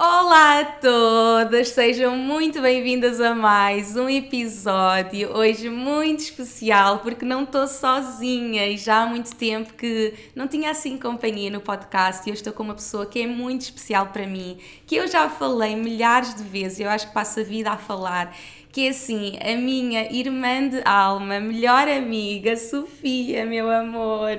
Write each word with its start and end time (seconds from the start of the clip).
Olá 0.00 0.60
a 0.60 0.64
todas, 0.64 1.70
sejam 1.70 2.16
muito 2.16 2.62
bem-vindas 2.62 3.20
a 3.20 3.34
mais 3.34 3.96
um 3.96 4.08
episódio. 4.08 5.36
Hoje 5.36 5.68
muito 5.68 6.20
especial 6.20 7.00
porque 7.00 7.24
não 7.24 7.42
estou 7.42 7.66
sozinha 7.66 8.64
e 8.68 8.76
já 8.76 9.02
há 9.02 9.06
muito 9.08 9.34
tempo 9.34 9.74
que 9.74 10.14
não 10.36 10.46
tinha 10.46 10.70
assim 10.70 10.96
companhia 10.96 11.50
no 11.50 11.60
podcast 11.60 12.24
e 12.24 12.30
eu 12.30 12.34
estou 12.34 12.52
com 12.52 12.62
uma 12.62 12.76
pessoa 12.76 13.06
que 13.06 13.22
é 13.22 13.26
muito 13.26 13.62
especial 13.62 14.06
para 14.10 14.24
mim, 14.24 14.58
que 14.86 14.94
eu 14.94 15.08
já 15.08 15.28
falei 15.28 15.74
milhares 15.74 16.32
de 16.32 16.44
vezes, 16.44 16.78
eu 16.78 16.88
acho 16.88 17.08
que 17.08 17.14
passo 17.14 17.40
a 17.40 17.42
vida 17.42 17.72
a 17.72 17.76
falar 17.76 18.36
que 18.70 18.86
é 18.86 18.90
assim, 18.90 19.36
a 19.40 19.56
minha 19.56 20.12
irmã 20.12 20.68
de 20.68 20.80
alma, 20.84 21.40
melhor 21.40 21.88
amiga, 21.88 22.56
Sofia, 22.56 23.44
meu 23.44 23.68
amor. 23.68 24.36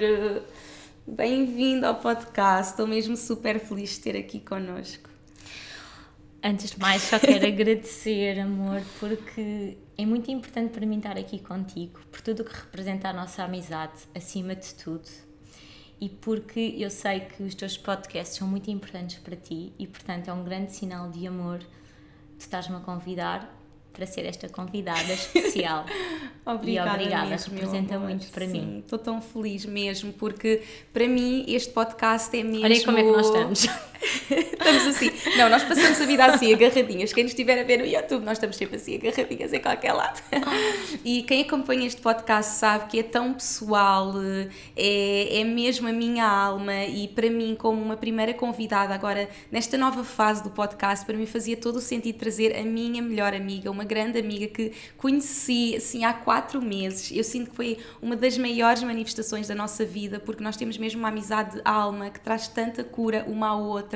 Bem-vindo 1.06 1.86
ao 1.86 1.95
podcast, 1.95 2.72
estou 2.72 2.88
mesmo 2.88 3.17
super 3.17 3.59
feliz 3.59 3.89
de 3.95 4.00
ter 4.00 4.16
aqui 4.16 4.39
connosco. 4.39 5.09
Antes 6.42 6.72
de 6.72 6.80
mais, 6.80 7.02
só 7.02 7.20
quero 7.20 7.45
agradecer, 7.45 8.40
amor, 8.40 8.82
porque 9.00 9.78
é 9.98 10.06
muito 10.06 10.32
importante 10.32 10.72
para 10.72 10.86
mim 10.86 10.98
estar 10.98 11.18
aqui 11.18 11.40
contigo, 11.40 12.00
por 12.09 12.22
tudo 12.22 12.44
o 12.44 12.46
que 12.46 12.56
representa 12.56 13.09
a 13.09 13.14
nossa 13.14 13.44
amizade, 13.44 13.94
acima 14.16 14.56
de 14.56 14.73
tudo. 14.76 15.09
E 16.00 16.08
porque 16.08 16.76
eu 16.78 16.90
sei 16.90 17.22
que 17.22 17.44
os 17.44 17.54
teus 17.54 17.78
podcasts 17.78 18.38
são 18.38 18.48
muito 18.48 18.72
importantes 18.72 19.18
para 19.18 19.36
ti 19.36 19.73
e, 19.78 19.86
portanto, 19.86 20.30
é 20.30 20.34
um 20.34 20.44
grande 20.46 20.73
sinal 20.73 21.09
de 21.09 21.28
amor 21.28 21.59
tu 21.59 22.44
estás-me 22.44 22.78
a 22.78 22.80
convidar 22.80 23.53
para 23.92 24.06
ser 24.06 24.26
esta 24.26 24.48
convidada 24.48 25.12
especial. 25.12 25.86
obrigada, 26.46 26.92
e 26.92 26.94
obrigada, 26.94 27.30
mesmo, 27.31 27.53
representa 27.53 28.00
muito 28.00 28.28
para 28.28 28.46
Sim, 28.46 28.52
mim. 28.53 28.80
Estou 28.80 28.98
tão 28.98 29.22
feliz 29.22 29.66
mesmo, 29.66 30.14
porque 30.14 30.64
para 30.94 31.06
mim 31.06 31.44
este 31.50 31.74
podcast 31.74 32.36
é 32.38 32.44
mesmo. 32.44 32.64
Olha 32.64 32.86
como 32.86 32.98
é 32.98 33.03
que 33.03 33.12
nós 33.12 33.26
estamos. 33.26 33.68
Estamos 34.02 34.88
assim. 34.88 35.11
Não, 35.38 35.50
nós 35.50 35.64
passamos 35.64 36.00
a 36.00 36.05
vida 36.05 36.25
assim, 36.25 36.53
agarradinhas. 36.53 37.14
Quem 37.14 37.23
nos 37.23 37.31
estiver 37.31 37.59
a 37.59 37.64
ver 37.64 37.80
no 37.80 37.86
YouTube, 37.86 38.23
nós 38.23 38.33
estamos 38.33 38.56
sempre 38.56 38.78
assim, 38.78 38.95
agarradinhas 38.95 39.53
em 39.53 39.59
qualquer 39.59 39.94
lado. 39.94 40.22
E 41.03 41.23
quem 41.23 41.41
acompanha 41.44 41.86
este 41.88 42.02
podcast 42.02 42.53
sabe 42.53 42.88
que 42.89 43.00
é 43.00 43.03
tão 43.03 43.33
pessoal, 43.33 44.14
é, 44.75 45.39
é 45.39 45.44
mesmo 45.44 45.88
a 45.88 45.91
minha 45.91 46.25
alma. 46.25 46.85
E 46.85 47.07
para 47.07 47.29
mim, 47.29 47.56
como 47.57 47.81
uma 47.81 47.97
primeira 47.97 48.34
convidada, 48.34 48.94
agora 48.94 49.29
nesta 49.51 49.78
nova 49.78 50.03
fase 50.03 50.44
do 50.44 50.50
podcast, 50.50 51.06
para 51.06 51.18
mim 51.18 51.25
fazia 51.25 51.57
todo 51.57 51.78
o 51.78 51.81
sentido 51.81 52.18
trazer 52.18 52.56
a 52.56 52.63
minha 52.63 53.01
melhor 53.01 53.34
amiga, 53.34 53.72
uma 53.72 53.84
grande 53.84 54.19
amiga 54.19 54.47
que 54.47 54.72
conheci 54.97 55.75
assim 55.75 56.03
há 56.03 56.13
quatro 56.13 56.62
meses. 56.62 57.12
Eu 57.16 57.24
sinto 57.24 57.51
que 57.51 57.56
foi 57.56 57.78
uma 58.01 58.16
das 58.16 58.38
maiores 58.38 58.84
manifestações 58.84 59.47
da 59.47 59.56
nossa 59.56 59.85
vida, 59.85 60.19
porque 60.19 60.44
nós 60.44 60.56
temos 60.56 60.78
mesmo 60.78 61.00
uma 61.00 61.09
amizade 61.09 61.56
de 61.56 61.62
alma 61.66 62.09
que 62.09 62.19
traz 62.19 62.47
tanta 62.47 62.84
cura 62.84 63.25
uma 63.28 63.50
à 63.50 63.56
outra. 63.56 63.88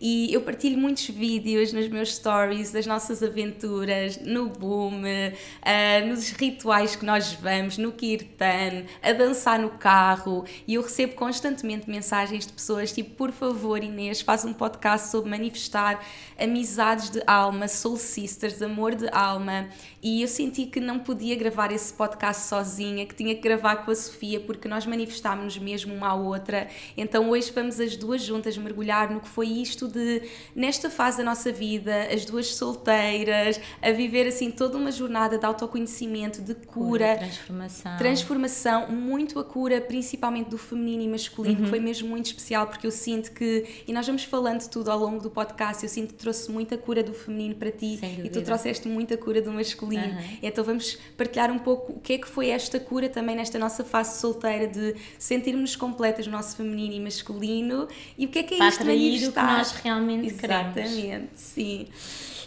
E 0.00 0.32
eu 0.32 0.40
partilho 0.40 0.78
muitos 0.78 1.08
vídeos 1.08 1.72
nos 1.72 1.88
meus 1.88 2.14
stories 2.14 2.70
das 2.70 2.86
nossas 2.86 3.22
aventuras 3.22 4.18
no 4.18 4.48
boom, 4.48 5.02
uh, 5.02 6.06
nos 6.06 6.30
rituais 6.30 6.96
que 6.96 7.04
nós 7.04 7.32
vamos, 7.34 7.78
no 7.78 7.92
kirtan, 7.92 8.84
a 9.02 9.12
dançar 9.12 9.58
no 9.58 9.70
carro. 9.70 10.44
E 10.66 10.74
eu 10.74 10.82
recebo 10.82 11.14
constantemente 11.14 11.88
mensagens 11.88 12.46
de 12.46 12.52
pessoas 12.52 12.92
tipo: 12.92 13.10
por 13.14 13.32
favor, 13.32 13.82
Inês, 13.82 14.20
faz 14.20 14.44
um 14.44 14.52
podcast 14.52 15.08
sobre 15.08 15.30
manifestar 15.30 16.04
amizades 16.38 17.10
de 17.10 17.22
alma, 17.26 17.68
soul 17.68 17.96
sisters, 17.96 18.60
amor 18.62 18.94
de 18.94 19.08
alma. 19.10 19.68
E 20.02 20.22
eu 20.22 20.28
senti 20.28 20.66
que 20.66 20.80
não 20.80 20.98
podia 20.98 21.34
gravar 21.34 21.72
esse 21.72 21.92
podcast 21.92 22.46
sozinha, 22.48 23.06
que 23.06 23.14
tinha 23.14 23.34
que 23.34 23.40
gravar 23.40 23.76
com 23.76 23.90
a 23.90 23.94
Sofia, 23.94 24.40
porque 24.40 24.68
nós 24.68 24.86
manifestámos 24.86 25.56
mesmo 25.56 25.94
uma 25.94 26.08
à 26.08 26.14
outra. 26.14 26.68
Então 26.96 27.30
hoje 27.30 27.50
vamos 27.52 27.80
as 27.80 27.96
duas 27.96 28.22
juntas 28.22 28.56
mergulhar 28.58 29.10
no 29.10 29.20
que 29.24 29.28
foi 29.30 29.48
isto 29.48 29.88
de, 29.88 30.22
nesta 30.54 30.88
fase 30.88 31.18
da 31.18 31.24
nossa 31.24 31.50
vida, 31.50 32.08
as 32.12 32.24
duas 32.24 32.54
solteiras, 32.54 33.60
a 33.82 33.90
viver 33.90 34.26
assim 34.26 34.50
toda 34.50 34.76
uma 34.78 34.92
jornada 34.92 35.36
de 35.38 35.44
autoconhecimento, 35.44 36.40
de 36.40 36.54
cura, 36.54 36.64
cura 37.14 37.16
transformação. 37.18 37.96
transformação, 37.98 38.88
muito 38.92 39.38
a 39.38 39.44
cura, 39.44 39.80
principalmente 39.80 40.48
do 40.50 40.58
feminino 40.58 41.02
e 41.02 41.08
masculino, 41.08 41.56
Uhum. 41.58 41.64
que 41.64 41.70
foi 41.70 41.80
mesmo 41.80 42.08
muito 42.08 42.26
especial, 42.26 42.66
porque 42.66 42.86
eu 42.86 42.90
sinto 42.90 43.32
que, 43.32 43.64
e 43.86 43.92
nós 43.92 44.06
vamos 44.06 44.24
falando 44.24 44.60
de 44.60 44.68
tudo 44.70 44.90
ao 44.90 44.98
longo 44.98 45.20
do 45.20 45.30
podcast, 45.30 45.82
eu 45.82 45.88
sinto 45.88 46.14
que 46.14 46.20
trouxe 46.20 46.50
muita 46.50 46.76
cura 46.76 47.02
do 47.02 47.12
feminino 47.12 47.54
para 47.54 47.70
ti 47.70 47.98
e 48.24 48.28
tu 48.28 48.42
trouxeste 48.42 48.88
muita 48.88 49.16
cura 49.16 49.40
do 49.42 49.50
masculino. 49.52 50.04
Uhum. 50.04 50.38
Então 50.42 50.62
vamos 50.64 50.98
partilhar 51.16 51.50
um 51.50 51.58
pouco 51.58 51.92
o 51.92 52.00
que 52.00 52.14
é 52.14 52.18
que 52.18 52.28
foi 52.28 52.48
esta 52.48 52.78
cura 52.80 53.08
também 53.08 53.36
nesta 53.36 53.58
nossa 53.58 53.84
fase 53.84 54.20
solteira 54.20 54.66
de 54.66 54.94
sentirmos 55.18 55.76
completas 55.76 56.26
no 56.26 56.32
nosso 56.32 56.56
feminino 56.56 56.94
e 56.94 57.00
masculino 57.00 57.88
e 58.18 58.26
o 58.26 58.28
que 58.28 58.38
é 58.40 58.42
que 58.42 58.54
é 58.54 58.58
Para 58.58 58.68
isto 58.68 58.80
atrair 58.82 59.13
o 59.22 59.32
que 59.32 59.40
nós 59.40 59.72
realmente 59.72 60.34
queremos. 60.34 60.76
Exatamente, 60.76 61.30
sim. 61.36 61.88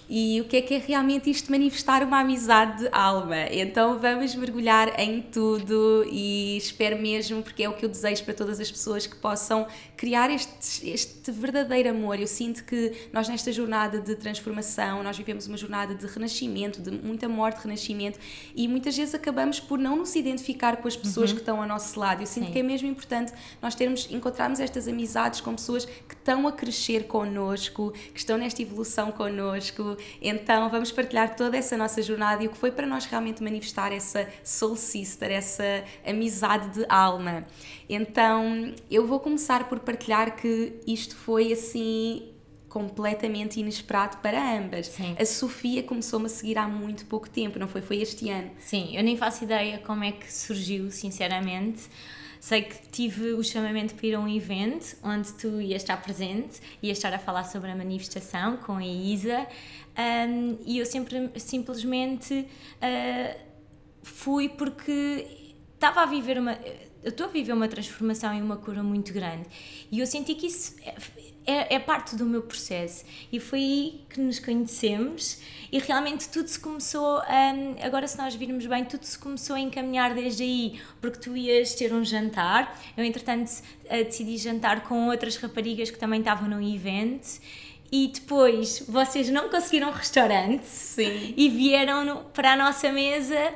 E 0.09 0.39
o 0.39 0.45
que 0.45 0.57
é 0.57 0.61
que 0.61 0.73
é 0.73 0.77
realmente 0.77 1.29
isto 1.29 1.51
manifestar 1.51 2.01
uma 2.01 2.21
amizade 2.21 2.83
de 2.83 2.89
alma? 2.93 3.41
Então 3.51 3.99
vamos 3.99 4.33
mergulhar 4.35 4.97
em 4.97 5.21
tudo 5.21 6.05
e 6.09 6.55
espero 6.55 6.97
mesmo, 6.97 7.43
porque 7.43 7.63
é 7.63 7.69
o 7.69 7.73
que 7.73 7.83
eu 7.83 7.89
desejo 7.89 8.23
para 8.23 8.33
todas 8.33 8.59
as 8.59 8.71
pessoas 8.71 9.05
que 9.05 9.17
possam 9.17 9.67
criar 9.97 10.29
este, 10.29 10.89
este 10.89 11.29
verdadeiro 11.31 11.89
amor. 11.89 12.19
Eu 12.19 12.27
sinto 12.27 12.63
que 12.63 12.93
nós 13.11 13.27
nesta 13.27 13.51
jornada 13.51 13.99
de 13.99 14.15
transformação, 14.15 15.03
nós 15.03 15.17
vivemos 15.17 15.45
uma 15.45 15.57
jornada 15.57 15.93
de 15.93 16.05
renascimento, 16.07 16.81
de 16.81 16.91
muita 16.91 17.27
morte, 17.27 17.63
renascimento 17.63 18.17
e 18.55 18.65
muitas 18.67 18.95
vezes 18.95 19.13
acabamos 19.13 19.59
por 19.59 19.77
não 19.77 19.97
nos 19.97 20.15
identificar 20.15 20.77
com 20.77 20.87
as 20.87 20.95
pessoas 20.95 21.33
que 21.33 21.39
estão 21.39 21.61
ao 21.61 21.67
nosso 21.67 21.99
lado. 21.99 22.21
Eu 22.21 22.27
sinto 22.27 22.45
Sim. 22.45 22.51
que 22.53 22.59
é 22.59 22.63
mesmo 22.63 22.87
importante 22.87 23.33
nós 23.61 23.75
termos, 23.75 24.07
encontrarmos 24.09 24.61
estas 24.61 24.87
amizades 24.87 25.41
com 25.41 25.53
pessoas 25.53 25.83
que 25.83 26.13
estão 26.13 26.47
a 26.47 26.51
crescer 26.53 27.07
connosco, 27.07 27.91
que 28.13 28.19
estão 28.19 28.37
nesta 28.37 28.61
evolução 28.61 29.11
connosco. 29.11 29.96
Então 30.21 30.69
vamos 30.69 30.91
partilhar 30.91 31.35
toda 31.35 31.57
essa 31.57 31.77
nossa 31.77 32.01
jornada 32.01 32.43
e 32.43 32.47
o 32.47 32.51
que 32.51 32.57
foi 32.57 32.71
para 32.71 32.87
nós 32.87 33.05
realmente 33.05 33.43
manifestar 33.43 33.91
essa 33.91 34.27
soul 34.43 34.75
sister, 34.75 35.31
essa 35.31 35.83
amizade 36.05 36.69
de 36.69 36.85
alma. 36.89 37.45
Então 37.89 38.73
eu 38.89 39.05
vou 39.05 39.19
começar 39.19 39.67
por 39.69 39.79
partilhar 39.79 40.35
que 40.35 40.73
isto 40.85 41.15
foi 41.15 41.51
assim 41.51 42.33
completamente 42.69 43.59
inesperado 43.59 44.17
para 44.17 44.57
ambas. 44.57 44.87
Sim. 44.87 45.15
A 45.19 45.25
Sofia 45.25 45.81
começou-me 45.81 46.27
a 46.27 46.29
seguir 46.29 46.57
há 46.57 46.67
muito 46.67 47.05
pouco 47.05 47.29
tempo, 47.29 47.57
não 47.57 47.67
foi? 47.67 47.81
Foi 47.81 47.97
este 47.97 48.29
ano. 48.29 48.51
Sim, 48.59 48.95
eu 48.95 49.03
nem 49.03 49.17
faço 49.17 49.43
ideia 49.43 49.79
como 49.79 50.03
é 50.03 50.11
que 50.11 50.31
surgiu, 50.31 50.91
sinceramente. 50.91 51.83
Sei 52.39 52.61
que 52.63 52.87
tive 52.89 53.33
o 53.33 53.43
chamamento 53.43 53.95
para 53.95 54.07
ir 54.07 54.15
a 54.15 54.19
um 54.19 54.27
evento 54.27 54.95
onde 55.03 55.33
tu 55.33 55.59
ias 55.61 55.81
estar 55.81 55.97
presente, 56.01 56.61
ias 56.81 56.97
estar 56.97 57.13
a 57.13 57.19
falar 57.19 57.43
sobre 57.43 57.71
a 57.71 57.75
manifestação 57.75 58.57
com 58.57 58.77
a 58.77 58.85
Isa, 58.85 59.47
um, 59.97 60.57
e 60.65 60.77
eu 60.77 60.85
sempre, 60.85 61.31
simplesmente 61.37 62.33
uh, 62.41 63.39
fui 64.03 64.47
porque 64.47 65.25
estava 65.73 66.01
a 66.01 66.05
viver 66.05 66.37
uma. 66.37 66.57
Eu 67.03 67.09
estou 67.09 67.27
a 67.27 67.29
viver 67.29 67.53
uma 67.53 67.67
transformação 67.67 68.33
e 68.37 68.41
uma 68.41 68.57
cura 68.57 68.83
muito 68.83 69.13
grande, 69.13 69.47
e 69.91 69.99
eu 69.99 70.07
senti 70.07 70.35
que 70.35 70.47
isso 70.47 70.75
é, 71.47 71.75
é, 71.75 71.79
parte 71.79 72.15
do 72.15 72.25
meu 72.25 72.41
processo, 72.41 73.05
e 73.31 73.39
foi 73.39 73.59
aí 73.59 74.01
que 74.09 74.19
nos 74.19 74.37
conhecemos 74.37 75.39
e 75.71 75.79
realmente 75.79 76.27
tudo 76.29 76.47
se 76.47 76.59
começou, 76.59 77.19
hum, 77.19 77.75
agora 77.81 78.07
se 78.07 78.17
nós 78.17 78.35
virmos 78.35 78.65
bem, 78.65 78.83
tudo 78.83 79.03
se 79.03 79.17
começou 79.17 79.55
a 79.55 79.59
encaminhar 79.59 80.13
desde 80.13 80.43
aí, 80.43 80.81
porque 81.01 81.17
tu 81.19 81.35
ias 81.35 81.73
ter 81.73 81.93
um 81.93 82.03
jantar, 82.03 82.77
eu 82.95 83.03
entretanto 83.03 83.49
eh, 83.85 84.03
decidi 84.03 84.37
jantar 84.37 84.83
com 84.83 85.07
outras 85.07 85.37
raparigas 85.37 85.89
que 85.89 85.97
também 85.97 86.19
estavam 86.19 86.49
no 86.49 86.61
evento 86.61 87.39
e 87.91 88.09
depois 88.09 88.83
vocês 88.87 89.29
não 89.29 89.49
conseguiram 89.49 89.91
restaurante 89.91 90.65
Sim. 90.65 91.33
e 91.37 91.49
vieram 91.49 92.03
no, 92.03 92.23
para 92.25 92.53
a 92.53 92.55
nossa 92.55 92.91
mesa 92.91 93.53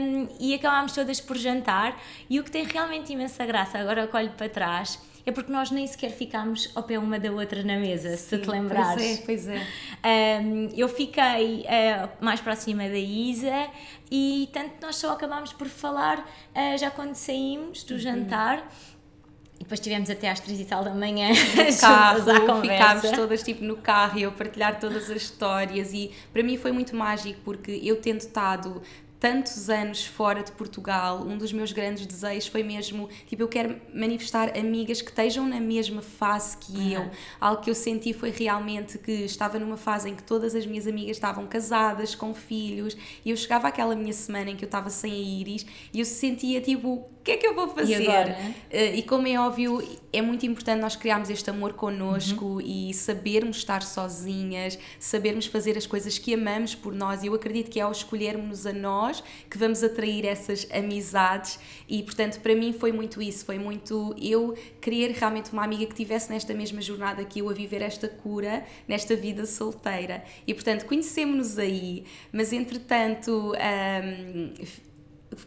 um, 0.00 0.28
e 0.40 0.54
acabámos 0.54 0.92
todas 0.92 1.20
por 1.20 1.36
jantar. 1.36 2.00
E 2.28 2.40
o 2.40 2.44
que 2.44 2.50
tem 2.50 2.64
realmente 2.64 3.12
imensa 3.12 3.44
graça, 3.44 3.78
agora 3.78 4.02
eu 4.02 4.08
olho 4.12 4.30
para 4.30 4.48
trás, 4.48 4.98
é 5.30 5.32
porque 5.32 5.50
nós 5.50 5.70
nem 5.70 5.86
sequer 5.86 6.10
ficámos 6.10 6.70
ao 6.74 6.82
pé 6.82 6.98
uma 6.98 7.18
da 7.18 7.30
outra 7.30 7.62
na 7.62 7.76
mesa, 7.76 8.16
se 8.16 8.36
tu 8.36 8.42
te 8.42 8.50
lembrares. 8.50 9.22
Pois 9.24 9.46
é, 9.48 9.56
pois 9.56 9.64
é. 10.04 10.42
Um, 10.42 10.68
eu 10.76 10.88
fiquei 10.88 11.60
uh, 11.62 12.08
mais 12.20 12.40
próxima 12.40 12.88
da 12.88 12.98
Isa 12.98 13.68
e 14.10 14.48
tanto 14.52 14.74
nós 14.82 14.96
só 14.96 15.12
acabámos 15.12 15.52
por 15.52 15.68
falar 15.68 16.18
uh, 16.18 16.78
já 16.78 16.90
quando 16.90 17.14
saímos 17.14 17.84
do 17.84 17.94
uhum. 17.94 18.00
jantar 18.00 18.68
e 19.54 19.62
depois 19.62 19.78
tivemos 19.78 20.10
até 20.10 20.30
às 20.30 20.40
três 20.40 20.58
e 20.58 20.64
tal 20.64 20.82
da 20.82 20.94
manhã 20.94 21.28
no 21.28 21.76
carro, 21.78 22.62
ficámos 22.62 23.10
todas 23.10 23.42
tipo 23.42 23.62
no 23.62 23.76
carro 23.76 24.18
e 24.18 24.22
eu 24.22 24.32
partilhar 24.32 24.80
todas 24.80 25.10
as 25.10 25.22
histórias 25.22 25.92
e 25.92 26.10
para 26.32 26.42
mim 26.42 26.56
foi 26.56 26.72
muito 26.72 26.96
mágico 26.96 27.38
porque 27.44 27.78
eu 27.84 28.00
tendo 28.00 28.20
estado 28.20 28.82
tantos 29.20 29.68
anos 29.68 30.06
fora 30.06 30.42
de 30.42 30.50
Portugal, 30.50 31.22
um 31.22 31.36
dos 31.36 31.52
meus 31.52 31.72
grandes 31.72 32.06
desejos 32.06 32.46
foi 32.46 32.62
mesmo, 32.62 33.06
tipo, 33.26 33.42
eu 33.42 33.48
quero 33.48 33.78
manifestar 33.94 34.58
amigas 34.58 35.02
que 35.02 35.10
estejam 35.10 35.46
na 35.46 35.60
mesma 35.60 36.00
fase 36.00 36.56
que 36.56 36.72
uhum. 36.72 36.90
eu. 36.90 37.10
Algo 37.38 37.60
que 37.60 37.68
eu 37.68 37.74
senti 37.74 38.14
foi 38.14 38.30
realmente 38.30 38.96
que 38.96 39.12
estava 39.12 39.58
numa 39.58 39.76
fase 39.76 40.08
em 40.08 40.16
que 40.16 40.22
todas 40.22 40.54
as 40.54 40.64
minhas 40.64 40.86
amigas 40.86 41.18
estavam 41.18 41.46
casadas, 41.46 42.14
com 42.14 42.34
filhos, 42.34 42.96
e 43.22 43.30
eu 43.30 43.36
chegava 43.36 43.68
àquela 43.68 43.94
minha 43.94 44.12
semana 44.14 44.50
em 44.50 44.56
que 44.56 44.64
eu 44.64 44.68
estava 44.68 44.88
sem 44.88 45.12
a 45.12 45.16
Iris 45.16 45.66
e 45.92 46.00
eu 46.00 46.06
sentia 46.06 46.60
tipo, 46.62 47.06
o 47.20 47.22
que 47.22 47.32
é 47.32 47.36
que 47.36 47.46
eu 47.46 47.54
vou 47.54 47.68
fazer? 47.68 48.00
E? 48.00 48.08
Uh, 48.08 48.96
e 48.96 49.02
como 49.02 49.28
é 49.28 49.38
óbvio, 49.38 49.86
é 50.10 50.22
muito 50.22 50.46
importante 50.46 50.80
nós 50.80 50.96
criarmos 50.96 51.28
este 51.28 51.50
amor 51.50 51.74
connosco 51.74 52.46
uhum. 52.46 52.60
e 52.62 52.94
sabermos 52.94 53.58
estar 53.58 53.82
sozinhas, 53.82 54.78
sabermos 54.98 55.44
fazer 55.44 55.76
as 55.76 55.86
coisas 55.86 56.16
que 56.16 56.32
amamos 56.32 56.74
por 56.74 56.94
nós. 56.94 57.22
E 57.22 57.26
eu 57.26 57.34
acredito 57.34 57.70
que 57.70 57.78
é 57.78 57.82
ao 57.82 57.92
escolhermos 57.92 58.64
a 58.66 58.72
nós 58.72 59.22
que 59.50 59.58
vamos 59.58 59.84
atrair 59.84 60.24
essas 60.24 60.66
amizades. 60.72 61.60
E 61.86 62.02
portanto, 62.02 62.40
para 62.40 62.54
mim 62.54 62.72
foi 62.72 62.90
muito 62.90 63.20
isso. 63.20 63.44
Foi 63.44 63.58
muito 63.58 64.14
eu 64.18 64.56
querer 64.80 65.10
realmente 65.10 65.52
uma 65.52 65.62
amiga 65.62 65.84
que 65.84 65.94
tivesse 65.94 66.30
nesta 66.30 66.54
mesma 66.54 66.80
jornada 66.80 67.22
que 67.26 67.40
eu 67.40 67.50
a 67.50 67.52
viver 67.52 67.82
esta 67.82 68.08
cura, 68.08 68.64
nesta 68.88 69.14
vida 69.14 69.44
solteira. 69.44 70.24
E 70.46 70.54
portanto, 70.54 70.86
conhecemos-nos 70.86 71.58
aí, 71.58 72.04
mas 72.32 72.50
entretanto. 72.50 73.52
Um, 73.52 74.89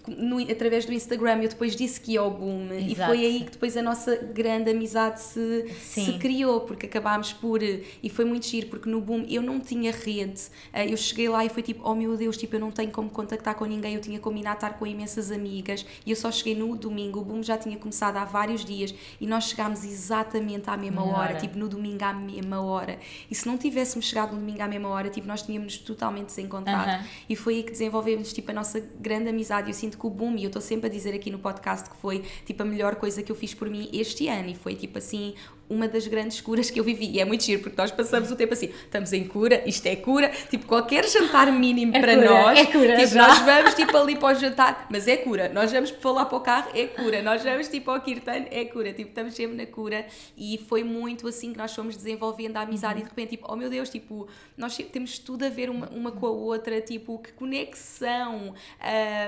no, 0.07 0.39
através 0.39 0.85
do 0.85 0.94
Instagram 0.94 1.41
eu 1.44 1.50
depois 1.50 1.75
disse 1.75 2.00
que 2.00 2.13
ia 2.13 2.21
ao 2.21 2.31
boom. 2.31 2.71
Exato. 2.71 2.91
e 2.91 2.95
foi 2.95 3.25
aí 3.25 3.39
que 3.44 3.51
depois 3.51 3.75
a 3.75 3.81
nossa 3.81 4.15
grande 4.15 4.69
amizade 4.71 5.21
se, 5.21 5.74
se 5.80 6.13
criou 6.13 6.62
porque 6.62 6.85
acabámos 6.85 7.33
por 7.33 7.62
e 7.62 8.09
foi 8.09 8.25
muito 8.25 8.45
giro 8.45 8.68
porque 8.68 8.89
no 8.89 9.01
boom 9.01 9.25
eu 9.30 9.41
não 9.41 9.59
tinha 9.59 9.91
rede. 9.91 10.44
Eh, 10.71 10.91
eu 10.91 10.97
cheguei 10.97 11.27
lá 11.27 11.44
e 11.44 11.50
foi 11.50 11.62
tipo 11.62 11.81
oh 11.88 11.95
meu 11.95 12.15
Deus 12.15 12.38
tipo 12.38 12.56
eu 12.56 12.59
não 12.59 12.71
tenho 12.71 12.91
como 12.91 13.09
contactar 13.09 13.56
com 13.56 13.65
ninguém 13.65 13.95
eu 13.95 14.01
tinha 14.01 14.19
combinado 14.19 14.57
estar 14.57 14.77
com 14.80 14.88
imensas 14.88 15.31
amigas. 15.31 15.85
E 16.06 16.12
eu 16.12 16.15
só 16.15 16.31
cheguei 16.31 16.56
no 16.56 16.75
domingo 16.75 17.19
o 17.19 17.25
boom 17.25 17.44
já 17.44 17.57
tinha 17.57 17.77
começado 17.77 18.18
há 18.18 18.25
vários 18.25 18.63
dias 18.63 18.94
e 19.19 19.27
nós 19.27 19.45
chegámos 19.50 19.83
exatamente 19.83 20.69
à 20.69 20.77
mesma 20.77 21.03
hora, 21.03 21.31
hora, 21.31 21.35
tipo 21.35 21.57
no 21.57 21.68
domingo 21.68 22.03
à 22.06 22.13
mesma 22.13 22.62
hora. 22.62 22.97
E 23.30 23.35
se 23.35 23.45
não 23.45 23.57
tivéssemos 23.57 24.06
chegado 24.06 24.31
no 24.31 24.39
domingo 24.39 24.62
à 24.62 24.68
mesma 24.68 24.89
hora 24.89 25.09
tipo 25.09 25.27
nós 25.27 25.41
tínhamos 25.41 25.77
totalmente 25.77 26.27
desencontrado. 26.27 26.89
Uh 26.89 27.03
-huh. 27.03 27.07
e 27.30 27.35
foi 27.35 27.56
aí 27.56 27.63
que 27.63 27.71
desenvolvemos 27.71 28.31
tipo 28.31 28.51
a 28.51 28.53
nossa 28.53 28.80
grande 29.00 29.30
amizade 29.30 29.73
eu 29.74 29.80
sinto 29.80 29.98
que 29.98 30.06
o 30.06 30.10
boom, 30.10 30.38
e 30.38 30.44
eu 30.44 30.48
estou 30.48 30.62
sempre 30.62 30.88
a 30.88 30.90
dizer 30.90 31.14
aqui 31.16 31.31
no 31.31 31.40
podcast 31.40 31.90
que 31.90 31.98
foi 31.98 32.24
tipo 32.46 32.62
a 32.62 32.66
melhor 32.66 32.96
coisa 32.96 33.24
que 33.24 33.31
eu 33.31 33.36
fiz 33.36 33.54
por 33.54 33.70
mim 33.70 33.90
este 33.92 34.28
ano 34.28 34.50
e 34.50 34.56
foi 34.56 34.75
tipo 34.75 35.00
assim 35.00 35.34
uma 35.69 35.88
das 35.88 36.07
grandes 36.07 36.42
curas 36.42 36.69
que 36.69 36.80
eu 36.80 36.83
vivi. 36.83 37.12
E 37.12 37.19
é 37.19 37.25
muito 37.25 37.44
giro, 37.44 37.62
porque 37.62 37.80
nós 37.80 37.92
passamos 37.92 38.31
o 38.31 38.36
tempo 38.36 38.54
assim, 38.54 38.68
estamos 38.68 39.13
em 39.13 39.27
cura, 39.27 39.63
isto 39.65 39.86
é 39.88 39.95
cura, 39.95 40.30
tipo, 40.50 40.65
qualquer 40.65 41.07
jantar 41.07 41.51
mínimo 41.51 41.95
é 41.95 42.00
para 42.00 42.15
cura, 42.15 42.30
nós, 42.30 42.60
é 42.60 42.65
cura, 42.65 42.98
tipo, 42.98 43.15
nós 43.15 43.39
vamos 43.39 43.74
tipo 43.74 43.98
ali 43.98 44.15
para 44.15 44.38
o 44.38 44.39
jantar, 44.39 44.88
mas 44.89 45.07
é 45.07 45.18
cura, 45.18 45.50
nós 45.50 45.71
vamos 45.71 45.92
para 45.92 46.12
lá 46.12 46.25
para 46.25 46.38
o 46.38 46.42
carro, 46.42 46.71
é 46.75 46.88
cura, 46.88 47.21
nós 47.21 47.44
vamos 47.44 47.68
tipo 47.68 47.89
ao 47.92 48.00
Kirtan, 48.01 48.45
é 48.51 48.65
cura, 48.65 48.94
tipo, 48.94 49.10
estamos 49.10 49.33
sempre 49.33 49.56
na 49.56 49.65
cura 49.65 50.06
e 50.38 50.57
foi 50.68 50.83
muito 50.83 51.27
assim 51.27 51.51
que 51.51 51.57
nós 51.57 51.74
fomos 51.74 51.95
desenvolvendo 51.95 52.57
a 52.57 52.62
amizade 52.62 52.95
uhum. 52.95 53.00
e 53.00 53.04
de 53.04 53.09
repente, 53.09 53.30
tipo, 53.31 53.48
oh 53.51 53.56
meu 53.56 53.69
Deus, 53.69 53.89
tipo, 53.89 54.27
nós 54.57 54.75
temos 54.77 55.18
tudo 55.18 55.45
a 55.45 55.50
ver 55.50 55.69
uma, 55.69 55.89
uma 55.89 56.12
com 56.12 56.25
a 56.25 56.31
outra, 56.31 56.81
tipo, 56.81 57.19
que 57.19 57.31
conexão. 57.33 58.54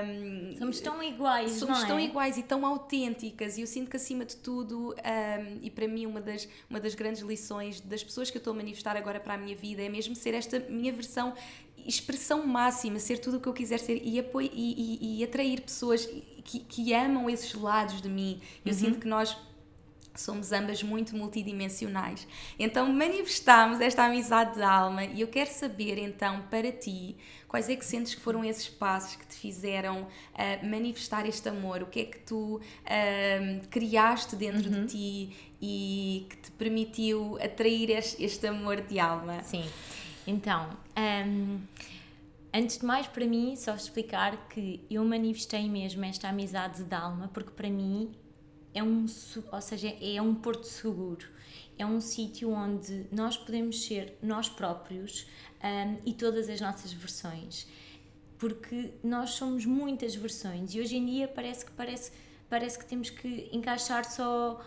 Um, 0.06 0.56
somos 0.58 0.80
tão 0.80 1.02
iguais, 1.02 1.52
Somos 1.52 1.82
é? 1.82 1.86
tão 1.86 1.98
iguais 1.98 2.36
e 2.36 2.42
tão 2.42 2.64
autênticas 2.66 3.56
e 3.58 3.62
eu 3.62 3.66
sinto 3.66 3.90
que 3.90 3.96
acima 3.96 4.24
de 4.24 4.36
tudo, 4.36 4.94
um, 4.94 5.58
e 5.62 5.70
para 5.70 5.88
mim 5.88 6.06
uma 6.06 6.20
das 6.26 6.48
uma 6.68 6.78
das 6.78 6.94
grandes 6.94 7.22
lições 7.22 7.80
das 7.80 8.04
pessoas 8.04 8.30
que 8.30 8.36
eu 8.36 8.40
estou 8.40 8.52
a 8.52 8.56
manifestar 8.56 8.96
agora 8.96 9.18
para 9.18 9.34
a 9.34 9.38
minha 9.38 9.56
vida 9.56 9.82
é 9.82 9.88
mesmo 9.88 10.14
ser 10.14 10.34
esta 10.34 10.58
minha 10.58 10.92
versão 10.92 11.32
expressão 11.86 12.46
máxima, 12.46 12.98
ser 12.98 13.18
tudo 13.18 13.36
o 13.36 13.40
que 13.40 13.48
eu 13.48 13.52
quiser 13.52 13.78
ser 13.78 14.02
e, 14.04 14.18
apoio, 14.18 14.50
e, 14.52 14.98
e, 15.00 15.20
e 15.20 15.24
atrair 15.24 15.60
pessoas 15.60 16.04
que, 16.44 16.58
que 16.60 16.92
amam 16.92 17.30
esses 17.30 17.54
lados 17.54 18.02
de 18.02 18.08
mim. 18.08 18.40
Eu 18.64 18.72
uhum. 18.72 18.78
sinto 18.78 18.98
que 18.98 19.06
nós 19.06 19.36
somos 20.20 20.52
ambas 20.52 20.82
muito 20.82 21.16
multidimensionais. 21.16 22.26
Então 22.58 22.92
manifestamos 22.92 23.80
esta 23.80 24.04
amizade 24.04 24.54
de 24.54 24.62
alma 24.62 25.04
e 25.04 25.20
eu 25.20 25.28
quero 25.28 25.50
saber 25.50 25.98
então 25.98 26.42
para 26.50 26.72
ti 26.72 27.16
quais 27.48 27.68
é 27.68 27.76
que 27.76 27.84
sentes 27.84 28.14
que 28.14 28.20
foram 28.20 28.44
esses 28.44 28.68
passos 28.68 29.16
que 29.16 29.26
te 29.26 29.36
fizeram 29.36 30.02
uh, 30.02 30.66
manifestar 30.66 31.26
este 31.26 31.48
amor, 31.48 31.82
o 31.82 31.86
que 31.86 32.00
é 32.00 32.04
que 32.04 32.18
tu 32.18 32.56
uh, 32.56 33.66
criaste 33.70 34.36
dentro 34.36 34.70
uhum. 34.70 34.86
de 34.86 34.92
ti 34.92 35.36
e 35.60 36.26
que 36.28 36.36
te 36.36 36.50
permitiu 36.52 37.38
atrair 37.42 37.90
este, 37.90 38.22
este 38.24 38.46
amor 38.46 38.80
de 38.80 38.98
alma. 38.98 39.42
Sim, 39.42 39.64
então... 40.26 40.70
Um 40.96 41.60
Antes 42.58 42.78
de 42.78 42.86
mais, 42.86 43.06
para 43.06 43.26
mim, 43.26 43.54
só 43.54 43.74
explicar 43.74 44.48
que 44.48 44.82
eu 44.90 45.04
manifestei 45.04 45.68
mesmo 45.68 46.02
esta 46.06 46.30
amizade 46.30 46.84
de 46.84 46.94
alma, 46.94 47.28
porque 47.28 47.50
para 47.50 47.68
mim 47.68 48.10
é 48.72 48.82
um, 48.82 49.04
ou 49.52 49.60
seja, 49.60 49.94
é 50.00 50.22
um 50.22 50.34
porto 50.34 50.64
seguro, 50.64 51.26
é 51.78 51.84
um 51.84 52.00
sítio 52.00 52.50
onde 52.50 53.06
nós 53.12 53.36
podemos 53.36 53.84
ser 53.84 54.16
nós 54.22 54.48
próprios 54.48 55.26
um, 55.62 55.96
e 56.04 56.12
todas 56.12 56.48
as 56.48 56.60
nossas 56.60 56.92
versões, 56.92 57.66
porque 58.38 58.92
nós 59.02 59.30
somos 59.30 59.64
muitas 59.64 60.14
versões 60.14 60.74
e 60.74 60.80
hoje 60.80 60.96
em 60.96 61.06
dia 61.06 61.28
parece 61.28 61.64
que 61.64 61.72
parece 61.72 62.12
parece 62.48 62.78
que 62.78 62.86
temos 62.86 63.10
que 63.10 63.48
encaixar 63.52 64.04
só 64.04 64.64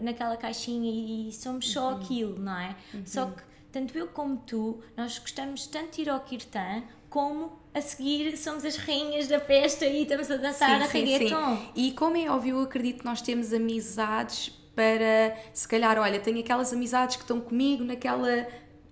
naquela 0.00 0.36
caixinha 0.36 0.90
e 0.90 1.32
somos 1.32 1.70
só 1.70 1.90
uhum. 1.90 1.96
aquilo, 1.96 2.38
não 2.38 2.58
é? 2.58 2.76
Uhum. 2.92 3.06
Só 3.06 3.26
que 3.26 3.42
tanto 3.70 3.96
eu 3.96 4.08
como 4.08 4.38
tu, 4.38 4.82
nós 4.96 5.18
gostamos 5.18 5.66
tanto 5.66 5.96
de 5.96 6.02
ir 6.02 6.10
ao 6.10 6.20
kirtan 6.20 6.82
como 7.08 7.60
a 7.74 7.80
seguir 7.80 8.36
somos 8.36 8.64
as 8.64 8.76
rainhas 8.76 9.28
da 9.28 9.40
festa 9.40 9.86
e 9.86 10.02
estamos 10.02 10.30
a 10.30 10.36
dançar 10.36 10.78
sim, 10.78 10.84
a 10.84 10.86
reggaeton. 10.86 11.56
Sim. 11.56 11.68
E 11.74 11.92
como 11.92 12.16
é 12.16 12.28
óbvio, 12.28 12.56
eu 12.56 12.62
acredito 12.62 12.98
que 12.98 13.04
nós 13.04 13.22
temos 13.22 13.52
amizades 13.52 14.61
para, 14.74 15.36
se 15.52 15.66
calhar, 15.68 15.98
olha, 15.98 16.18
tenho 16.20 16.40
aquelas 16.40 16.72
amizades 16.72 17.16
que 17.16 17.22
estão 17.22 17.40
comigo 17.40 17.84
naquela 17.84 18.46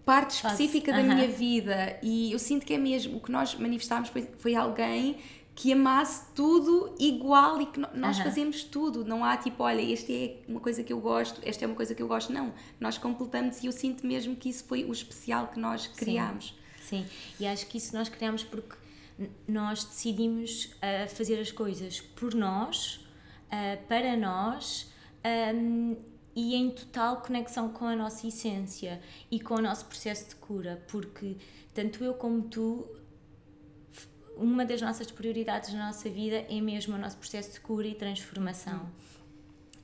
parte 0.05 0.35
específica 0.35 0.93
da 0.93 1.03
minha 1.03 1.29
vida 1.29 1.99
e 2.03 2.33
eu 2.33 2.39
sinto 2.39 2.67
que 2.67 2.75
é 2.75 2.79
mesmo, 2.79 3.19
o 3.19 3.21
que 3.21 3.31
nós 3.31 3.55
manifestámos 3.55 4.09
foi, 4.09 4.23
foi 4.39 4.55
alguém 4.55 5.19
que 5.55 5.73
amasse 5.73 6.25
tudo 6.35 6.95
igual 6.99 7.61
e 7.61 7.67
que 7.67 7.79
nós 7.95 8.19
fazemos 8.19 8.63
tudo. 8.63 9.05
Não 9.05 9.23
há 9.23 9.37
tipo, 9.37 9.63
olha, 9.63 9.83
este 9.83 10.15
é 10.15 10.51
uma 10.51 10.59
coisa 10.61 10.83
que 10.83 10.93
eu 10.93 11.01
gosto, 11.01 11.39
esta 11.45 11.65
é 11.65 11.67
uma 11.67 11.77
coisa 11.77 11.95
que 11.95 12.03
eu 12.03 12.09
gosto. 12.09 12.33
Não, 12.33 12.53
nós 12.79 12.97
completamos 12.97 13.63
e 13.63 13.67
eu 13.67 13.73
sinto 13.73 14.07
mesmo 14.07 14.35
que 14.35 14.49
isso 14.49 14.65
foi 14.65 14.85
o 14.85 14.93
especial 14.93 15.49
que 15.49 15.61
nós 15.61 15.87
criámos. 15.87 16.59
Sim. 16.81 17.05
Sim, 17.05 17.07
e 17.39 17.47
acho 17.47 17.67
que 17.67 17.79
isso 17.79 17.95
nós 17.95 18.09
criamos 18.09 18.43
porque 18.43 18.75
nós 19.47 19.85
decidimos 19.85 20.65
uh, 20.65 21.09
fazer 21.15 21.39
as 21.39 21.53
coisas 21.53 22.01
por 22.01 22.35
nós, 22.35 22.97
uh, 23.47 23.87
para 23.87 24.17
nós 24.17 24.90
um, 25.55 25.97
e 26.35 26.55
em 26.55 26.71
total 26.71 27.21
conexão 27.23 27.71
com 27.71 27.85
a 27.85 27.97
nossa 27.97 28.27
essência 28.27 29.01
e 29.31 29.41
com 29.41 29.55
o 29.55 29.61
nosso 29.61 29.87
processo 29.87 30.29
de 30.29 30.37
cura, 30.37 30.83
porque 30.89 31.37
tanto 31.75 32.03
eu 32.05 32.15
como 32.15 32.43
tu, 32.43 32.87
uma 34.37 34.65
das 34.65 34.81
nossas 34.81 35.11
prioridades 35.11 35.73
na 35.73 35.87
nossa 35.87 36.09
vida 36.09 36.47
é 36.49 36.61
mesmo 36.61 36.95
o 36.95 36.99
nosso 36.99 37.17
processo 37.17 37.53
de 37.53 37.61
cura 37.61 37.87
e 37.87 37.95
transformação. 37.95 38.89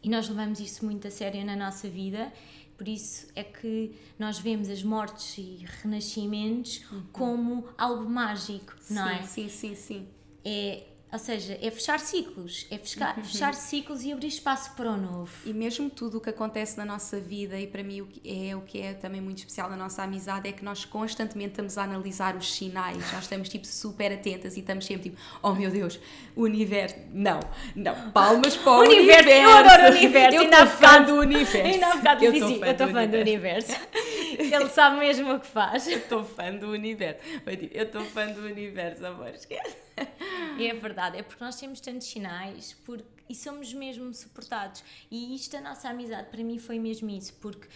E 0.03 0.09
nós 0.09 0.29
levamos 0.29 0.61
isso 0.61 0.85
muito 0.85 1.09
a 1.09 1.11
sério 1.11 1.45
na 1.45 1.57
nossa 1.57 1.89
vida 1.89 2.33
por 2.77 2.87
isso 2.87 3.27
é 3.35 3.43
que 3.43 3.93
nós 4.19 4.39
vemos 4.39 4.69
as 4.69 4.83
mortes 4.83 5.39
e 5.39 5.65
renascimentos 5.83 6.85
uhum. 6.91 7.03
como 7.11 7.69
algo 7.77 8.09
mágico, 8.09 8.75
sim, 8.81 8.95
não 8.95 9.09
é? 9.09 9.23
Sim, 9.23 9.49
sim, 9.49 9.75
sim. 9.75 10.09
É, 10.45 10.85
Ou 11.17 11.19
seja, 11.19 11.59
é 11.63 11.71
fechar 11.71 11.99
ciclos, 11.99 12.67
é 12.71 12.77
fechar, 12.77 13.15
fechar 13.25 13.55
ciclos 13.55 14.05
e 14.05 14.13
abrir 14.13 14.29
espaço 14.29 14.73
para 14.77 14.91
o 14.91 14.99
novo. 14.99 15.33
E 15.47 15.55
mesmo 15.55 15.89
tudo 15.89 16.19
o 16.19 16.21
que 16.21 16.29
acontece 16.29 16.77
na 16.77 16.85
nossa 16.85 17.19
vida, 17.19 17.59
e 17.59 17.67
para 17.67 17.83
mim 17.83 18.03
o 18.03 18.07
que 18.07 18.21
é 18.51 18.55
o 18.55 18.61
que 18.61 18.83
é 18.83 18.93
também 18.93 19.23
muito 19.23 19.39
especial 19.39 19.71
na 19.71 19.77
nossa 19.77 20.03
amizade, 20.03 20.47
é 20.47 20.53
que 20.53 20.63
nós 20.63 20.85
constantemente 20.85 21.53
estamos 21.53 21.79
a 21.79 21.85
analisar 21.85 22.37
os 22.37 22.55
sinais, 22.55 22.99
nós 23.15 23.23
estamos 23.23 23.49
tipo 23.49 23.67
super 23.67 24.13
atentas 24.13 24.59
e 24.59 24.61
estamos 24.61 24.85
sempre 24.85 25.05
tipo, 25.05 25.17
oh 25.43 25.55
meu 25.55 25.71
Deus, 25.71 25.99
o 26.35 26.43
universo, 26.43 26.97
não, 27.11 27.41
não, 27.75 28.11
palmas 28.11 28.55
para 28.55 28.73
o, 28.73 28.77
O 28.77 28.81
universo, 28.81 29.31
eu 29.31 29.51
adoro 29.57 29.85
o 29.85 29.97
universo, 29.97 30.37
eu 30.37 30.43
ainda 30.43 30.67
fã 30.67 31.03
do 31.03 31.15
universo. 31.15 31.67
Ainda 31.67 31.87
há 31.87 31.97
bocado 31.97 32.25
eu 32.27 32.35
estou 32.35 32.89
fã 32.89 33.07
do 33.07 33.17
universo. 33.17 33.73
Ele 34.39 34.69
sabe 34.69 34.99
mesmo 34.99 35.33
o 35.33 35.41
que 35.41 35.47
faz. 35.47 35.89
Eu 35.89 35.97
estou 35.97 36.23
fã 36.23 36.55
do 36.55 36.69
universo. 36.69 37.21
Tipo, 37.23 37.75
eu 37.75 37.85
estou 37.85 38.05
fã 38.05 38.27
do 38.27 38.43
universo, 38.43 39.07
amor, 39.07 39.31
esquece. 39.31 39.86
É 40.59 40.75
verdade, 40.75 41.19
é 41.19 41.23
porque 41.23 41.43
nós 41.43 41.57
temos 41.57 41.81
tantos 41.81 42.07
sinais 42.07 42.77
porque, 42.85 43.05
e 43.29 43.35
somos 43.35 43.73
mesmo 43.73 44.13
suportados. 44.15 44.83
E 45.11 45.35
isto, 45.35 45.57
a 45.57 45.61
nossa 45.61 45.89
amizade, 45.89 46.29
para 46.31 46.43
mim 46.43 46.59
foi 46.59 46.79
mesmo 46.79 47.11
isso, 47.11 47.35
porque 47.41 47.69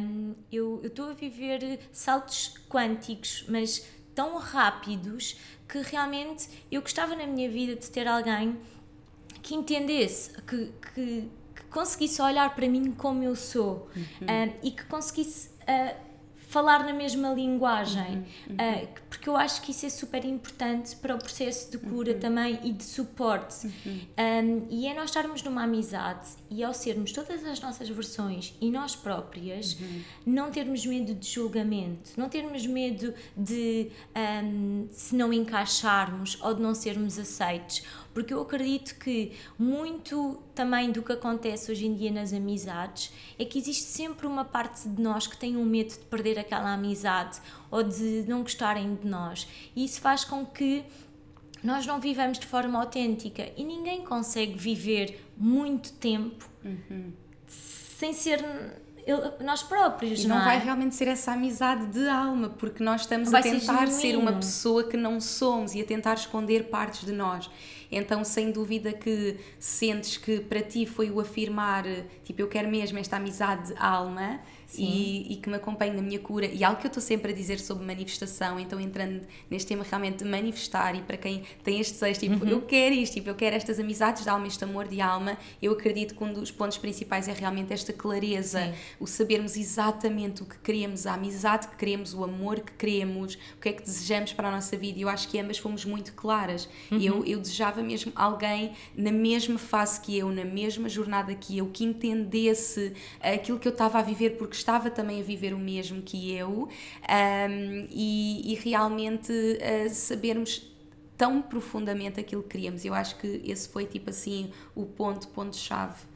hum, 0.00 0.34
eu 0.50 0.80
estou 0.84 1.10
a 1.10 1.12
viver 1.12 1.80
saltos 1.92 2.54
quânticos, 2.68 3.44
mas 3.48 3.86
tão 4.14 4.36
rápidos 4.38 5.36
que 5.68 5.78
realmente 5.82 6.48
eu 6.70 6.80
gostava 6.82 7.14
na 7.14 7.26
minha 7.26 7.48
vida 7.48 7.76
de 7.76 7.88
ter 7.88 8.08
alguém 8.08 8.58
que 9.42 9.54
entendesse, 9.54 10.32
que, 10.42 10.72
que, 10.92 11.30
que 11.54 11.62
conseguisse 11.70 12.20
olhar 12.20 12.54
para 12.54 12.68
mim 12.68 12.90
como 12.92 13.22
eu 13.22 13.36
sou 13.36 13.88
ah, 14.26 14.52
e 14.62 14.72
que 14.72 14.84
conseguisse 14.86 15.50
ah, 15.66 15.94
falar 16.48 16.82
na 16.82 16.94
mesma 16.94 17.28
linguagem, 17.34 18.24
Ah, 18.58 18.86
porque 19.10 19.28
eu 19.28 19.36
acho 19.36 19.60
que 19.62 19.70
isso 19.70 19.84
é 19.84 19.90
super 19.90 20.24
importante 20.24 20.96
para 20.96 21.14
o 21.14 21.18
processo 21.18 21.70
de 21.70 21.78
cura 21.78 22.14
também 22.14 22.58
e 22.64 22.72
de 22.72 22.84
suporte. 22.84 23.66
Um, 23.66 24.66
e 24.70 24.86
é 24.86 24.94
nós 24.94 25.06
estarmos 25.10 25.42
numa 25.42 25.64
amizade 25.64 26.26
e 26.50 26.64
ao 26.64 26.72
sermos 26.72 27.12
todas 27.12 27.44
as 27.44 27.60
nossas 27.60 27.88
versões 27.88 28.54
e 28.60 28.70
nós 28.70 28.96
próprias, 28.96 29.76
não 30.24 30.50
termos 30.50 30.84
medo 30.86 31.14
de 31.14 31.28
julgamento, 31.28 32.12
não 32.16 32.28
termos 32.30 32.66
medo 32.66 33.12
de 33.36 33.90
um, 34.16 34.88
se 34.90 35.14
não 35.14 35.30
encaixarmos 35.32 36.38
ou 36.40 36.54
de 36.54 36.62
não 36.62 36.74
sermos 36.74 37.18
aceitos, 37.18 37.82
porque 38.18 38.34
eu 38.34 38.42
acredito 38.42 38.96
que 38.98 39.30
muito 39.56 40.42
também 40.52 40.90
do 40.90 41.02
que 41.02 41.12
acontece 41.12 41.70
hoje 41.70 41.86
em 41.86 41.94
dia 41.94 42.10
nas 42.10 42.32
amizades 42.32 43.12
é 43.38 43.44
que 43.44 43.56
existe 43.60 43.84
sempre 43.84 44.26
uma 44.26 44.44
parte 44.44 44.88
de 44.88 45.00
nós 45.00 45.28
que 45.28 45.36
tem 45.36 45.56
um 45.56 45.64
medo 45.64 45.90
de 45.90 46.00
perder 46.00 46.36
aquela 46.36 46.72
amizade 46.74 47.40
ou 47.70 47.84
de 47.84 48.24
não 48.26 48.42
gostarem 48.42 48.96
de 48.96 49.06
nós. 49.06 49.46
E 49.76 49.84
isso 49.84 50.00
faz 50.00 50.24
com 50.24 50.44
que 50.44 50.84
nós 51.62 51.86
não 51.86 52.00
vivamos 52.00 52.40
de 52.40 52.46
forma 52.46 52.80
autêntica 52.80 53.52
e 53.56 53.62
ninguém 53.62 54.02
consegue 54.04 54.58
viver 54.58 55.24
muito 55.36 55.92
tempo 55.92 56.44
sem 57.46 58.12
ser 58.12 58.44
nós 59.42 59.62
próprios, 59.62 60.22
E 60.24 60.26
não, 60.28 60.36
não 60.36 60.42
é? 60.42 60.46
vai 60.46 60.58
realmente 60.58 60.94
ser 60.94 61.08
essa 61.08 61.32
amizade 61.32 61.86
de 61.86 62.06
alma, 62.08 62.50
porque 62.50 62.82
nós 62.82 63.02
estamos 63.02 63.30
Vai 63.30 63.40
a 63.40 63.42
ser 63.42 63.60
tentar 63.60 63.86
ser, 63.86 64.08
genuíno. 64.08 64.20
uma 64.30 64.32
pessoa 64.38 64.84
que 64.84 64.96
não 64.96 65.20
somos 65.20 65.74
e 65.74 65.80
a 65.80 65.84
tentar 65.84 66.14
esconder 66.14 66.64
partes 66.64 67.06
de 67.06 67.12
nós. 67.12 67.48
Então, 67.90 68.22
sem 68.22 68.50
dúvida 68.50 68.92
que 68.92 69.36
sentes 69.58 70.16
que 70.16 70.40
para 70.40 70.60
ti 70.60 70.84
foi 70.86 71.10
o 71.10 71.20
afirmar, 71.20 71.84
tipo, 72.24 72.40
eu 72.40 72.48
quero 72.48 72.68
mesmo 72.68 72.98
esta 72.98 73.16
amizade 73.16 73.72
de 73.72 73.78
alma 73.78 74.40
e, 74.76 75.32
e 75.32 75.36
que 75.36 75.48
me 75.48 75.56
acompanhe 75.56 75.92
na 75.92 76.02
minha 76.02 76.18
cura. 76.18 76.46
E 76.46 76.62
algo 76.64 76.80
que 76.80 76.86
eu 76.86 76.88
estou 76.88 77.02
sempre 77.02 77.32
a 77.32 77.34
dizer 77.34 77.58
sobre 77.60 77.84
manifestação, 77.86 78.58
então 78.60 78.78
entrando 78.80 79.26
neste 79.50 79.68
tema 79.68 79.84
realmente 79.88 80.18
de 80.18 80.24
manifestar 80.24 80.94
e 80.94 81.02
para 81.02 81.16
quem 81.16 81.42
tem 81.62 81.80
este 81.80 81.94
desejo, 81.94 82.20
tipo, 82.20 82.44
Uhum. 82.44 82.50
eu 82.50 82.62
quero 82.62 82.94
isto, 82.94 83.14
tipo, 83.14 83.28
eu 83.30 83.34
quero 83.34 83.56
estas 83.56 83.78
amizades 83.80 84.22
de 84.24 84.28
alma, 84.28 84.46
este 84.46 84.62
amor 84.64 84.86
de 84.86 85.00
alma, 85.00 85.38
eu 85.62 85.72
acredito 85.72 86.14
que 86.14 86.22
um 86.22 86.32
dos 86.32 86.50
pontos 86.50 86.76
principais 86.78 87.28
é 87.28 87.32
realmente 87.32 87.72
esta 87.72 87.92
clareza, 87.92 88.60
Sim. 88.66 88.74
o 89.00 89.06
sabermos 89.06 89.56
exatamente 89.56 90.42
o 90.42 90.46
que 90.46 90.58
queremos, 90.58 91.06
a 91.06 91.14
amizade 91.14 91.68
que 91.68 91.76
queremos, 91.76 92.12
o 92.14 92.22
amor 92.24 92.60
que 92.60 92.72
queremos, 92.72 93.34
o 93.56 93.60
que 93.60 93.68
é 93.68 93.72
que 93.72 93.82
desejamos 93.82 94.32
para 94.32 94.48
a 94.48 94.50
nossa 94.50 94.76
vida. 94.76 94.98
Eu 94.98 95.08
acho 95.08 95.28
que 95.28 95.38
ambas 95.38 95.58
fomos 95.58 95.84
muito 95.84 96.12
claras. 96.12 96.68
Eu, 96.90 97.24
eu 97.24 97.38
desejava 97.40 97.82
mesmo 97.82 98.12
alguém 98.14 98.72
na 98.96 99.10
mesma 99.12 99.58
fase 99.58 100.00
que 100.00 100.16
eu, 100.18 100.30
na 100.30 100.44
mesma 100.44 100.88
jornada 100.88 101.34
que 101.34 101.58
eu, 101.58 101.66
que 101.68 101.84
entendesse 101.84 102.92
aquilo 103.20 103.58
que 103.58 103.66
eu 103.68 103.72
estava 103.72 103.98
a 103.98 104.02
viver, 104.02 104.30
porque 104.36 104.56
estava 104.58 104.90
também 104.90 105.20
a 105.20 105.24
viver 105.24 105.54
o 105.54 105.58
mesmo 105.58 106.02
que 106.02 106.32
eu, 106.32 106.68
ahm, 107.08 107.86
e, 107.90 108.52
e 108.52 108.54
realmente 108.56 109.32
ah, 109.62 109.88
sabermos 109.88 110.68
tão 111.18 111.42
profundamente 111.42 112.20
aquilo 112.20 112.42
que 112.44 112.50
queríamos. 112.50 112.84
Eu 112.84 112.94
acho 112.94 113.16
que 113.18 113.42
esse 113.44 113.68
foi 113.68 113.84
tipo 113.84 114.08
assim 114.08 114.50
o 114.74 114.86
ponto, 114.86 115.26
ponto-chave. 115.28 116.06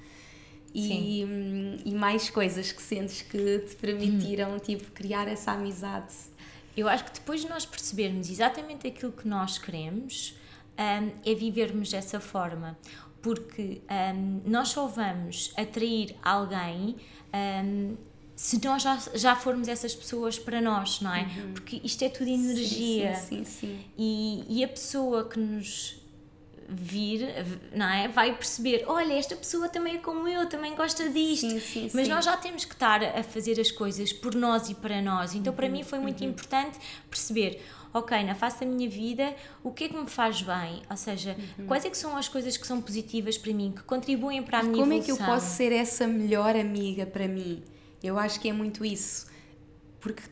E, 0.75 1.23
hum, 1.25 1.77
e 1.85 1.93
mais 1.93 2.31
coisas 2.31 2.73
que 2.73 2.81
sentes 2.81 3.21
que 3.21 3.59
te 3.59 3.77
permitiram 3.77 4.59
tipo, 4.59 4.91
criar 4.93 5.29
essa 5.29 5.53
amizade. 5.53 6.15
Eu 6.75 6.89
acho 6.89 7.05
que 7.05 7.13
depois 7.13 7.43
de 7.43 7.49
nós 7.51 7.67
percebermos 7.67 8.31
exatamente 8.31 8.87
aquilo 8.87 9.13
que 9.13 9.29
nós 9.29 9.59
queremos, 9.59 10.35
hum, 10.79 11.11
é 11.27 11.35
vivermos 11.35 11.91
dessa 11.91 12.21
forma. 12.21 12.79
Porque 13.21 13.83
hum, 14.15 14.41
nós 14.47 14.69
só 14.69 14.87
vamos 14.87 15.53
atrair 15.59 16.17
alguém 16.23 16.97
hum, 17.35 17.97
se 18.35 18.65
nós 18.65 18.83
já, 18.83 18.99
já 19.15 19.37
formos 19.37 19.69
essas 19.69 19.95
pessoas 19.95 20.39
para 20.39 20.61
nós, 20.61 21.01
não 21.01 21.15
é? 21.15 21.29
Porque 21.53 21.81
isto 21.85 22.03
é 22.05 22.09
tudo 22.09 22.29
energia. 22.29 23.11
Uhum. 23.11 23.15
Sim, 23.15 23.45
sim, 23.45 23.45
sim. 23.45 23.81
E, 23.97 24.45
e 24.49 24.65
a 24.65 24.69
pessoa 24.69 25.29
que 25.29 25.39
nos 25.39 26.01
vir, 26.69 27.29
não 27.75 27.87
é? 27.87 28.09
Vai 28.09 28.35
perceber, 28.35 28.85
olha, 28.87 29.13
esta 29.13 29.37
pessoa 29.37 29.69
também 29.69 29.97
é 29.97 29.99
como 29.99 30.27
eu, 30.27 30.49
também 30.49 30.75
gosta 30.75 31.09
disto. 31.11 31.49
Sim, 31.51 31.61
sim, 31.61 31.91
Mas 31.93 32.07
sim. 32.07 32.13
nós 32.13 32.25
já 32.25 32.37
temos 32.37 32.65
que 32.65 32.73
estar 32.73 33.03
a 33.05 33.23
fazer 33.23 33.61
as 33.61 33.71
coisas 33.71 34.13
por 34.13 34.35
nós 34.35 34.71
e 34.71 34.75
para 34.75 35.03
nós. 35.03 35.35
Então, 35.35 35.53
Uhum, 35.53 35.57
para 35.57 35.69
mim 35.69 35.83
foi 35.83 35.99
muito 35.99 36.25
importante 36.25 36.79
perceber, 37.11 37.63
ok, 37.93 38.25
na 38.25 38.35
face 38.35 38.61
da 38.61 38.67
minha 38.67 38.89
vida, 38.89 39.35
o 39.63 39.71
que 39.71 39.85
é 39.85 39.89
que 39.89 39.97
me 39.97 40.09
faz 40.09 40.41
bem? 40.41 40.83
Ou 40.91 40.97
seja, 40.97 41.37
quais 41.69 41.85
é 41.85 41.91
que 41.91 41.99
são 41.99 42.17
as 42.17 42.27
coisas 42.29 42.57
que 42.57 42.67
são 42.67 42.81
positivas 42.81 43.37
para 43.37 43.53
mim, 43.53 43.73
que 43.77 43.83
contribuem 43.83 44.43
para 44.43 44.61
a 44.61 44.63
minha 44.63 44.79
Como 44.79 44.93
é 44.93 44.97
evolução? 44.97 45.17
que 45.17 45.23
eu 45.23 45.27
posso 45.27 45.55
ser 45.57 45.73
essa 45.73 46.07
melhor 46.07 46.57
amiga 46.57 47.05
para 47.05 47.29
mim? 47.29 47.63
Eu 48.03 48.19
acho 48.19 48.41
que 48.41 48.49
é 48.49 48.53
muito 48.53 48.85
isso. 48.85 49.27
Porque 50.01 50.23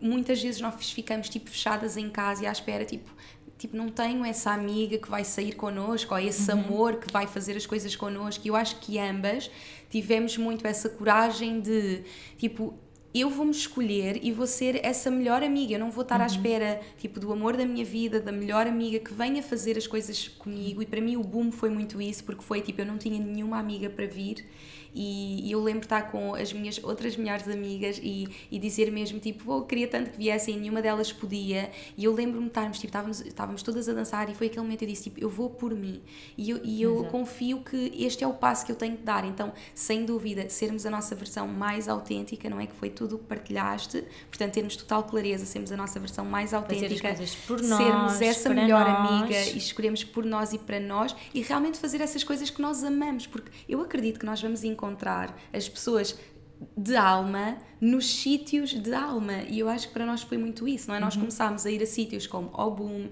muitas 0.00 0.42
vezes 0.42 0.60
nós 0.60 0.90
ficamos 0.90 1.28
tipo 1.28 1.50
fechadas 1.50 1.96
em 1.96 2.10
casa 2.10 2.44
e 2.44 2.46
à 2.46 2.52
espera, 2.52 2.84
tipo, 2.84 3.10
tipo, 3.56 3.76
não 3.76 3.90
tenho 3.90 4.24
essa 4.24 4.50
amiga 4.50 4.96
que 4.96 5.08
vai 5.08 5.22
sair 5.22 5.52
connosco, 5.52 6.14
ou 6.14 6.20
esse 6.20 6.50
amor 6.50 6.96
que 6.96 7.12
vai 7.12 7.26
fazer 7.26 7.56
as 7.56 7.66
coisas 7.66 7.94
connosco. 7.94 8.44
E 8.44 8.48
eu 8.48 8.56
acho 8.56 8.80
que 8.80 8.98
ambas 8.98 9.50
tivemos 9.90 10.36
muito 10.36 10.66
essa 10.66 10.88
coragem 10.88 11.60
de, 11.60 12.02
tipo, 12.38 12.74
eu 13.12 13.28
vou-me 13.28 13.50
escolher 13.50 14.18
e 14.24 14.32
vou 14.32 14.46
ser 14.46 14.84
essa 14.84 15.10
melhor 15.10 15.42
amiga. 15.42 15.74
Eu 15.74 15.80
não 15.80 15.90
vou 15.90 16.02
estar 16.02 16.20
à 16.20 16.26
espera, 16.26 16.80
tipo, 16.96 17.20
do 17.20 17.32
amor 17.32 17.56
da 17.56 17.66
minha 17.66 17.84
vida, 17.84 18.20
da 18.20 18.32
melhor 18.32 18.66
amiga 18.66 18.98
que 18.98 19.12
venha 19.12 19.42
fazer 19.42 19.76
as 19.76 19.86
coisas 19.86 20.28
comigo. 20.28 20.80
E 20.80 20.86
para 20.86 21.00
mim 21.00 21.16
o 21.16 21.22
boom 21.22 21.52
foi 21.52 21.70
muito 21.70 22.00
isso, 22.00 22.24
porque 22.24 22.42
foi, 22.42 22.62
tipo, 22.62 22.80
eu 22.80 22.86
não 22.86 22.96
tinha 22.96 23.18
nenhuma 23.18 23.58
amiga 23.58 23.90
para 23.90 24.06
vir. 24.06 24.46
E, 24.94 25.48
e 25.48 25.52
eu 25.52 25.62
lembro 25.62 25.84
estar 25.84 26.10
com 26.10 26.34
as 26.34 26.52
minhas 26.52 26.82
outras 26.82 27.16
melhores 27.16 27.46
amigas 27.48 28.00
e, 28.02 28.28
e 28.50 28.58
dizer 28.58 28.90
mesmo, 28.90 29.18
tipo, 29.18 29.52
oh, 29.52 29.62
queria 29.62 29.88
tanto 29.88 30.10
que 30.10 30.18
viessem 30.18 30.56
e 30.56 30.60
nenhuma 30.60 30.82
delas 30.82 31.12
podia. 31.12 31.70
E 31.96 32.04
eu 32.04 32.14
lembro-me 32.14 32.48
estarmos, 32.48 32.78
tipo, 32.78 32.88
estávamos, 32.88 33.20
estávamos 33.20 33.62
todas 33.62 33.88
a 33.88 33.92
dançar 33.92 34.28
e 34.28 34.34
foi 34.34 34.48
aquele 34.48 34.62
momento 34.62 34.80
que 34.80 34.84
eu 34.84 34.88
disse, 34.88 35.04
tipo, 35.04 35.20
eu 35.20 35.28
vou 35.28 35.50
por 35.50 35.74
mim. 35.74 36.00
E 36.36 36.50
eu, 36.50 36.60
e 36.64 36.82
eu 36.82 36.96
Exato. 36.96 37.10
confio 37.10 37.60
que 37.60 37.92
este 37.98 38.24
é 38.24 38.26
o 38.26 38.34
passo 38.34 38.66
que 38.66 38.72
eu 38.72 38.76
tenho 38.76 38.96
que 38.96 39.02
dar. 39.02 39.24
Então, 39.24 39.52
sem 39.74 40.04
dúvida, 40.04 40.48
sermos 40.48 40.84
a 40.84 40.90
nossa 40.90 41.14
versão 41.14 41.46
mais 41.46 41.88
autêntica, 41.88 42.50
não 42.50 42.60
é? 42.60 42.66
Que 42.66 42.74
foi 42.74 42.90
tudo 42.90 43.16
o 43.16 43.18
que 43.18 43.24
partilhaste. 43.24 44.04
Portanto, 44.28 44.52
termos 44.52 44.76
total 44.76 45.04
clareza, 45.04 45.46
sermos 45.46 45.70
a 45.72 45.76
nossa 45.76 45.98
versão 46.00 46.24
mais 46.24 46.52
autêntica. 46.52 47.14
por 47.46 47.60
sermos 47.60 47.68
nós, 47.68 48.22
essa 48.22 48.50
melhor 48.50 48.86
nós. 48.86 49.10
amiga 49.10 49.40
e 49.50 49.58
escolhemos 49.58 50.02
por 50.04 50.24
nós 50.24 50.52
e 50.52 50.58
para 50.58 50.80
nós 50.80 51.14
e 51.32 51.42
realmente 51.42 51.78
fazer 51.78 52.00
essas 52.00 52.24
coisas 52.24 52.50
que 52.50 52.60
nós 52.60 52.82
amamos. 52.82 53.26
Porque 53.26 53.50
eu 53.68 53.80
acredito 53.80 54.18
que 54.18 54.26
nós 54.26 54.40
vamos 54.40 54.64
encontrar 54.64 54.79
as 55.52 55.68
pessoas 55.68 56.18
de 56.76 56.96
alma 56.96 57.56
nos 57.80 58.06
sítios 58.06 58.70
de 58.70 58.92
alma. 58.92 59.42
E 59.48 59.58
eu 59.58 59.68
acho 59.68 59.88
que 59.88 59.94
para 59.94 60.04
nós 60.04 60.22
foi 60.22 60.36
muito 60.36 60.68
isso, 60.68 60.88
não 60.88 60.94
é? 60.94 61.00
Nós 61.00 61.16
começámos 61.16 61.64
a 61.64 61.70
ir 61.70 61.82
a 61.82 61.86
sítios 61.86 62.26
como 62.26 62.50
o 62.52 62.70
Boom, 62.70 63.08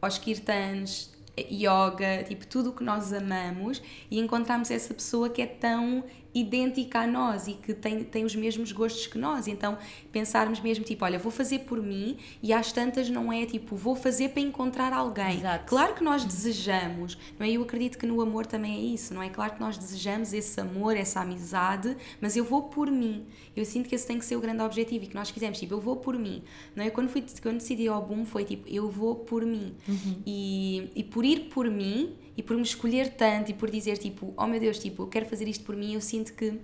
aos 0.00 0.18
kirtans, 0.18 1.12
yoga, 1.38 2.24
tipo 2.24 2.46
tudo 2.46 2.70
o 2.70 2.72
que 2.72 2.84
nós 2.84 3.12
amamos 3.12 3.82
e 4.10 4.18
encontramos 4.18 4.70
essa 4.70 4.94
pessoa 4.94 5.28
que 5.28 5.42
é 5.42 5.46
tão 5.46 6.04
idêntica 6.34 7.00
a 7.00 7.06
nós 7.06 7.46
e 7.46 7.52
que 7.52 7.72
tem, 7.72 8.02
tem 8.02 8.24
os 8.24 8.34
mesmos 8.34 8.72
gostos 8.72 9.06
que 9.06 9.16
nós. 9.16 9.46
Então, 9.46 9.78
pensarmos 10.10 10.60
mesmo, 10.60 10.84
tipo, 10.84 11.04
olha, 11.04 11.18
vou 11.18 11.30
fazer 11.30 11.60
por 11.60 11.80
mim 11.80 12.16
e 12.42 12.52
às 12.52 12.72
tantas 12.72 13.08
não 13.08 13.32
é 13.32 13.46
tipo, 13.46 13.76
vou 13.76 13.94
fazer 13.94 14.30
para 14.30 14.40
encontrar 14.40 14.92
alguém. 14.92 15.38
Exato. 15.38 15.64
Claro 15.66 15.94
que 15.94 16.02
nós 16.02 16.24
desejamos, 16.24 17.16
não 17.38 17.46
é? 17.46 17.50
Eu 17.50 17.62
acredito 17.62 17.96
que 17.96 18.06
no 18.06 18.20
amor 18.20 18.46
também 18.46 18.74
é 18.74 18.80
isso, 18.80 19.14
não 19.14 19.22
é? 19.22 19.28
Claro 19.28 19.54
que 19.54 19.60
nós 19.60 19.78
desejamos 19.78 20.32
esse 20.32 20.60
amor, 20.60 20.96
essa 20.96 21.20
amizade, 21.20 21.96
mas 22.20 22.36
eu 22.36 22.44
vou 22.44 22.64
por 22.64 22.90
mim. 22.90 23.26
Eu 23.54 23.64
sinto 23.64 23.88
que 23.88 23.94
esse 23.94 24.06
tem 24.06 24.18
que 24.18 24.24
ser 24.24 24.36
o 24.36 24.40
grande 24.40 24.62
objetivo 24.62 25.04
e 25.04 25.06
que 25.06 25.14
nós 25.14 25.30
fizemos, 25.30 25.58
tipo, 25.58 25.74
eu 25.74 25.80
vou 25.80 25.96
por 25.96 26.18
mim. 26.18 26.42
Não 26.74 26.84
é? 26.84 26.90
Quando, 26.90 27.08
fui, 27.08 27.24
quando 27.40 27.58
decidi 27.58 27.86
ao 27.86 28.02
boom 28.02 28.24
foi 28.24 28.44
tipo, 28.44 28.68
eu 28.68 28.90
vou 28.90 29.14
por 29.14 29.44
mim. 29.44 29.74
Uhum. 29.86 30.22
E, 30.26 30.90
e 30.96 31.04
por 31.04 31.24
ir 31.24 31.48
por 31.50 31.70
mim 31.70 32.16
e 32.36 32.42
por 32.42 32.56
me 32.56 32.62
escolher 32.62 33.14
tanto 33.14 33.50
e 33.50 33.54
por 33.54 33.70
dizer 33.70 33.98
tipo, 33.98 34.34
oh 34.36 34.46
meu 34.46 34.60
Deus, 34.60 34.78
tipo, 34.78 35.02
eu 35.02 35.06
quero 35.06 35.26
fazer 35.26 35.48
isto 35.48 35.64
por 35.64 35.76
mim, 35.76 35.94
eu 35.94 36.00
sinto 36.00 36.34
que 36.34 36.60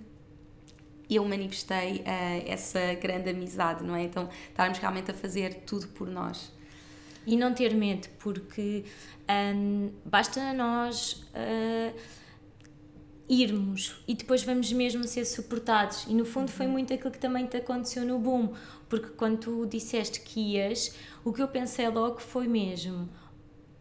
eu 1.09 1.25
manifestei 1.25 1.97
uh, 1.97 2.43
essa 2.45 2.93
grande 2.95 3.29
amizade, 3.29 3.83
não 3.83 3.95
é? 3.95 4.03
Então, 4.03 4.29
estarmos 4.49 4.77
realmente 4.79 5.11
a 5.11 5.13
fazer 5.13 5.55
tudo 5.65 5.87
por 5.89 6.07
nós. 6.07 6.51
E 7.27 7.35
não 7.35 7.53
ter 7.53 7.75
medo, 7.75 8.07
porque 8.17 8.85
um, 9.55 9.91
basta 10.05 10.53
nós 10.53 11.23
uh, 11.35 11.93
irmos 13.29 14.01
e 14.07 14.15
depois 14.15 14.43
vamos 14.43 14.71
mesmo 14.73 15.03
ser 15.05 15.25
suportados. 15.25 16.05
E 16.07 16.13
no 16.13 16.25
fundo 16.25 16.49
foi 16.49 16.67
muito 16.67 16.93
aquilo 16.93 17.11
que 17.11 17.19
também 17.19 17.45
te 17.45 17.57
aconteceu 17.57 18.05
no 18.05 18.17
boom, 18.17 18.53
porque 18.89 19.09
quando 19.09 19.37
tu 19.37 19.65
disseste 19.65 20.21
que 20.21 20.57
ias, 20.57 20.95
o 21.23 21.31
que 21.31 21.41
eu 21.41 21.47
pensei 21.47 21.87
logo 21.89 22.19
foi 22.19 22.47
mesmo. 22.47 23.07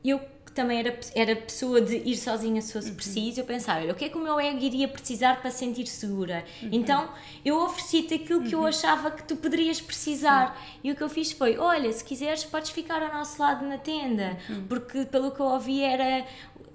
Eu 0.05 0.21
que 0.51 0.55
também 0.55 0.81
era, 0.81 0.99
era 1.15 1.37
pessoa 1.37 1.81
de 1.81 1.97
ir 1.97 2.17
sozinha 2.17 2.61
se 2.61 2.73
fosse 2.73 2.91
preciso, 2.93 3.41
eu 3.41 3.45
pensava, 3.45 3.81
olha, 3.81 3.93
o 3.93 3.95
que 3.95 4.05
é 4.05 4.09
que 4.09 4.19
o 4.19 4.21
meu 4.21 4.39
ego 4.41 4.59
iria 4.59 4.89
precisar 4.89 5.41
para 5.41 5.51
sentir 5.51 5.87
segura? 5.87 6.45
Então 6.61 7.09
eu 7.45 7.57
ofereci-te 7.63 8.15
aquilo 8.15 8.43
que 8.43 8.55
eu 8.55 8.67
achava 8.67 9.11
que 9.11 9.23
tu 9.23 9.37
poderias 9.37 9.81
precisar. 9.81 10.61
E 10.83 10.91
o 10.91 10.97
que 10.97 11.03
eu 11.03 11.09
fiz 11.09 11.33
foi, 11.33 11.57
olha, 11.57 11.91
se 11.93 12.05
quiseres 12.05 12.45
podes 12.45 12.71
ficar 12.71 13.01
ao 13.03 13.13
nosso 13.13 13.41
lado 13.41 13.65
na 13.65 13.79
tenda, 13.79 14.37
porque 14.69 15.05
pelo 15.05 15.31
que 15.31 15.41
eu 15.41 15.47
ouvi 15.47 15.83
era 15.83 16.27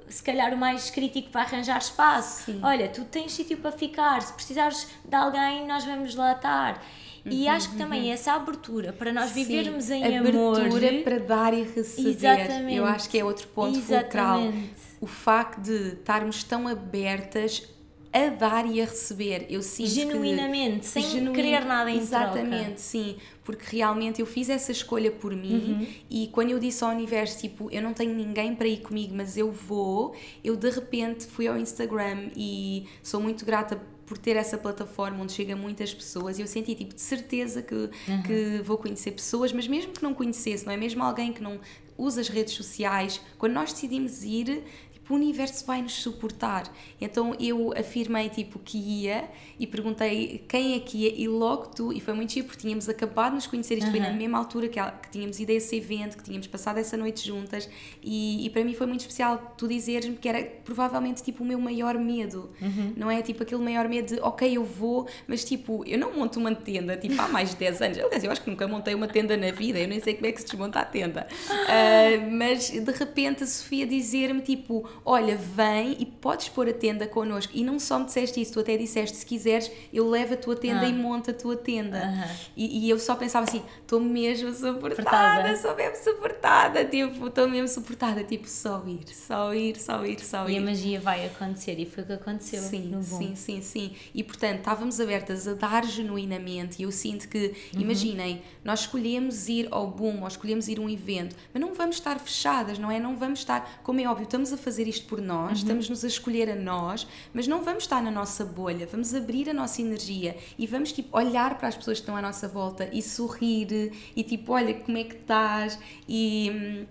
se 0.08 0.24
calhar 0.24 0.54
o 0.54 0.58
mais 0.58 0.90
crítico 0.90 1.30
para 1.30 1.42
arranjar 1.42 1.78
espaço. 1.80 2.44
Sim. 2.46 2.60
Olha, 2.64 2.88
tu 2.88 3.04
tens 3.04 3.34
sítio 3.34 3.58
para 3.58 3.72
ficar, 3.72 4.22
se 4.22 4.34
precisares 4.34 4.88
de 5.04 5.16
alguém, 5.16 5.68
nós 5.68 5.84
vamos 5.84 6.16
lá 6.16 6.32
estar. 6.34 6.82
E 7.26 7.48
acho 7.48 7.72
que 7.72 7.78
também 7.78 8.12
essa 8.12 8.34
abertura 8.34 8.94
para 8.94 9.12
nós 9.12 9.32
vivermos 9.32 9.86
Sim, 9.86 10.04
em 10.04 10.18
abertura 10.18 10.66
amor. 10.68 11.04
para 11.04 11.18
dar 11.20 11.54
e 11.54 11.64
receber. 11.64 12.10
Exatamente. 12.10 12.76
Eu 12.76 12.86
acho 12.86 13.10
que 13.10 13.18
é 13.18 13.26
outro 13.26 13.48
ponto 13.48 13.80
fulcral. 13.82 14.40
Exatamente. 14.42 14.70
O 15.02 15.08
facto 15.08 15.60
de 15.62 15.94
estarmos 15.94 16.44
tão 16.44 16.68
abertas 16.68 17.68
a 18.14 18.30
dar 18.30 18.66
e 18.66 18.82
a 18.82 18.86
receber. 18.86 19.46
Eu 19.50 19.62
sinto 19.62 19.88
que- 19.90 19.94
Genuinamente, 19.96 20.86
sem 20.86 21.04
Genuíno- 21.04 21.34
querer 21.34 21.66
nada 21.66 21.92
em 21.92 21.98
Exatamente, 21.98 22.64
troca. 22.64 22.78
sim, 22.78 23.18
porque 23.44 23.76
realmente 23.76 24.22
eu 24.22 24.26
fiz 24.26 24.50
essa 24.50 24.72
escolha 24.72 25.12
por 25.12 25.36
mim 25.36 25.78
Uhum. 25.82 25.88
e 26.10 26.28
quando 26.28 26.52
eu 26.52 26.58
disse 26.58 26.82
ao 26.82 26.92
universo, 26.92 27.40
tipo, 27.40 27.70
eu 27.72 27.82
não 27.82 27.92
tenho 27.94 28.14
ninguém 28.16 28.56
para 28.56 28.70
ir 28.70 28.78
comigo, 28.78 29.14
mas 29.14 29.36
eu 29.36 29.52
vou, 29.52 30.16
eu 30.42 30.56
de 30.56 30.70
repente 30.70 31.26
fui 31.26 31.46
ao 31.46 31.58
Instagram 31.58 32.30
e 32.38 32.86
sou 33.04 33.20
muito 33.20 33.46
grata 33.46 33.82
por 34.06 34.18
ter 34.18 34.36
essa 34.36 34.58
plataforma 34.58 35.22
onde 35.24 35.32
chega 35.34 35.56
muitas 35.56 35.94
pessoas 35.94 36.38
e 36.38 36.42
eu 36.42 36.48
senti 36.48 36.76
tipo 36.76 36.94
de 36.94 37.02
certeza 37.02 37.62
que, 37.62 37.74
Uhum. 37.76 38.22
que 38.26 38.62
vou 38.64 38.78
conhecer 38.78 39.12
pessoas, 39.12 39.52
mas 39.52 39.68
mesmo 39.68 39.92
que 39.94 40.04
não 40.04 40.14
conhecesse, 40.14 40.66
não 40.66 40.74
é 40.74 40.78
mesmo 40.78 41.04
alguém 41.04 41.34
que 41.34 41.42
não 41.42 41.60
usa 41.98 42.20
as 42.22 42.28
redes 42.28 42.54
sociais, 42.54 43.22
quando 43.38 43.54
nós 43.54 43.72
decidimos 43.72 44.24
ir, 44.24 44.64
o 45.10 45.14
universo 45.14 45.66
vai 45.66 45.82
nos 45.82 45.94
suportar. 45.94 46.64
Então 47.00 47.36
eu 47.40 47.74
afirmei 47.78 48.30
tipo 48.30 48.60
que 48.60 48.78
ia 48.78 49.26
e 49.60 49.68
perguntei 49.68 50.44
quem 50.48 50.76
é 50.76 50.80
que 50.80 50.98
ia 51.06 51.14
e 51.16 51.28
logo 51.28 51.68
tu, 51.68 51.94
e 51.94 52.00
foi 52.00 52.14
muito 52.14 52.34
giro 52.34 52.48
porque 52.48 52.62
tínhamos 52.62 52.90
acabado 52.90 53.30
de 53.32 53.36
nos 53.36 53.48
conhecer, 53.48 53.78
isto 53.78 53.92
foi 53.92 54.00
na 54.00 54.12
mesma 54.12 54.38
altura 54.38 54.68
que, 54.68 54.80
que 54.82 55.10
tínhamos 55.12 55.40
ido 55.40 55.52
a 55.52 55.56
esse 55.56 55.76
evento, 55.76 56.18
que 56.18 56.24
tínhamos 56.24 56.48
passado 56.48 56.78
essa 56.78 56.98
noite 56.98 57.26
juntas 57.26 57.70
e, 58.04 58.46
e 58.46 58.50
para 58.50 58.64
mim 58.64 58.74
foi 58.74 58.88
muito 58.88 59.02
especial 59.02 59.54
tu 59.58 59.68
dizeres-me 59.68 60.16
que 60.16 60.28
era 60.28 60.44
provavelmente 60.64 61.22
tipo 61.24 61.44
o 61.44 61.48
meu 61.48 61.60
maior 61.60 61.98
medo, 61.98 62.50
não 62.96 63.10
é 63.10 63.22
tipo 63.22 63.44
aquele 63.44 63.62
maior 63.62 63.88
medo 63.88 64.16
de 64.16 64.22
ok 64.22 64.58
eu 64.58 64.64
vou, 64.64 65.08
mas 65.28 65.44
tipo 65.44 65.84
eu 65.86 65.98
não 65.98 66.14
monto 66.14 66.40
uma 66.40 66.54
tenda 66.54 66.98
tipo 66.98 67.20
há 67.22 67.28
mais 67.28 67.52
de 67.52 67.56
10 67.58 67.82
anos, 67.82 67.98
aliás 68.00 68.24
eu 68.24 68.32
acho 68.32 68.42
que 68.42 68.50
nunca 68.50 68.68
montei 68.68 68.94
uma 68.94 69.08
tenda 69.08 69.38
na 69.38 69.52
vida, 69.52 69.80
eu 69.80 69.88
nem 69.88 70.00
sei 70.00 70.16
como 70.16 70.28
é 70.28 70.32
que 70.32 70.42
se 70.42 70.48
desmonta 70.48 70.80
a 70.80 70.86
tenda, 70.86 71.28
Ah, 71.68 72.30
mas 72.32 72.70
de 72.70 72.92
repente 72.92 73.44
a 73.44 73.48
Sofia 73.48 73.86
dizer-me 73.88 74.42
tipo 74.42 74.88
olha 75.04 75.36
vem 75.36 75.96
e 76.00 76.06
podes 76.06 76.50
pôr 76.50 76.70
a 76.70 76.74
tenda 76.74 77.08
connosco 77.08 77.52
e 77.56 77.64
não 77.64 77.80
só 77.80 78.00
me 78.00 78.06
disseste 78.06 78.40
isso, 78.42 78.54
tu 78.54 78.60
até 78.60 78.78
disseste 78.78 79.18
se 79.18 79.26
quiseres 79.26 79.72
eu 79.94 80.10
levo 80.10 80.34
a 80.34 80.38
tua 80.38 80.56
tenda 80.56 80.82
Ah. 80.86 80.90
e 80.90 80.94
monto 80.94 81.32
a 81.32 81.34
tua 81.34 81.56
tenda 81.56 81.98
Aham. 82.04 82.30
e, 82.56 82.86
e 82.86 82.90
eu 82.90 82.98
só 83.00 83.16
pensava 83.16 83.46
assim, 83.48 83.62
estou 83.82 84.00
mesmo 84.00 84.54
suportada, 84.54 85.56
sou 85.58 85.76
mesmo 85.76 85.96
suportada, 86.04 86.86
tipo, 86.86 87.28
estou 87.28 87.48
mesmo 87.48 87.68
suportada, 87.68 88.24
tipo, 88.24 88.48
só 88.48 88.84
ir, 88.86 89.08
só 89.14 89.54
ir, 89.54 89.78
só 89.78 90.06
ir, 90.06 90.20
só 90.20 90.48
E 90.50 90.56
a 90.56 90.60
ir. 90.60 90.64
magia 90.64 91.00
vai 91.00 91.26
acontecer 91.26 91.80
e 91.80 91.86
foi 91.86 92.04
o 92.04 92.08
que 92.08 92.14
aconteceu 92.14 92.62
Sim, 92.62 93.00
sim, 93.02 93.36
sim, 93.36 93.62
sim. 93.62 93.92
E 94.14 94.24
portanto, 94.24 94.60
estávamos 94.60 95.00
abertas 95.00 95.48
a 95.48 95.54
dar 95.54 95.86
genuinamente. 95.86 96.82
E 96.82 96.84
eu 96.84 96.92
sinto 96.92 97.28
que, 97.28 97.54
Uhum. 97.74 97.82
imaginem, 97.82 98.42
nós 98.64 98.82
escolhemos 98.82 99.48
ir 99.50 99.68
ao 99.72 99.88
boom 99.88 100.22
ou 100.22 100.28
escolhemos 100.28 100.68
ir 100.68 100.80
a 100.80 100.82
um 100.82 100.90
evento, 100.90 101.36
mas 101.54 101.62
não 101.62 101.74
vamos 101.74 101.96
estar 101.98 102.20
fechadas, 102.20 102.78
não 102.80 102.90
é? 102.92 103.00
Não 103.00 103.16
vamos 103.16 103.40
estar, 103.40 103.82
como 103.84 104.00
é 104.00 104.08
óbvio, 104.08 104.24
estamos 104.26 104.52
a 104.54 104.58
fazer 104.58 104.85
isto 104.88 105.06
por 105.08 105.22
nós, 105.22 105.50
Uhum. 105.52 105.56
estamos-nos 105.56 106.04
a 106.04 106.08
escolher 106.08 106.50
a 106.50 106.56
nós, 106.56 107.08
mas 107.34 107.48
não 107.48 107.64
vamos 107.64 107.84
estar 107.84 108.02
na 108.02 108.12
nossa 108.12 108.44
bolha, 108.46 108.88
vamos 108.92 109.14
abrir 109.14 109.50
a 109.50 109.54
nossa 109.54 109.82
energia 109.82 110.36
e 110.58 110.66
vamos 110.68 110.92
tipo 110.92 111.18
olhar 111.18 111.58
para 111.58 111.68
as 111.68 111.76
pessoas 111.76 111.98
que 111.98 112.04
estão 112.04 112.16
à 112.16 112.22
nossa 112.22 112.48
volta 112.48 112.90
e 112.94 113.02
sorrir 113.02 113.92
e 114.16 114.24
tipo, 114.24 114.54
olha 114.54 114.74
como 114.74 114.98
é 114.98 115.04
que 115.04 115.16
estás 115.16 115.78
e. 116.08 116.86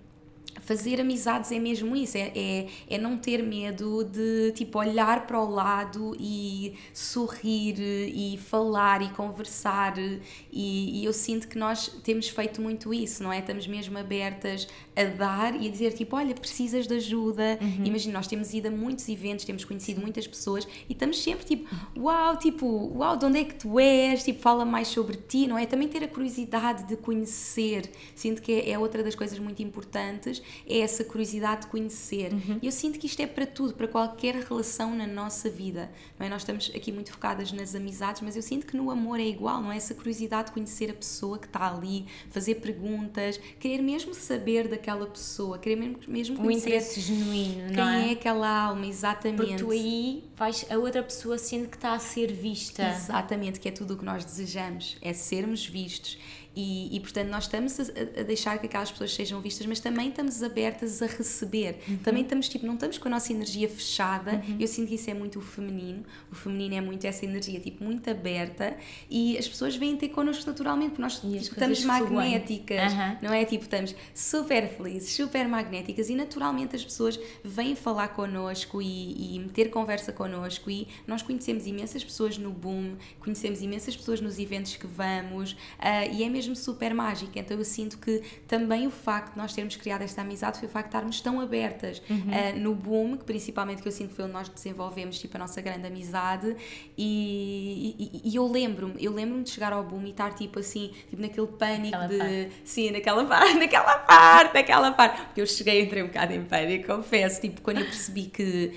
Fazer 0.60 1.00
amizades 1.00 1.52
é 1.52 1.58
mesmo 1.58 1.94
isso, 1.94 2.16
é, 2.16 2.32
é, 2.34 2.66
é 2.88 2.98
não 2.98 3.18
ter 3.18 3.42
medo 3.42 4.04
de 4.04 4.52
tipo 4.52 4.78
olhar 4.78 5.26
para 5.26 5.40
o 5.40 5.50
lado 5.50 6.16
e 6.18 6.74
sorrir 6.92 7.78
e 7.78 8.38
falar 8.38 9.02
e 9.02 9.08
conversar 9.10 9.94
e, 9.98 11.00
e 11.00 11.04
eu 11.04 11.12
sinto 11.12 11.48
que 11.48 11.58
nós 11.58 11.88
temos 12.02 12.28
feito 12.28 12.60
muito 12.60 12.94
isso, 12.94 13.22
não 13.22 13.32
é? 13.32 13.40
Estamos 13.40 13.66
mesmo 13.66 13.98
abertas 13.98 14.66
a 14.96 15.04
dar 15.04 15.60
e 15.60 15.66
a 15.66 15.70
dizer 15.70 15.92
tipo, 15.92 16.16
olha, 16.16 16.34
precisas 16.34 16.86
de 16.86 16.94
ajuda. 16.94 17.58
Imagina, 17.84 18.14
nós 18.14 18.26
temos 18.26 18.52
ido 18.54 18.68
a 18.68 18.70
muitos 18.70 19.08
eventos, 19.08 19.44
temos 19.44 19.64
conhecido 19.64 20.00
muitas 20.00 20.26
pessoas 20.26 20.66
e 20.88 20.92
estamos 20.92 21.22
sempre 21.22 21.44
tipo, 21.44 21.68
uau, 21.96 22.38
tipo, 22.38 22.92
uau, 22.96 23.16
de 23.16 23.24
onde 23.26 23.38
é 23.38 23.44
que 23.44 23.54
tu 23.54 23.78
és? 23.78 24.22
Tipo, 24.22 24.40
fala 24.40 24.64
mais 24.64 24.88
sobre 24.88 25.16
ti, 25.16 25.46
não 25.46 25.58
é? 25.58 25.66
Também 25.66 25.88
ter 25.88 26.04
a 26.04 26.08
curiosidade 26.08 26.86
de 26.86 26.96
conhecer. 26.96 27.90
Sinto 28.14 28.40
que 28.40 28.52
é, 28.52 28.70
é 28.70 28.78
outra 28.78 29.02
das 29.02 29.14
coisas 29.14 29.38
muito 29.38 29.62
importantes, 29.62 30.42
é 30.68 30.78
essa 30.78 31.04
curiosidade 31.04 31.62
de 31.62 31.66
conhecer. 31.68 32.32
E 32.62 32.66
eu 32.66 32.72
sinto 32.72 32.98
que 32.98 33.06
isto 33.06 33.20
é 33.20 33.26
para 33.26 33.46
tudo, 33.46 33.74
para 33.74 33.88
qualquer 33.88 34.34
relação 34.36 34.94
na 34.94 35.06
nossa 35.06 35.48
vida, 35.50 35.90
não 36.18 36.26
é? 36.26 36.28
Nós 36.28 36.42
estamos 36.42 36.70
aqui 36.74 36.92
muito 36.92 37.12
focadas 37.12 37.52
nas 37.52 37.74
amizades, 37.74 38.22
mas 38.22 38.36
eu 38.36 38.42
sinto 38.42 38.66
que 38.66 38.76
no 38.76 38.90
amor 38.90 39.20
é 39.20 39.24
igual, 39.24 39.60
não 39.60 39.72
é? 39.72 39.76
Essa 39.76 39.94
curiosidade 39.94 40.48
de 40.48 40.52
conhecer 40.52 40.90
a 40.90 40.94
pessoa 40.94 41.38
que 41.38 41.46
está 41.46 41.70
ali, 41.70 42.06
fazer 42.30 42.56
perguntas, 42.56 43.38
querer 43.58 43.82
mesmo 43.82 44.14
saber 44.14 44.68
daquela 44.68 45.06
pessoa, 45.06 45.58
querer 45.58 45.76
mesmo, 45.76 45.98
mesmo 46.08 46.36
O 46.36 46.42
conhecer 46.42 46.68
interesse 46.68 47.00
genuíno, 47.00 47.66
quem 47.68 47.76
não 47.76 47.88
é? 47.88 48.08
é 48.08 48.12
aquela 48.12 48.48
alma, 48.48 48.86
exatamente. 48.86 49.36
Porque 49.36 49.56
tu 49.56 49.70
aí 49.70 50.24
vais, 50.36 50.66
a 50.70 50.78
outra 50.78 51.02
pessoa 51.02 51.38
sente 51.38 51.68
que 51.68 51.76
está 51.76 51.92
a 51.92 51.98
ser 51.98 52.32
vista. 52.32 52.82
Exatamente, 52.88 53.60
que 53.60 53.68
é 53.68 53.72
tudo 53.72 53.94
o 53.94 53.96
que 53.96 54.04
nós 54.04 54.24
desejamos, 54.24 54.96
é 55.00 55.12
sermos 55.12 55.66
vistos. 55.66 56.18
E, 56.56 56.96
e, 56.96 57.00
portanto 57.00 57.28
nós 57.28 57.44
estamos 57.44 57.80
a, 57.80 58.20
a 58.20 58.22
deixar 58.22 58.58
que 58.58 58.66
aquelas 58.66 58.90
pessoas 58.90 59.12
sejam 59.12 59.40
vistas, 59.40 59.66
mas 59.66 59.80
também 59.80 60.08
estamos 60.08 60.42
abertas 60.42 61.02
a 61.02 61.06
receber. 61.06 61.78
Também 62.02 62.22
estamos 62.22 62.48
tipo, 62.48 62.66
não 62.66 62.74
estamos 62.74 62.98
com 62.98 63.08
a 63.08 63.10
nossa 63.10 63.32
energia 63.32 63.68
fechada. 63.68 64.42
Eu 64.58 64.68
sinto 64.68 64.88
que 64.88 64.94
isso 64.94 65.10
é 65.10 65.14
muito 65.14 65.38
o 65.38 65.42
feminino. 65.42 66.04
O 66.30 66.34
feminino 66.34 66.74
é 66.76 66.80
muito 66.80 67.04
essa 67.06 67.24
energia 67.24 67.58
tipo 67.60 67.82
muito 67.82 68.08
aberta 68.08 68.76
e 69.10 69.36
as 69.36 69.48
pessoas 69.48 69.76
vêm 69.76 69.96
ter 69.96 70.08
connosco 70.08 70.46
naturalmente, 70.46 70.90
porque 70.90 71.02
nós 71.02 71.20
tipo, 71.20 71.36
estamos 71.36 71.84
magnéticas, 71.84 72.92
Aham. 72.92 73.18
não 73.22 73.32
é? 73.32 73.44
Tipo, 73.44 73.64
estamos 73.64 73.94
super 74.14 74.68
felizes, 74.68 75.12
super 75.12 75.48
magnéticas 75.48 76.08
e 76.08 76.14
naturalmente 76.14 76.76
as 76.76 76.84
pessoas 76.84 77.18
vêm 77.42 77.74
falar 77.74 78.08
connosco 78.08 78.80
e, 78.80 79.34
e 79.34 79.38
meter 79.38 79.70
conversa 79.70 80.12
connosco 80.12 80.70
e 80.70 80.86
nós 81.06 81.22
conhecemos 81.22 81.66
imensas 81.66 82.04
pessoas 82.04 82.38
no 82.38 82.50
boom, 82.50 82.96
conhecemos 83.20 83.60
imensas 83.62 83.96
pessoas 83.96 84.20
nos 84.20 84.38
eventos 84.38 84.76
que 84.76 84.86
vamos 84.86 85.56
ah, 85.78 86.06
e 86.06 86.22
é 86.22 86.28
mesmo 86.28 86.43
super 86.52 86.92
mágico. 86.92 87.30
Então 87.36 87.56
eu 87.56 87.64
sinto 87.64 87.96
que 87.98 88.20
também 88.48 88.86
o 88.88 88.90
facto 88.90 89.32
de 89.34 89.38
nós 89.38 89.54
termos 89.54 89.76
criado 89.76 90.02
esta 90.02 90.22
amizade 90.22 90.58
foi 90.58 90.66
o 90.66 90.70
facto 90.70 90.86
de 90.86 90.90
estarmos 90.96 91.20
tão 91.20 91.40
abertas 91.40 92.02
ah, 92.10 92.58
no 92.58 92.74
boom, 92.74 93.16
que 93.16 93.24
principalmente 93.24 93.80
que 93.80 93.86
eu 93.86 93.92
sinto 93.92 94.08
que 94.10 94.16
foi 94.16 94.24
onde 94.24 94.34
nós 94.34 94.48
desenvolvemos 94.48 95.18
tipo 95.20 95.36
a 95.36 95.40
nossa 95.40 95.60
grande 95.60 95.86
amizade 95.86 96.56
e, 96.98 97.94
e- 98.24 98.30
e 98.30 98.36
eu 98.36 98.46
lembro-me, 98.46 98.94
eu 99.02 99.12
lembro-me 99.12 99.44
de 99.44 99.50
chegar 99.50 99.72
ao 99.72 99.84
boom 99.84 100.02
e 100.06 100.10
estar 100.10 100.34
tipo 100.34 100.58
assim, 100.58 100.90
tipo 101.08 101.22
naquele 101.22 101.46
pânico 101.46 101.96
Naquela 101.96 102.08
de 102.08 102.18
parte. 102.18 102.52
sim, 102.64 102.90
naquela 102.90 103.24
parte, 103.24 103.54
naquela 103.58 103.98
parte, 103.98 104.54
naquela 104.54 104.92
parte, 104.92 105.22
porque 105.22 105.40
eu 105.40 105.46
cheguei, 105.46 105.82
entrei 105.82 106.02
um 106.02 106.06
bocado 106.06 106.32
em 106.32 106.44
pânico, 106.44 106.86
confesso, 106.86 107.40
tipo, 107.40 107.60
quando 107.60 107.78
eu 107.78 107.84
percebi 107.84 108.24
que 108.24 108.72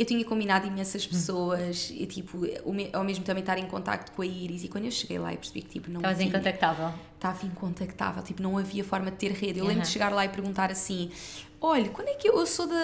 eu 0.00 0.06
tinha 0.06 0.24
combinado 0.24 0.66
imensas 0.66 1.06
pessoas 1.06 1.90
e 1.94 2.06
tipo, 2.06 2.38
ao 2.92 3.04
mesmo 3.04 3.22
também 3.24 3.42
estar 3.42 3.58
em 3.58 3.66
contacto 3.66 4.12
com 4.12 4.22
a 4.22 4.26
Iris 4.26 4.64
e 4.64 4.68
quando 4.68 4.86
eu 4.86 4.90
cheguei 4.90 5.18
lá 5.18 5.32
e 5.32 5.36
percebi 5.36 5.60
que 5.62 5.68
tipo 5.68 5.90
não 5.90 6.00
Estavas 6.00 6.18
tinha, 6.18 6.28
incontactável. 6.30 6.92
estava 7.14 7.46
incontactável, 7.46 8.22
tipo, 8.22 8.42
não 8.42 8.56
havia 8.56 8.82
forma 8.82 9.10
de 9.10 9.16
ter 9.18 9.32
rede. 9.32 9.58
Eu 9.58 9.64
lembro 9.66 9.80
Aham. 9.80 9.86
de 9.86 9.88
chegar 9.92 10.10
lá 10.12 10.24
e 10.24 10.28
perguntar 10.30 10.70
assim: 10.70 11.10
olha, 11.60 11.88
quando 11.90 12.08
é 12.08 12.14
que 12.14 12.28
eu, 12.28 12.38
eu 12.38 12.46
sou 12.46 12.66
da 12.66 12.74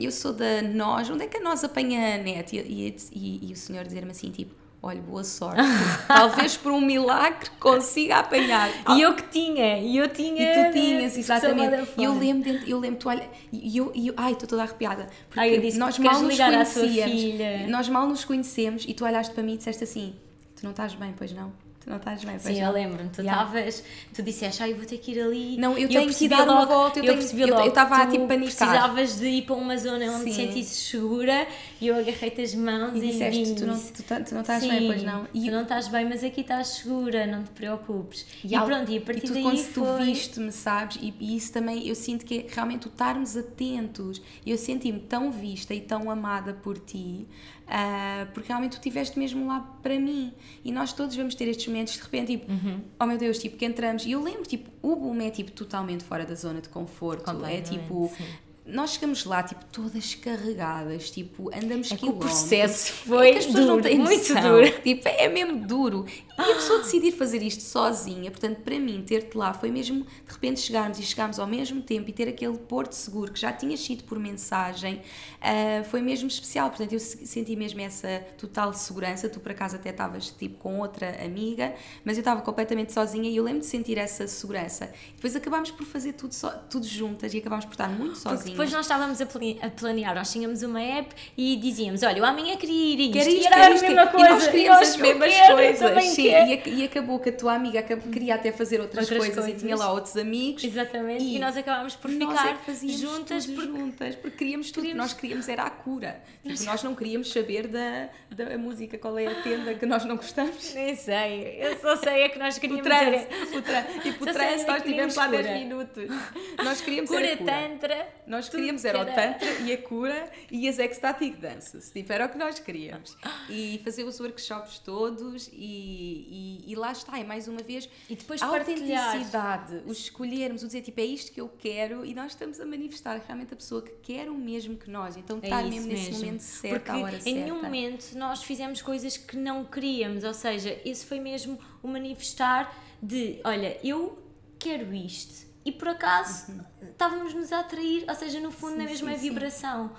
eu 0.00 0.10
sou 0.10 0.32
da 0.32 0.60
nós, 0.62 1.08
onde 1.08 1.22
é 1.24 1.26
que 1.28 1.36
a 1.36 1.40
nós 1.40 1.62
apanha 1.62 2.16
a 2.16 2.18
net? 2.18 2.56
E, 2.56 2.58
e, 2.60 2.96
e- 3.12 3.50
e 3.50 3.52
o 3.52 3.56
senhor 3.56 3.84
dizer-me 3.84 4.10
assim, 4.10 4.30
tipo, 4.30 4.52
olha, 4.82 5.00
boa 5.00 5.24
sorte. 5.24 5.60
Talvez 6.08 6.56
por 6.56 6.72
um 6.72 6.80
milagre 6.80 7.50
consiga 7.58 8.16
apanhar. 8.16 8.70
E 8.96 9.02
eu 9.02 9.14
que 9.14 9.22
tinha, 9.28 9.78
e 9.78 9.96
eu 9.96 10.08
tinha. 10.08 10.42
E 10.42 10.64
tu 10.64 10.72
tinhas, 10.72 11.16
exatamente. 11.16 11.90
E 11.96 12.04
eu 12.04 12.18
lembro, 12.18 12.50
eu 12.66 12.78
lembro, 12.78 12.98
tu 12.98 13.08
olha, 13.08 13.28
e 13.52 13.76
eu, 13.76 13.92
eu, 13.94 14.14
ai, 14.16 14.32
estou 14.32 14.48
toda 14.48 14.62
arrepiada. 14.62 15.08
Porque 15.28 15.40
Ai, 15.40 15.56
eu 15.56 15.60
disse, 15.60 15.78
nós 15.78 15.98
mal 15.98 16.20
nos 16.20 16.36
conhecíamos. 16.36 17.68
Nós 17.68 17.88
mal 17.88 18.06
nos 18.06 18.24
conhecemos 18.24 18.84
e 18.86 18.94
tu 18.94 19.04
olhaste 19.04 19.34
para 19.34 19.42
mim 19.42 19.54
e 19.54 19.56
disseste 19.58 19.84
assim: 19.84 20.14
Tu 20.56 20.64
não 20.64 20.70
estás 20.70 20.94
bem, 20.94 21.14
pois 21.16 21.32
não? 21.32 21.52
Não 21.88 21.96
estás 21.96 22.22
bem, 22.22 22.38
Sim, 22.38 22.60
eu 22.62 22.70
lembro-me. 22.70 23.08
Tu 23.08 23.22
Yeah. 23.22 23.44
estavas, 23.44 23.82
tu 24.14 24.22
disseste, 24.22 24.62
ah, 24.62 24.68
eu 24.68 24.76
vou 24.76 24.84
ter 24.84 24.98
que 24.98 25.12
ir 25.12 25.20
ali. 25.22 25.56
Não, 25.56 25.72
eu 25.78 25.88
E 25.88 25.92
tenho 25.94 26.12
que 26.12 26.28
dar 26.28 26.44
uma 26.46 26.66
volta, 26.66 26.98
eu 26.98 27.04
Eu 27.04 27.06
tenho- 27.12 27.18
percebi 27.18 27.42
eu- 27.42 27.48
logo. 27.48 27.62
eu 27.62 27.68
estava 27.68 27.96
a, 27.96 28.06
tipo, 28.06 28.26
panicar. 28.28 28.54
Precisavas 28.68 29.18
de 29.18 29.26
ir 29.26 29.42
para 29.46 29.54
uma 29.54 29.76
zona 29.78 30.04
onde 30.12 30.24
te 30.26 30.32
Sim. 30.34 30.46
sentisses 30.48 30.88
segura 30.90 31.46
e 31.80 31.86
eu 31.86 31.96
agarrei-te 31.96 32.42
as 32.42 32.54
mãos 32.54 32.94
E 32.94 32.98
e, 32.98 33.00
disseste: 33.10 33.54
tu 33.54 33.66
não, 33.66 33.78
tu, 33.78 34.02
tu 34.02 34.34
não 34.34 34.40
estás 34.42 34.62
Sim, 34.62 34.68
bem, 34.68 34.86
pois 34.86 35.02
não? 35.02 35.24
tu 35.24 35.50
não 35.50 35.62
estás 35.62 35.88
bem, 35.88 36.04
mas 36.06 36.22
aqui 36.22 36.42
estás 36.42 36.66
segura, 36.68 37.26
não 37.26 37.42
te 37.42 37.50
preocupes. 37.50 38.26
E, 38.44 38.54
al- 38.54 38.66
pronto, 38.66 38.90
e 38.92 38.98
a 38.98 39.00
partir 39.00 39.24
e 39.24 39.26
tu, 39.28 39.32
daí 39.32 39.42
quando 39.42 39.58
foi... 39.58 39.82
tu 39.98 40.04
viste-me, 40.04 40.52
sabes? 40.52 40.98
E, 41.00 41.14
e 41.18 41.36
isso 41.36 41.52
também, 41.52 41.88
eu 41.88 41.94
sinto 41.94 42.26
que 42.26 42.40
é 42.40 42.46
realmente 42.54 42.86
o 42.86 42.90
estarmos 42.90 43.34
atentos. 43.34 44.20
Eu 44.46 44.58
senti-me 44.58 45.00
tão 45.00 45.30
vista 45.30 45.72
e 45.74 45.80
tão 45.80 46.10
amada 46.10 46.52
por 46.52 46.78
ti, 46.78 47.26
ah, 47.68 48.26
porque 48.32 48.48
realmente 48.48 48.72
tu 48.72 48.76
estiveste 48.76 49.18
mesmo 49.18 49.46
lá 49.46 49.60
para 49.82 49.98
mim. 50.00 50.32
E 50.64 50.72
nós 50.72 50.92
todos 50.92 51.14
vamos 51.16 51.34
ter 51.34 51.46
estes 51.48 51.66
momentos 51.68 51.94
de 51.94 52.02
repente, 52.02 52.38
tipo, 52.38 52.50
Uhum. 52.50 52.80
oh 53.00 53.06
meu 53.06 53.18
Deus, 53.18 53.38
tipo, 53.38 53.56
que 53.56 53.64
entramos. 53.64 54.04
E 54.06 54.12
eu 54.12 54.22
lembro, 54.22 54.42
tipo, 54.42 54.70
o 54.82 54.96
boom 54.96 55.20
é 55.20 55.30
tipo 55.30 55.50
totalmente 55.52 56.04
fora 56.04 56.24
da 56.24 56.34
zona 56.34 56.60
de 56.60 56.68
conforto. 56.68 57.22
É 57.46 57.60
tipo. 57.60 58.10
sim. 58.16 58.24
Nós 58.68 58.90
chegamos 58.92 59.24
lá, 59.24 59.42
tipo, 59.42 59.64
todas 59.72 60.14
carregadas, 60.14 61.10
tipo, 61.10 61.50
andamos 61.54 61.90
É 61.90 61.96
que 61.96 62.06
o 62.06 62.12
processo 62.14 62.88
É 62.90 62.92
foi 63.08 63.32
que 63.32 63.38
as 63.38 63.46
pessoas 63.46 63.64
não 63.66 63.76
duro, 63.76 63.82
têm 63.88 63.98
muito 63.98 64.34
noção. 64.34 64.52
duro. 64.52 64.80
Tipo, 64.82 65.08
é 65.08 65.28
mesmo 65.28 65.66
duro. 65.66 66.06
E 66.38 66.40
a 66.40 66.54
pessoa 66.54 66.78
decidir 66.84 67.12
fazer 67.12 67.42
isto 67.42 67.62
sozinha, 67.62 68.30
portanto, 68.30 68.58
para 68.60 68.78
mim, 68.78 69.02
ter-te 69.06 69.36
lá 69.36 69.52
foi 69.54 69.70
mesmo, 69.70 70.04
de 70.04 70.32
repente, 70.32 70.60
chegarmos 70.60 70.98
e 70.98 71.02
chegarmos 71.02 71.38
ao 71.38 71.46
mesmo 71.46 71.80
tempo 71.82 72.08
e 72.10 72.12
ter 72.12 72.28
aquele 72.28 72.58
porto 72.58 72.92
seguro 72.92 73.32
que 73.32 73.40
já 73.40 73.52
tinha 73.52 73.76
sido 73.76 74.04
por 74.04 74.18
mensagem, 74.18 75.00
ah, 75.40 75.82
foi 75.84 76.00
mesmo 76.02 76.28
especial. 76.28 76.68
Portanto, 76.68 76.92
eu 76.92 77.00
se- 77.00 77.26
senti 77.26 77.56
mesmo 77.56 77.80
essa 77.80 78.22
total 78.36 78.72
segurança. 78.74 79.28
Tu, 79.28 79.40
por 79.40 79.50
acaso, 79.52 79.76
até 79.76 79.90
estavas, 79.90 80.28
tipo, 80.30 80.58
com 80.58 80.78
outra 80.80 81.24
amiga, 81.24 81.74
mas 82.04 82.16
eu 82.16 82.20
estava 82.20 82.40
completamente 82.42 82.92
sozinha 82.92 83.30
e 83.30 83.36
eu 83.36 83.44
lembro 83.44 83.60
de 83.60 83.66
sentir 83.66 83.96
essa 83.98 84.26
segurança. 84.28 84.92
Depois 85.16 85.34
acabámos 85.34 85.70
por 85.70 85.86
fazer 85.86 86.12
tudo, 86.12 86.34
só, 86.34 86.50
tudo 86.50 86.86
juntas 86.86 87.32
e 87.34 87.38
acabámos 87.38 87.64
por 87.64 87.72
estar 87.72 87.88
muito 87.88 88.18
sozinhas. 88.18 88.57
Depois 88.58 88.72
nós 88.72 88.84
estávamos 88.86 89.20
a, 89.20 89.24
a 89.66 89.70
planear, 89.70 90.14
nós 90.14 90.32
tínhamos 90.32 90.62
uma 90.62 90.80
app 90.82 91.14
e 91.36 91.56
dizíamos, 91.56 92.02
olha, 92.02 92.18
eu 92.18 92.24
amanhã 92.24 92.56
queria 92.56 92.94
ir 92.94 93.00
isto, 93.00 93.12
Quer 93.12 93.26
e 93.28 93.34
isto, 93.38 93.46
era 93.46 93.56
quer 93.56 93.66
a 93.66 93.74
isto, 93.74 93.86
mesma 93.86 94.06
quer- 94.06 94.10
coisa, 94.12 94.26
E 94.26 94.30
nós 94.34 94.46
queríamos 94.48 94.88
as 94.88 94.96
mesmas 94.96 95.34
quero, 95.34 95.54
coisas. 95.54 96.04
Sim, 96.04 96.22
quero. 96.22 96.68
e, 96.68 96.74
e 96.80 96.84
acabou 96.84 97.18
que 97.20 97.28
a 97.28 97.32
tua 97.32 97.54
amiga 97.54 97.80
acab- 97.80 98.10
queria 98.10 98.34
até 98.34 98.50
fazer 98.52 98.80
outras, 98.80 99.04
Outras 99.04 99.18
coisas, 99.18 99.36
e 99.38 99.40
coisas. 99.50 99.62
tinha 99.62 99.76
lá 99.76 99.92
outros 99.92 100.16
amigos. 100.16 100.64
Exatamente, 100.64 101.22
e, 101.22 101.36
E 101.36 101.38
nós 101.38 101.56
acabámos 101.56 101.94
por 101.96 102.10
nós 102.10 102.38
ficar 102.38 102.48
é 102.68 102.74
juntas 102.88 103.46
porque 103.46 103.66
juntas, 103.66 104.14
porque 104.16 104.36
queríamos 104.36 104.70
tudo, 104.70 104.82
queríamos- 104.84 105.10
nós 105.12 105.20
queríamos 105.20 105.48
era 105.48 105.62
a 105.62 105.70
cura. 105.70 106.20
Tipo, 106.44 106.64
nós 106.64 106.82
não 106.82 106.94
queríamos 106.94 107.30
saber 107.32 107.66
da, 107.68 108.08
da 108.30 108.58
música, 108.58 108.98
qual 108.98 109.18
é 109.18 109.26
a 109.26 109.34
tenda 109.42 109.74
que 109.74 109.86
nós 109.86 110.04
não 110.04 110.16
gostamos. 110.16 110.72
Nem 110.74 110.94
sei, 110.96 111.58
eu 111.60 111.78
só 111.80 111.96
sei 111.96 112.22
é 112.22 112.28
que 112.28 112.38
nós 112.38 112.56
O 112.56 112.60
queríamos 112.60 112.84
trance, 112.84 113.04
era 113.06 113.58
o 113.58 113.62
trance, 113.62 114.00
tipo, 114.00 114.22
o 114.22 114.24
sei 114.24 114.32
trance, 114.34 114.66
nós 114.66 114.82
tivemos 114.82 115.14
lá 115.14 115.26
10 115.28 115.46
cura. 115.46 115.58
minutos. 115.58 116.08
Nós 116.64 116.80
queríamos 116.80 117.10
cura 117.10 117.36
cura. 117.36 117.52
tantra. 117.52 118.08
Nós 118.26 118.47
tudo 118.48 118.58
queríamos 118.60 118.82
que 118.82 118.88
era 118.88 119.02
o 119.02 119.04
Tantra 119.06 119.50
e 119.60 119.72
a 119.72 119.78
cura 119.82 120.30
e 120.50 120.68
as 120.68 120.78
ecstatic 120.78 121.36
dances. 121.38 121.90
Tipo, 121.90 122.12
era 122.12 122.26
o 122.26 122.28
que 122.28 122.38
nós 122.38 122.58
queríamos. 122.58 123.16
E 123.48 123.80
fazer 123.84 124.04
os 124.04 124.18
workshops 124.20 124.78
todos 124.78 125.48
e, 125.52 126.62
e, 126.66 126.72
e 126.72 126.74
lá 126.74 126.92
está, 126.92 127.18
e 127.18 127.24
mais 127.24 127.48
uma 127.48 127.62
vez, 127.62 127.88
E 128.08 128.16
depois 128.16 128.42
a 128.42 128.46
autenticidade, 128.46 129.82
o 129.86 129.92
escolhermos, 129.92 130.62
o 130.62 130.66
dizer 130.66 130.82
tipo, 130.82 131.00
é 131.00 131.04
isto 131.04 131.32
que 131.32 131.40
eu 131.40 131.48
quero 131.48 132.04
e 132.04 132.14
nós 132.14 132.32
estamos 132.32 132.60
a 132.60 132.66
manifestar 132.66 133.20
realmente 133.26 133.52
a 133.52 133.56
pessoa 133.56 133.82
que 133.82 133.92
quer 134.02 134.28
o 134.28 134.34
mesmo 134.34 134.76
que 134.76 134.90
nós. 134.90 135.16
Então 135.16 135.38
É 135.42 135.46
estar 135.46 135.62
isso 135.62 135.70
mesmo 135.74 135.88
nesse 135.92 136.10
mesmo. 136.10 136.24
momento 136.26 136.40
certo, 136.40 136.72
Porque 136.74 136.90
à 136.90 136.98
hora 136.98 137.16
em 137.16 137.20
certa. 137.20 137.40
nenhum 137.40 137.62
momento 137.62 138.14
nós 138.16 138.42
fizemos 138.42 138.82
coisas 138.82 139.16
que 139.16 139.36
não 139.36 139.64
queríamos, 139.64 140.24
ou 140.24 140.34
seja, 140.34 140.78
esse 140.84 141.04
foi 141.06 141.20
mesmo 141.20 141.58
o 141.82 141.88
manifestar 141.88 142.74
de, 143.02 143.40
olha, 143.44 143.78
eu 143.84 144.18
quero 144.58 144.92
isto. 144.94 145.47
E 145.68 145.72
por 145.72 145.88
acaso 145.88 146.50
estávamos 146.80 147.34
nos 147.34 147.52
a 147.52 147.60
atrair, 147.60 148.06
ou 148.08 148.14
seja, 148.14 148.40
no 148.40 148.50
fundo 148.50 148.70
Uhum. 148.72 148.78
Sim, 148.78 148.84
na 148.84 148.90
mesma 148.90 149.10
sim, 149.12 149.16
sim. 149.16 149.28
vibração. 149.28 149.92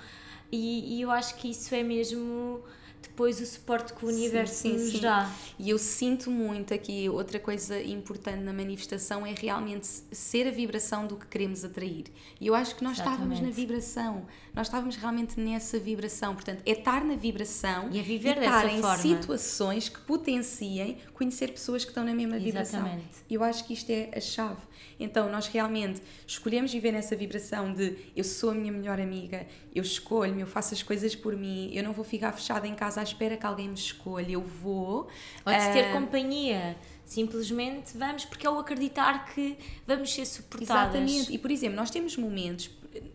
E, 0.51 0.95
e 0.97 1.01
eu 1.03 1.11
acho 1.11 1.35
que 1.35 1.51
isso 1.51 1.75
é 1.75 1.83
mesmo 1.83 2.63
depois 3.01 3.39
o 3.39 3.45
suporte 3.45 3.93
que 3.93 4.05
o 4.05 4.07
universo 4.09 4.53
sim, 4.55 4.73
nos 4.73 4.91
sim. 4.91 4.99
dá. 4.99 5.31
E 5.57 5.69
eu 5.69 5.77
sinto 5.77 6.29
muito 6.29 6.73
aqui, 6.73 7.09
outra 7.09 7.39
coisa 7.39 7.81
importante 7.81 8.39
na 8.43 8.53
manifestação 8.53 9.25
é 9.25 9.33
realmente 9.33 9.87
ser 10.11 10.47
a 10.47 10.51
vibração 10.51 11.05
do 11.05 11.15
que 11.15 11.25
queremos 11.27 11.63
atrair. 11.65 12.05
E 12.39 12.47
eu 12.47 12.55
acho 12.55 12.75
que 12.75 12.83
nós 12.83 12.97
estávamos 12.97 13.39
na 13.39 13.47
Exatamente. 13.47 13.55
vibração, 13.55 14.25
nós 14.53 14.67
estávamos 14.67 14.95
realmente 14.95 15.39
nessa 15.39 15.79
vibração. 15.79 16.33
Portanto, 16.33 16.61
é 16.65 16.71
estar 16.71 17.03
na 17.03 17.15
vibração 17.15 17.89
E 17.91 17.99
é 17.99 18.01
viver 18.01 18.37
estar 18.37 18.63
dessa 18.63 18.73
em 18.73 18.81
forma. 18.81 18.97
situações 18.97 19.89
que 19.89 19.99
potenciem 19.99 20.97
conhecer 21.13 21.51
pessoas 21.51 21.83
que 21.83 21.91
estão 21.91 22.03
na 22.03 22.13
mesma 22.13 22.37
vibração. 22.39 22.79
Exatamente. 22.79 23.17
Eu 23.29 23.43
acho 23.43 23.65
que 23.65 23.73
isto 23.73 23.89
é 23.89 24.09
a 24.15 24.21
chave. 24.21 24.61
Então, 24.99 25.29
nós 25.29 25.47
realmente 25.47 26.01
escolhemos 26.25 26.71
viver 26.71 26.91
nessa 26.91 27.15
vibração 27.15 27.73
de 27.73 27.97
eu 28.15 28.23
sou 28.23 28.51
a 28.51 28.53
minha 28.53 28.71
melhor 28.71 28.99
amiga, 28.99 29.45
eu 29.73 29.81
escolho-me, 29.83 30.41
eu 30.41 30.47
faço 30.47 30.73
as 30.73 30.83
coisas 30.83 31.15
por 31.15 31.35
mim, 31.35 31.71
eu 31.73 31.83
não 31.83 31.93
vou 31.93 32.03
ficar 32.03 32.31
fechada 32.31 32.67
em 32.67 32.75
casa 32.75 32.88
à 32.97 33.03
espera 33.03 33.37
que 33.37 33.45
alguém 33.45 33.67
me 33.67 33.73
escolha, 33.75 34.31
eu 34.31 34.41
vou. 34.41 35.07
Ou 35.45 35.53
de 35.53 35.73
ter 35.73 35.85
Ah, 35.85 35.93
companhia. 35.93 36.75
Simplesmente 37.05 37.97
vamos, 37.97 38.23
porque 38.25 38.45
é 38.45 38.49
o 38.49 38.59
acreditar 38.59 39.25
que 39.33 39.57
vamos 39.85 40.13
ser 40.13 40.25
suportadas. 40.25 40.93
Exatamente. 40.95 41.33
E, 41.33 41.37
por 41.39 41.49
exemplo, 41.51 41.75
nós 41.75 41.89
temos 41.89 42.15
momentos. 42.15 42.69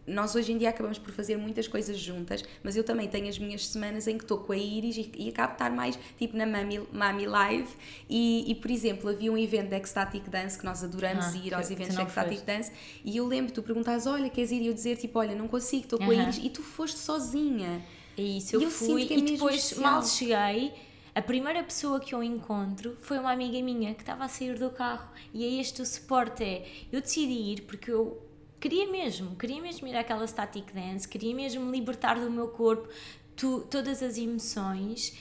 Nós 0.06 0.34
hoje 0.36 0.52
em 0.52 0.58
dia 0.58 0.70
acabamos 0.70 0.98
por 0.98 1.12
fazer 1.12 1.36
muitas 1.36 1.66
coisas 1.66 1.98
juntas, 1.98 2.44
mas 2.62 2.76
eu 2.76 2.84
também 2.84 3.08
tenho 3.08 3.28
as 3.28 3.38
minhas 3.38 3.66
semanas 3.66 4.06
em 4.06 4.16
que 4.16 4.22
estou 4.24 4.38
com 4.38 4.52
a 4.52 4.56
Iris 4.56 4.96
e, 4.96 5.12
e 5.16 5.28
acabo 5.30 5.48
de 5.48 5.54
estar 5.54 5.70
mais 5.70 5.98
tipo 6.16 6.36
na 6.36 6.46
Mami, 6.46 6.80
Mami 6.92 7.26
Live. 7.26 7.68
E, 8.08 8.50
e, 8.50 8.54
por 8.54 8.70
exemplo, 8.70 9.08
havia 9.10 9.32
um 9.32 9.38
evento 9.38 9.70
de 9.70 9.76
Ecstatic 9.76 10.28
Dance 10.28 10.56
que 10.58 10.64
nós 10.64 10.82
adoramos 10.84 11.24
Ah, 11.26 11.36
ir 11.36 11.54
aos 11.54 11.70
eventos 11.70 11.96
de 11.96 12.02
Ecstatic 12.02 12.38
foste. 12.38 12.46
Dance. 12.46 12.72
E 13.04 13.16
eu 13.16 13.26
lembro, 13.26 13.52
tu 13.52 13.62
perguntas, 13.62 14.06
olha, 14.06 14.28
queres 14.30 14.50
ir? 14.52 14.60
E 14.62 14.66
eu 14.68 14.74
dizer 14.74 14.96
tipo, 14.96 15.18
olha, 15.18 15.34
não 15.34 15.48
consigo, 15.48 15.84
estou 15.84 15.98
com 15.98 16.04
a 16.10 16.14
Aham. 16.14 16.22
Iris. 16.24 16.38
E 16.42 16.50
tu 16.50 16.62
foste 16.62 16.98
sozinha. 16.98 17.82
É 18.16 18.22
isso, 18.22 18.56
eu, 18.56 18.62
eu 18.62 18.70
fui 18.70 19.02
é 19.10 19.18
e 19.18 19.22
depois 19.22 19.56
especial. 19.56 19.92
mal 19.92 20.02
cheguei. 20.04 20.72
A 21.14 21.22
primeira 21.22 21.62
pessoa 21.62 22.00
que 22.00 22.12
eu 22.14 22.22
encontro 22.22 22.96
foi 23.00 23.18
uma 23.18 23.30
amiga 23.32 23.60
minha 23.62 23.94
que 23.94 24.02
estava 24.02 24.24
a 24.24 24.28
sair 24.28 24.58
do 24.58 24.68
carro 24.70 25.08
e 25.32 25.44
é 25.44 25.60
este 25.60 25.80
o 25.80 25.86
suporte 25.86 26.42
é, 26.42 26.66
eu 26.90 27.00
decidi 27.00 27.32
ir 27.52 27.60
porque 27.62 27.90
eu 27.90 28.20
queria 28.58 28.90
mesmo, 28.90 29.36
queria 29.36 29.62
mesmo 29.62 29.86
ir 29.86 29.96
àquela 29.96 30.26
static 30.26 30.72
dance, 30.72 31.06
queria 31.06 31.32
mesmo 31.32 31.70
libertar 31.70 32.18
do 32.18 32.28
meu 32.30 32.48
corpo 32.48 32.88
tu- 33.36 33.60
todas 33.70 34.02
as 34.02 34.18
emoções 34.18 35.16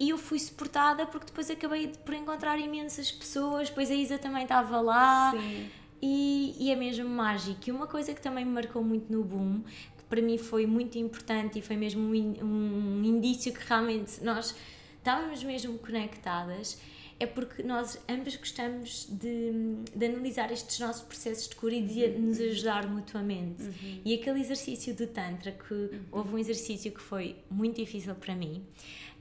e 0.00 0.08
eu 0.08 0.16
fui 0.16 0.38
suportada 0.38 1.04
porque 1.04 1.26
depois 1.26 1.50
acabei 1.50 1.88
por 1.88 2.14
encontrar 2.14 2.58
imensas 2.58 3.12
pessoas, 3.12 3.68
depois 3.68 3.90
a 3.90 3.94
Isa 3.94 4.16
também 4.16 4.44
estava 4.44 4.80
lá 4.80 5.30
Sim. 5.32 5.68
e, 6.00 6.56
e 6.58 6.70
é 6.70 6.76
mesmo 6.76 7.08
mágico. 7.08 7.60
E 7.66 7.70
uma 7.70 7.86
coisa 7.86 8.14
que 8.14 8.20
também 8.22 8.44
me 8.46 8.50
marcou 8.52 8.82
muito 8.82 9.12
no 9.12 9.22
boom, 9.22 9.62
para 10.08 10.20
mim 10.20 10.38
foi 10.38 10.66
muito 10.66 10.98
importante 10.98 11.58
e 11.58 11.62
foi 11.62 11.76
mesmo 11.76 12.02
um, 12.02 12.44
um 12.44 13.04
indício 13.04 13.52
que 13.52 13.60
realmente 13.66 14.22
nós 14.22 14.54
estávamos 14.98 15.42
mesmo 15.44 15.78
conectadas, 15.78 16.78
é 17.20 17.26
porque 17.26 17.62
nós 17.62 17.98
ambas 18.08 18.36
gostamos 18.36 19.06
de, 19.08 19.52
de 19.94 20.06
analisar 20.06 20.50
estes 20.50 20.78
nossos 20.80 21.02
processos 21.02 21.48
de 21.48 21.54
cura 21.54 21.74
e 21.74 21.82
de 21.82 22.08
nos 22.18 22.40
ajudar 22.40 22.88
mutuamente. 22.88 23.62
E 24.04 24.14
aquele 24.14 24.40
exercício 24.40 24.94
do 24.94 25.06
Tantra, 25.06 25.52
que 25.52 26.00
houve 26.10 26.34
um 26.34 26.38
exercício 26.38 26.90
que 26.90 27.00
foi 27.00 27.36
muito 27.50 27.76
difícil 27.76 28.14
para 28.14 28.34
mim. 28.34 28.64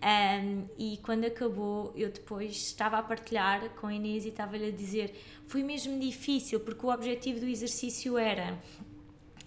Um, 0.04 0.66
e 0.78 0.98
quando 0.98 1.24
acabou, 1.24 1.94
eu 1.96 2.10
depois 2.10 2.52
estava 2.52 2.98
a 2.98 3.04
partilhar 3.04 3.70
com 3.76 3.88
a 3.88 3.94
Inês 3.94 4.26
e 4.26 4.30
estava-lhe 4.30 4.66
a 4.66 4.72
dizer: 4.72 5.14
foi 5.48 5.64
mesmo 5.64 5.98
difícil, 5.98 6.60
porque 6.60 6.86
o 6.86 6.90
objetivo 6.90 7.40
do 7.40 7.48
exercício 7.48 8.18
era 8.18 8.60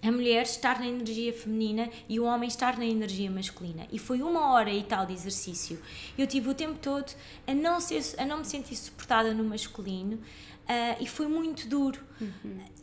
a 0.07 0.11
mulher 0.11 0.43
estar 0.43 0.79
na 0.79 0.87
energia 0.87 1.33
feminina 1.33 1.89
e 2.07 2.19
o 2.19 2.23
homem 2.23 2.47
estar 2.47 2.77
na 2.77 2.85
energia 2.85 3.29
masculina. 3.29 3.87
E 3.91 3.99
foi 3.99 4.21
uma 4.21 4.53
hora 4.53 4.71
e 4.71 4.83
tal 4.83 5.05
de 5.05 5.13
exercício. 5.13 5.81
Eu 6.17 6.25
tive 6.25 6.49
o 6.49 6.53
tempo 6.53 6.79
todo 6.79 7.11
a 7.45 7.53
não, 7.53 7.79
ser, 7.79 8.01
a 8.17 8.25
não 8.25 8.37
me 8.39 8.45
sentir 8.45 8.75
suportada 8.75 9.33
no 9.33 9.43
masculino. 9.43 10.19
ah, 10.67 10.97
e 10.99 11.07
foi 11.07 11.27
muito 11.27 11.67
duro. 11.67 11.99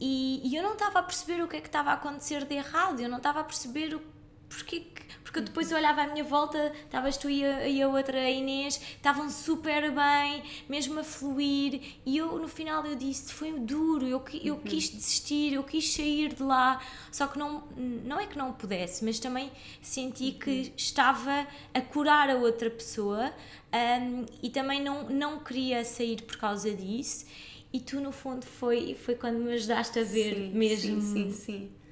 E, 0.00 0.40
e 0.44 0.56
eu 0.56 0.62
não 0.62 0.72
estava 0.72 0.98
a 0.98 1.02
perceber 1.02 1.42
o 1.42 1.48
que 1.48 1.56
é 1.56 1.60
que 1.60 1.68
estava 1.68 1.90
a 1.90 1.94
acontecer 1.94 2.44
de 2.44 2.54
errado, 2.54 3.00
eu 3.00 3.08
não 3.08 3.18
estava 3.18 3.40
a 3.40 3.44
perceber 3.44 3.94
o 3.94 4.00
porquê 4.48 4.80
que 4.80 5.02
porque 5.34 5.46
depois 5.46 5.68
eu 5.72 5.76
olhava 5.76 6.02
à 6.02 6.06
minha 6.06 6.22
volta, 6.22 6.72
estavas 6.84 7.16
tu 7.16 7.28
e 7.28 7.44
a, 7.44 7.66
e 7.66 7.82
a 7.82 7.88
outra 7.88 8.16
a 8.16 8.30
Inês, 8.30 8.80
estavam 8.94 9.28
super 9.28 9.90
bem, 9.90 10.44
mesmo 10.68 11.00
a 11.00 11.02
fluir, 11.02 11.80
e 12.06 12.16
eu 12.16 12.38
no 12.38 12.46
final 12.46 12.86
eu 12.86 12.94
disse, 12.94 13.32
foi 13.32 13.50
duro, 13.58 14.06
eu, 14.06 14.22
eu 14.44 14.54
uhum. 14.54 14.60
quis 14.60 14.88
desistir, 14.88 15.54
eu 15.54 15.64
quis 15.64 15.92
sair 15.92 16.34
de 16.34 16.42
lá, 16.44 16.80
só 17.10 17.26
que 17.26 17.36
não, 17.36 17.64
não 17.76 18.20
é 18.20 18.28
que 18.28 18.38
não 18.38 18.52
pudesse, 18.52 19.04
mas 19.04 19.18
também 19.18 19.50
senti 19.82 20.30
que 20.30 20.50
uhum. 20.50 20.72
estava 20.76 21.48
a 21.74 21.80
curar 21.80 22.30
a 22.30 22.36
outra 22.36 22.70
pessoa 22.70 23.32
um, 23.72 24.26
e 24.40 24.48
também 24.50 24.80
não, 24.80 25.10
não 25.10 25.40
queria 25.40 25.84
sair 25.84 26.22
por 26.22 26.36
causa 26.36 26.72
disso. 26.72 27.26
E 27.72 27.80
tu, 27.80 28.00
no 28.00 28.12
fundo, 28.12 28.46
foi, 28.46 28.94
foi 28.94 29.16
quando 29.16 29.38
me 29.38 29.54
ajudaste 29.54 29.98
a 29.98 30.04
ver 30.04 30.36
sim, 30.36 30.50
mesmo. 30.50 31.00
Sim, 31.00 31.32
sim, 31.32 31.32
sim 31.32 31.83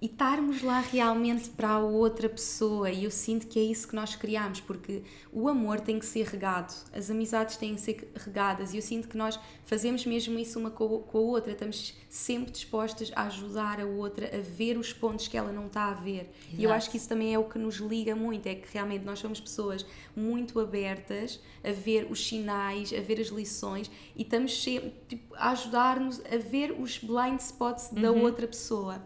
e 0.00 0.06
estarmos 0.06 0.62
lá 0.62 0.80
realmente 0.80 1.50
para 1.50 1.70
a 1.70 1.78
outra 1.78 2.28
pessoa. 2.28 2.90
E 2.90 3.04
eu 3.04 3.10
sinto 3.10 3.46
que 3.46 3.58
é 3.58 3.62
isso 3.62 3.88
que 3.88 3.96
nós 3.96 4.14
criamos, 4.14 4.60
porque 4.60 5.02
o 5.32 5.48
amor 5.48 5.80
tem 5.80 5.98
que 5.98 6.06
ser 6.06 6.26
regado, 6.26 6.72
as 6.92 7.10
amizades 7.10 7.56
têm 7.56 7.74
que 7.74 7.80
ser 7.80 8.12
regadas. 8.14 8.72
E 8.72 8.76
eu 8.76 8.82
sinto 8.82 9.08
que 9.08 9.16
nós 9.16 9.38
fazemos 9.64 10.06
mesmo 10.06 10.38
isso 10.38 10.58
uma 10.58 10.70
com 10.70 11.04
a 11.12 11.18
outra, 11.18 11.52
estamos 11.52 11.94
sempre 12.08 12.52
dispostas 12.52 13.10
a 13.14 13.24
ajudar 13.24 13.80
a 13.80 13.86
outra 13.86 14.30
a 14.34 14.40
ver 14.40 14.78
os 14.78 14.92
pontos 14.92 15.26
que 15.26 15.36
ela 15.36 15.52
não 15.52 15.66
está 15.66 15.86
a 15.86 15.94
ver. 15.94 16.30
Exato. 16.46 16.56
E 16.56 16.64
eu 16.64 16.72
acho 16.72 16.90
que 16.90 16.96
isso 16.96 17.08
também 17.08 17.34
é 17.34 17.38
o 17.38 17.44
que 17.44 17.58
nos 17.58 17.76
liga 17.76 18.14
muito: 18.14 18.46
é 18.46 18.54
que 18.54 18.68
realmente 18.72 19.04
nós 19.04 19.18
somos 19.18 19.40
pessoas 19.40 19.84
muito 20.14 20.60
abertas 20.60 21.40
a 21.64 21.72
ver 21.72 22.06
os 22.10 22.26
sinais, 22.26 22.92
a 22.92 23.00
ver 23.00 23.20
as 23.20 23.28
lições 23.28 23.90
e 24.14 24.22
estamos 24.22 24.62
sempre 24.62 24.92
tipo, 25.08 25.34
a 25.34 25.50
ajudar-nos 25.50 26.20
a 26.24 26.36
ver 26.38 26.72
os 26.72 26.98
blind 26.98 27.40
spots 27.40 27.90
uhum. 27.90 28.02
da 28.02 28.12
outra 28.12 28.46
pessoa. 28.46 29.02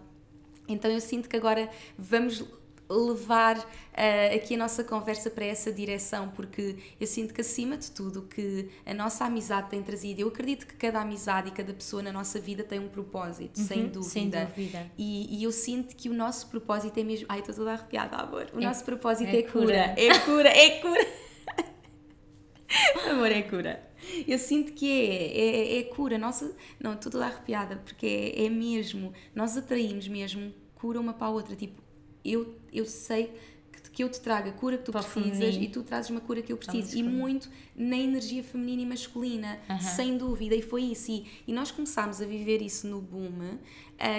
Então 0.73 0.91
eu 0.91 1.01
sinto 1.01 1.29
que 1.29 1.37
agora 1.37 1.69
vamos 1.97 2.45
levar 2.93 3.59
uh, 3.59 4.37
aqui 4.37 4.55
a 4.55 4.59
nossa 4.59 4.85
conversa 4.85 5.31
para 5.31 5.45
essa 5.45 5.73
direção, 5.73 6.29
porque 6.31 6.77
eu 7.01 7.07
sinto 7.07 7.33
que 7.33 7.41
acima 7.41 7.77
de 7.77 7.91
tudo 7.91 8.23
que 8.23 8.69
a 8.85 8.95
nossa 8.95 9.25
amizade 9.25 9.71
tem 9.71 9.83
trazido, 9.83 10.21
eu 10.21 10.29
acredito 10.29 10.67
que 10.67 10.75
cada 10.75 11.01
amizade 11.01 11.49
e 11.49 11.53
cada 11.53 11.73
pessoa 11.73 12.03
na 12.03 12.13
nossa 12.13 12.39
vida 12.39 12.63
tem 12.63 12.79
um 12.79 12.89
propósito, 12.89 13.59
uhum, 13.59 13.67
sem 13.67 13.87
dúvida. 13.87 14.03
Sem 14.03 14.31
dúvida. 14.31 14.91
E, 14.99 15.39
e, 15.39 15.45
eu 15.45 15.53
sinto 15.53 15.97
que 15.97 16.09
o 16.09 16.15
nosso 16.15 16.49
propósito 16.49 16.99
é 16.99 17.03
mesmo. 17.03 17.27
Ai, 17.29 17.41
estou 17.41 17.55
toda 17.55 17.73
arrepiada, 17.73 18.17
amor. 18.17 18.49
O 18.53 18.61
é, 18.61 18.65
nosso 18.65 18.85
propósito 18.85 19.31
é, 19.31 19.39
é 19.39 19.43
cura. 19.43 19.65
cura. 19.65 19.95
É 19.97 20.19
cura, 20.19 20.49
é 20.49 20.71
cura. 20.81 21.07
amor, 23.11 23.33
é 23.33 23.43
cura. 23.43 23.93
Eu 24.27 24.39
sinto 24.39 24.73
que 24.73 24.91
é, 24.91 25.39
é, 25.39 25.79
é 25.79 25.83
cura. 25.85 26.19
Nossa, 26.19 26.55
não, 26.81 26.95
estou 26.95 27.13
toda 27.13 27.27
arrepiada, 27.27 27.77
porque 27.77 28.35
é, 28.37 28.47
é 28.47 28.51
mesmo. 28.51 29.13
Nós 29.35 29.57
atraímos 29.57 30.09
mesmo 30.09 30.53
cura 30.83 30.99
uma 31.01 31.13
para 31.13 31.29
a 31.29 31.31
outra. 31.31 31.55
Tipo, 31.55 31.81
eu, 32.25 32.57
eu 32.73 32.85
sei 32.85 33.33
que, 33.73 33.91
que 33.93 34.03
eu 34.03 34.09
te 34.09 34.21
trago 34.21 34.49
a 34.49 34.53
cura 34.53 34.77
que 34.77 34.85
tu 34.85 34.91
para 34.91 35.05
precisas 35.05 35.55
e 35.55 35.69
tu 35.69 35.85
trazes 35.85 36.11
uma 36.11 36.21
cura 36.21 36.43
que 36.43 36.53
eu 36.53 36.57
preciso. 36.57 36.99
E 36.99 37.05
muito 37.05 37.49
na 37.77 37.97
energia 37.97 38.43
feminina 38.43 38.83
e 38.83 38.87
masculina, 38.87 39.61
sem 39.81 40.19
dúvida. 40.19 40.57
E 40.57 40.61
foi 40.61 40.83
isso. 40.83 41.13
E, 41.13 41.25
e 41.47 41.53
nós 41.53 41.71
começámos 41.71 42.21
a 42.21 42.27
viver 42.27 42.61
isso 42.61 42.89
no 42.89 43.01
boom 43.01 43.29
uh, 43.29 43.59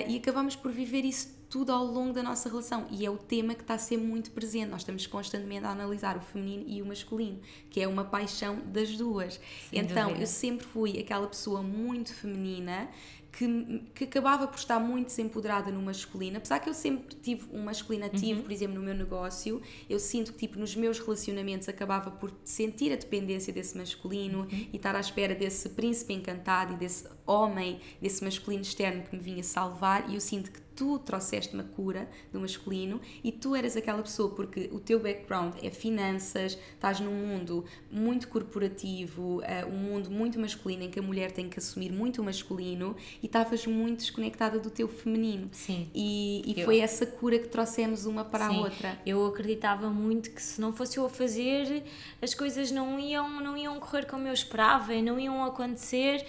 e 0.08 0.16
acabamos 0.16 0.56
por 0.56 0.72
viver 0.72 1.04
isso 1.04 1.44
tudo 1.50 1.72
ao 1.72 1.86
longo 1.86 2.14
da 2.14 2.24
nossa 2.24 2.50
relação 2.50 2.88
e 2.90 3.06
é 3.06 3.12
o 3.12 3.18
tema 3.18 3.54
que 3.54 3.62
está 3.62 3.74
a 3.74 3.78
ser 3.78 3.98
muito 3.98 4.32
presente. 4.32 4.70
Nós 4.70 4.82
estamos 4.82 5.06
constantemente 5.06 5.66
a 5.66 5.70
analisar 5.70 6.16
o 6.18 6.22
feminino 6.22 6.64
e 6.66 6.82
o 6.82 6.86
masculino, 6.86 7.40
que 7.70 7.82
é 7.82 7.88
uma 7.88 8.06
paixão 8.06 8.62
das 8.66 8.96
duas. 8.96 9.40
Sem 9.70 9.80
então, 9.80 10.06
dúvida. 10.06 10.24
eu 10.24 10.28
sempre 10.28 10.66
fui 10.66 10.98
aquela 10.98 11.28
pessoa 11.28 11.62
muito 11.62 12.14
feminina 12.14 12.90
que, 13.34 13.82
que 13.96 14.04
acabava 14.04 14.48
por 14.48 14.58
estar 14.58 14.80
muito 14.80 15.08
desempoderada 15.08 15.72
no 15.72 15.82
masculino, 15.82 16.38
apesar 16.38 16.60
que 16.60 16.70
eu 16.70 16.74
sempre 16.74 17.16
tive 17.16 17.48
um 17.52 17.64
masculino 17.64 18.06
ativo, 18.06 18.40
uhum. 18.40 18.44
por 18.44 18.52
exemplo, 18.52 18.76
no 18.76 18.82
meu 18.82 18.94
negócio, 18.94 19.60
eu 19.90 20.00
sinto 20.00 20.32
que 20.34 20.38
tipo 20.38 20.60
nos 20.60 20.76
meus 20.76 21.00
relacionamentos 21.00 21.68
acabava 21.68 22.12
por 22.12 22.32
sentir 22.44 22.94
a 22.94 22.96
dependência 22.96 23.52
desse 23.52 23.76
masculino 23.76 24.42
uhum. 24.42 24.68
e 24.72 24.76
estar 24.76 24.96
à 24.96 25.00
espera 25.00 25.34
desse 25.34 25.70
príncipe 25.70 26.14
encantado 26.14 26.74
e 26.74 26.78
desse 26.78 27.08
homem, 27.26 27.82
desse 28.00 28.24
masculino 28.24 28.62
externo 28.62 29.02
que 29.02 29.16
me 29.16 29.22
vinha 29.22 29.42
salvar, 29.42 30.08
e 30.10 30.14
eu 30.14 30.22
sinto 30.22 30.52
que 30.52 30.62
tu 30.76 31.00
trouxeste 31.00 31.54
uma 31.54 31.64
cura 31.64 32.10
do 32.32 32.40
masculino 32.40 33.00
e 33.24 33.32
tu 33.32 33.56
eras 33.56 33.76
aquela 33.76 34.02
pessoa 34.02 34.34
porque 34.34 34.70
o 34.72 34.80
teu 34.80 35.00
background 35.00 35.56
é 35.62 35.70
finanças, 35.70 36.58
estás 36.74 37.00
num 37.00 37.14
mundo 37.14 37.66
muito 37.92 38.28
corporativo, 38.28 39.40
uh, 39.40 39.68
um 39.68 39.78
mundo 39.78 40.10
muito 40.12 40.40
masculino 40.40 40.84
em 40.84 40.90
que 40.90 41.00
a 41.00 41.02
mulher 41.02 41.32
tem 41.32 41.50
que 41.50 41.60
assumir 41.60 41.92
muito 41.92 42.22
o 42.22 42.26
masculino 42.26 42.96
e 43.22 43.26
estavas 43.26 43.66
muito 43.66 44.00
desconectada 44.00 44.60
do 44.60 44.70
teu 44.70 44.88
feminino. 44.88 45.50
Sim. 45.52 45.90
E, 45.94 46.42
e 46.46 46.60
eu... 46.60 46.66
foi 46.66 46.80
essa 46.80 47.06
cura 47.06 47.40
que 47.40 47.48
trouxemos 47.48 48.06
uma 48.06 48.26
para 48.26 48.50
Sim. 48.50 48.56
a 48.56 48.60
outra. 48.60 49.02
Eu 49.06 49.26
acreditava 49.26 49.90
muito 49.90 50.32
que 50.32 50.42
se 50.42 50.60
não 50.60 50.74
fosse 50.74 50.98
eu 50.98 51.06
a 51.06 51.10
fazer, 51.10 51.84
as 52.22 52.34
coisas 52.34 52.72
não 52.72 53.00
iam, 53.00 53.42
não 53.42 53.56
iam 53.58 53.80
correr 53.80 54.06
como 54.06 54.28
eu 54.28 54.34
esperava, 54.34 54.94
não 55.02 55.20
iam 55.20 55.44
acontecer. 55.44 56.26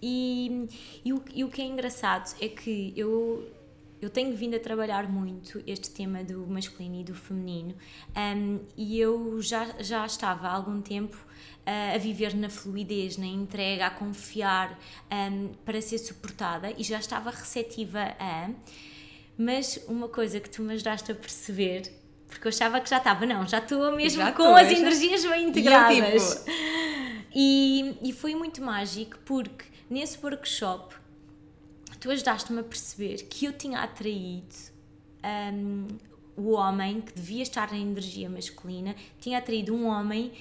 E, 0.00 0.68
e, 1.04 1.12
o, 1.12 1.22
e 1.34 1.44
o 1.44 1.48
que 1.48 1.60
é 1.60 1.64
engraçado 1.64 2.36
é 2.40 2.48
que 2.48 2.92
eu 2.96 3.44
eu 4.00 4.08
tenho 4.08 4.34
vindo 4.36 4.54
a 4.54 4.60
trabalhar 4.60 5.08
muito 5.08 5.62
este 5.66 5.90
tema 5.90 6.22
do 6.22 6.46
masculino 6.46 7.00
e 7.00 7.04
do 7.04 7.14
feminino 7.14 7.74
um, 8.16 8.60
e 8.76 8.98
eu 8.98 9.40
já, 9.42 9.66
já 9.80 10.06
estava 10.06 10.48
há 10.48 10.52
algum 10.52 10.80
tempo 10.80 11.16
uh, 11.16 11.94
a 11.94 11.98
viver 11.98 12.34
na 12.34 12.48
fluidez, 12.48 13.16
na 13.16 13.26
entrega, 13.26 13.86
a 13.86 13.90
confiar 13.90 14.78
um, 15.10 15.48
para 15.64 15.80
ser 15.80 15.98
suportada 15.98 16.72
e 16.76 16.84
já 16.84 16.98
estava 16.98 17.30
receptiva 17.30 18.14
a. 18.18 18.50
Mas 19.36 19.84
uma 19.86 20.08
coisa 20.08 20.40
que 20.40 20.50
tu 20.50 20.62
me 20.62 20.74
ajudaste 20.74 21.12
a 21.12 21.14
perceber, 21.14 21.92
porque 22.26 22.46
eu 22.46 22.50
achava 22.50 22.80
que 22.80 22.90
já 22.90 22.98
estava, 22.98 23.24
não, 23.24 23.46
já 23.46 23.58
estou 23.58 23.94
mesmo 23.94 24.20
já 24.20 24.32
com 24.32 24.54
as 24.54 24.70
energias 24.70 25.24
bem 25.24 25.46
integradas. 25.50 26.44
E, 27.34 27.96
e, 28.02 28.10
e 28.10 28.12
foi 28.12 28.34
muito 28.34 28.62
mágico 28.62 29.16
porque 29.24 29.64
nesse 29.88 30.18
workshop 30.20 30.97
tu 32.00 32.10
ajudaste-me 32.10 32.60
a 32.60 32.62
perceber 32.62 33.24
que 33.24 33.46
eu 33.46 33.52
tinha 33.52 33.80
atraído 33.80 34.54
um, 35.52 35.86
o 36.36 36.52
homem 36.52 37.00
que 37.00 37.12
devia 37.12 37.42
estar 37.42 37.70
na 37.70 37.78
energia 37.78 38.30
masculina, 38.30 38.94
tinha 39.20 39.38
atraído 39.38 39.74
um 39.74 39.86
homem 39.86 40.32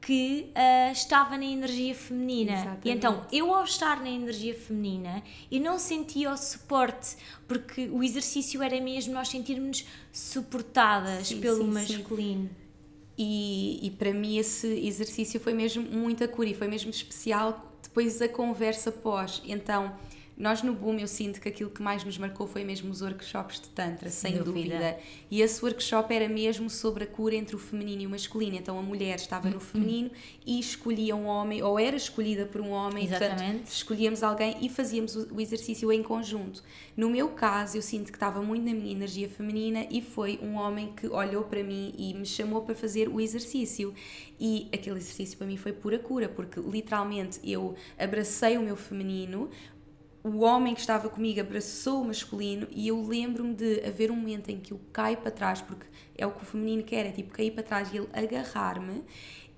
que 0.00 0.50
uh, 0.50 0.92
estava 0.92 1.36
na 1.36 1.44
energia 1.44 1.94
feminina. 1.94 2.52
Exatamente. 2.52 2.88
E 2.88 2.90
então, 2.90 3.26
eu 3.30 3.54
ao 3.54 3.64
estar 3.64 4.00
na 4.00 4.08
energia 4.08 4.54
feminina, 4.54 5.22
eu 5.50 5.60
não 5.60 5.78
sentia 5.78 6.32
o 6.32 6.36
suporte, 6.36 7.16
porque 7.46 7.88
o 7.88 8.02
exercício 8.02 8.62
era 8.62 8.80
mesmo 8.80 9.12
nós 9.12 9.28
sentirmos 9.28 9.84
suportadas 10.12 11.28
sim, 11.28 11.40
pelo 11.40 11.64
sim, 11.64 11.70
masculino. 11.70 12.44
Sim. 12.44 12.60
E, 13.18 13.86
e 13.86 13.90
para 13.90 14.14
mim 14.14 14.38
esse 14.38 14.66
exercício 14.66 15.38
foi 15.38 15.52
mesmo 15.52 15.82
muita 15.82 16.26
cura 16.26 16.48
e 16.48 16.54
foi 16.54 16.68
mesmo 16.68 16.90
especial 16.90 17.70
depois 17.82 18.18
da 18.18 18.28
conversa 18.28 18.90
pós. 18.90 19.42
Então, 19.44 19.94
nós 20.40 20.62
no 20.62 20.72
Boom 20.72 20.98
eu 20.98 21.06
sinto 21.06 21.38
que 21.38 21.48
aquilo 21.50 21.68
que 21.68 21.82
mais 21.82 22.02
nos 22.02 22.16
marcou 22.16 22.46
foi 22.46 22.64
mesmo 22.64 22.90
os 22.90 23.02
workshops 23.02 23.60
de 23.60 23.68
Tantra, 23.68 24.08
sem, 24.08 24.32
sem 24.32 24.42
dúvida. 24.42 24.74
dúvida. 24.74 24.98
E 25.30 25.42
esse 25.42 25.62
workshop 25.62 26.14
era 26.14 26.26
mesmo 26.30 26.70
sobre 26.70 27.04
a 27.04 27.06
cura 27.06 27.34
entre 27.34 27.54
o 27.54 27.58
feminino 27.58 28.02
e 28.02 28.06
o 28.06 28.10
masculino. 28.10 28.56
Então 28.56 28.78
a 28.78 28.82
mulher 28.82 29.16
estava 29.16 29.48
no 29.50 29.56
uhum. 29.56 29.60
feminino 29.60 30.10
e 30.46 30.58
escolhia 30.58 31.14
um 31.14 31.26
homem, 31.26 31.62
ou 31.62 31.78
era 31.78 31.94
escolhida 31.94 32.46
por 32.46 32.62
um 32.62 32.70
homem, 32.70 33.04
Exatamente. 33.04 33.42
portanto 33.42 33.66
escolhíamos 33.66 34.22
alguém 34.22 34.56
e 34.62 34.70
fazíamos 34.70 35.14
o 35.14 35.38
exercício 35.38 35.92
em 35.92 36.02
conjunto. 36.02 36.62
No 36.96 37.10
meu 37.10 37.28
caso, 37.28 37.76
eu 37.76 37.82
sinto 37.82 38.06
que 38.06 38.16
estava 38.16 38.40
muito 38.40 38.64
na 38.64 38.72
minha 38.72 38.92
energia 38.92 39.28
feminina 39.28 39.86
e 39.90 40.00
foi 40.00 40.40
um 40.42 40.54
homem 40.54 40.92
que 40.96 41.06
olhou 41.06 41.44
para 41.44 41.62
mim 41.62 41.92
e 41.98 42.14
me 42.14 42.24
chamou 42.24 42.62
para 42.62 42.74
fazer 42.74 43.08
o 43.08 43.20
exercício. 43.20 43.92
E 44.38 44.68
aquele 44.72 44.96
exercício 44.96 45.36
para 45.36 45.46
mim 45.46 45.58
foi 45.58 45.72
pura 45.72 45.98
cura, 45.98 46.28
porque 46.28 46.58
literalmente 46.60 47.38
eu 47.44 47.74
abracei 47.98 48.56
o 48.56 48.62
meu 48.62 48.74
feminino, 48.76 49.50
o 50.22 50.40
homem 50.40 50.74
que 50.74 50.80
estava 50.80 51.08
comigo 51.08 51.40
abraçou 51.40 52.02
o 52.02 52.04
masculino 52.04 52.66
e 52.70 52.88
eu 52.88 53.00
lembro-me 53.02 53.54
de 53.54 53.80
haver 53.86 54.10
um 54.10 54.16
momento 54.16 54.50
em 54.50 54.58
que 54.58 54.72
eu 54.72 54.80
caio 54.92 55.16
para 55.16 55.30
trás, 55.30 55.62
porque 55.62 55.86
é 56.16 56.26
o 56.26 56.30
que 56.30 56.42
o 56.42 56.46
feminino 56.46 56.82
quer, 56.82 57.06
é 57.06 57.10
tipo 57.10 57.32
cair 57.32 57.52
para 57.52 57.62
trás 57.62 57.90
e 57.92 57.96
ele 57.96 58.08
agarrar-me. 58.12 59.02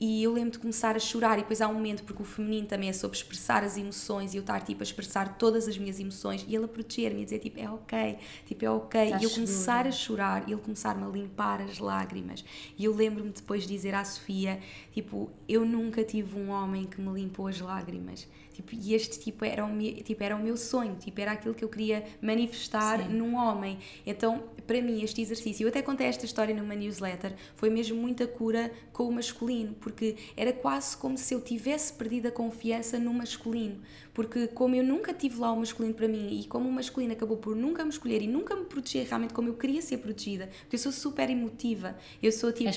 E 0.04 0.20
eu 0.24 0.32
lembro 0.32 0.50
de 0.50 0.58
começar 0.58 0.96
a 0.96 0.98
chorar 0.98 1.38
e 1.38 1.42
depois 1.42 1.60
há 1.60 1.68
um 1.68 1.74
momento 1.74 2.02
porque 2.02 2.22
o 2.22 2.24
feminino 2.24 2.66
também 2.66 2.88
é 2.88 2.92
sobre 2.92 3.16
expressar 3.16 3.62
as 3.62 3.76
emoções 3.76 4.34
e 4.34 4.36
eu 4.36 4.40
estar 4.40 4.60
tipo 4.60 4.82
a 4.82 4.84
expressar 4.84 5.38
todas 5.38 5.68
as 5.68 5.78
minhas 5.78 6.00
emoções 6.00 6.44
e 6.48 6.56
ele 6.56 6.64
a 6.64 6.68
proteger-me 6.68 7.22
e 7.22 7.24
dizer 7.24 7.38
tipo 7.38 7.60
é 7.60 7.70
ok, 7.70 8.18
tipo 8.44 8.64
é 8.64 8.70
ok. 8.70 9.00
Estás 9.04 9.22
e 9.22 9.24
eu 9.24 9.30
começar 9.30 9.84
segura. 9.84 9.88
a 9.88 9.92
chorar 9.92 10.48
e 10.48 10.52
ele 10.52 10.60
começar-me 10.60 11.04
a 11.04 11.06
limpar 11.06 11.62
as 11.62 11.78
lágrimas. 11.78 12.44
E 12.76 12.84
eu 12.84 12.92
lembro-me 12.92 13.30
depois 13.30 13.62
de 13.62 13.68
dizer 13.68 13.94
à 13.94 14.04
Sofia 14.04 14.58
tipo 14.92 15.30
eu 15.48 15.64
nunca 15.64 16.02
tive 16.02 16.36
um 16.36 16.50
homem 16.50 16.84
que 16.84 17.00
me 17.00 17.12
limpou 17.12 17.46
as 17.46 17.60
lágrimas 17.60 18.26
Tipo, 18.52 18.74
e 18.74 18.94
este 18.94 19.18
tipo 19.18 19.44
era, 19.44 19.64
o 19.64 19.72
meu, 19.72 19.94
tipo 20.02 20.22
era 20.22 20.36
o 20.36 20.42
meu 20.42 20.56
sonho, 20.56 20.96
tipo, 20.96 21.20
era 21.20 21.32
aquilo 21.32 21.54
que 21.54 21.64
eu 21.64 21.68
queria 21.68 22.04
manifestar 22.20 22.98
Sim. 23.00 23.08
num 23.08 23.34
homem. 23.34 23.78
Então, 24.06 24.44
para 24.66 24.80
mim, 24.80 25.02
este 25.02 25.20
exercício, 25.22 25.64
eu 25.64 25.68
até 25.68 25.80
contei 25.80 26.06
esta 26.06 26.24
história 26.24 26.54
numa 26.54 26.74
newsletter, 26.74 27.34
foi 27.56 27.70
mesmo 27.70 27.96
muita 27.96 28.26
cura 28.26 28.70
com 28.92 29.04
o 29.04 29.12
masculino, 29.12 29.74
porque 29.80 30.16
era 30.36 30.52
quase 30.52 30.96
como 30.96 31.16
se 31.16 31.34
eu 31.34 31.40
tivesse 31.40 31.92
perdido 31.92 32.28
a 32.28 32.30
confiança 32.30 32.98
no 32.98 33.12
masculino. 33.14 33.80
Porque 34.14 34.46
como 34.48 34.74
eu 34.74 34.84
nunca 34.84 35.14
tive 35.14 35.38
lá 35.38 35.50
o 35.52 35.56
masculino 35.56 35.94
para 35.94 36.06
mim 36.06 36.40
e 36.40 36.44
como 36.46 36.68
o 36.68 36.72
masculino 36.72 37.12
acabou 37.12 37.38
por 37.38 37.56
nunca 37.56 37.82
me 37.82 37.90
escolher 37.90 38.20
e 38.20 38.26
nunca 38.26 38.54
me 38.54 38.64
proteger 38.64 39.06
realmente 39.06 39.32
como 39.32 39.48
eu 39.48 39.54
queria 39.54 39.80
ser 39.80 39.98
protegida, 39.98 40.48
porque 40.62 40.76
eu 40.76 40.80
sou 40.80 40.92
super 40.92 41.30
emotiva, 41.30 41.96
eu 42.22 42.30
sou 42.30 42.52
tipo. 42.52 42.68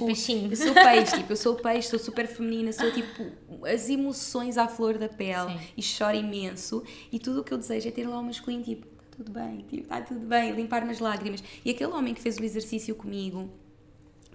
Eu 0.50 0.56
sou 0.56 0.74
peixe, 0.74 1.18
tipo, 1.18 1.34
eu 1.34 1.38
sou 1.38 1.56
peixe, 1.56 1.90
sou 1.90 2.00
super 2.00 2.26
feminina, 2.28 2.72
sou 2.72 2.90
tipo 2.92 3.26
as 3.66 3.90
emoções 3.90 4.58
à 4.58 4.68
flor 4.68 4.98
da 4.98 5.10
pele 5.10 5.52
Sim. 5.52 5.60
e 5.76 5.82
choro 5.82 6.16
imenso 6.16 6.84
e 7.12 7.20
tudo 7.20 7.42
o 7.42 7.44
que 7.44 7.54
eu 7.54 7.58
desejo 7.58 7.88
é 7.88 7.92
ter 7.92 8.08
lá 8.08 8.18
o 8.20 8.24
masculino 8.24 8.64
tipo, 8.64 8.88
está 8.88 9.04
tudo 9.18 9.32
bem, 9.32 9.58
tipo, 9.68 9.84
está 9.84 10.02
tudo 10.02 10.26
bem, 10.26 10.54
limpar-me 10.54 10.92
as 10.92 11.00
lágrimas. 11.00 11.44
E 11.66 11.70
aquele 11.70 11.92
homem 11.92 12.14
que 12.14 12.22
fez 12.22 12.38
o 12.38 12.44
exercício 12.44 12.96
comigo, 12.96 13.50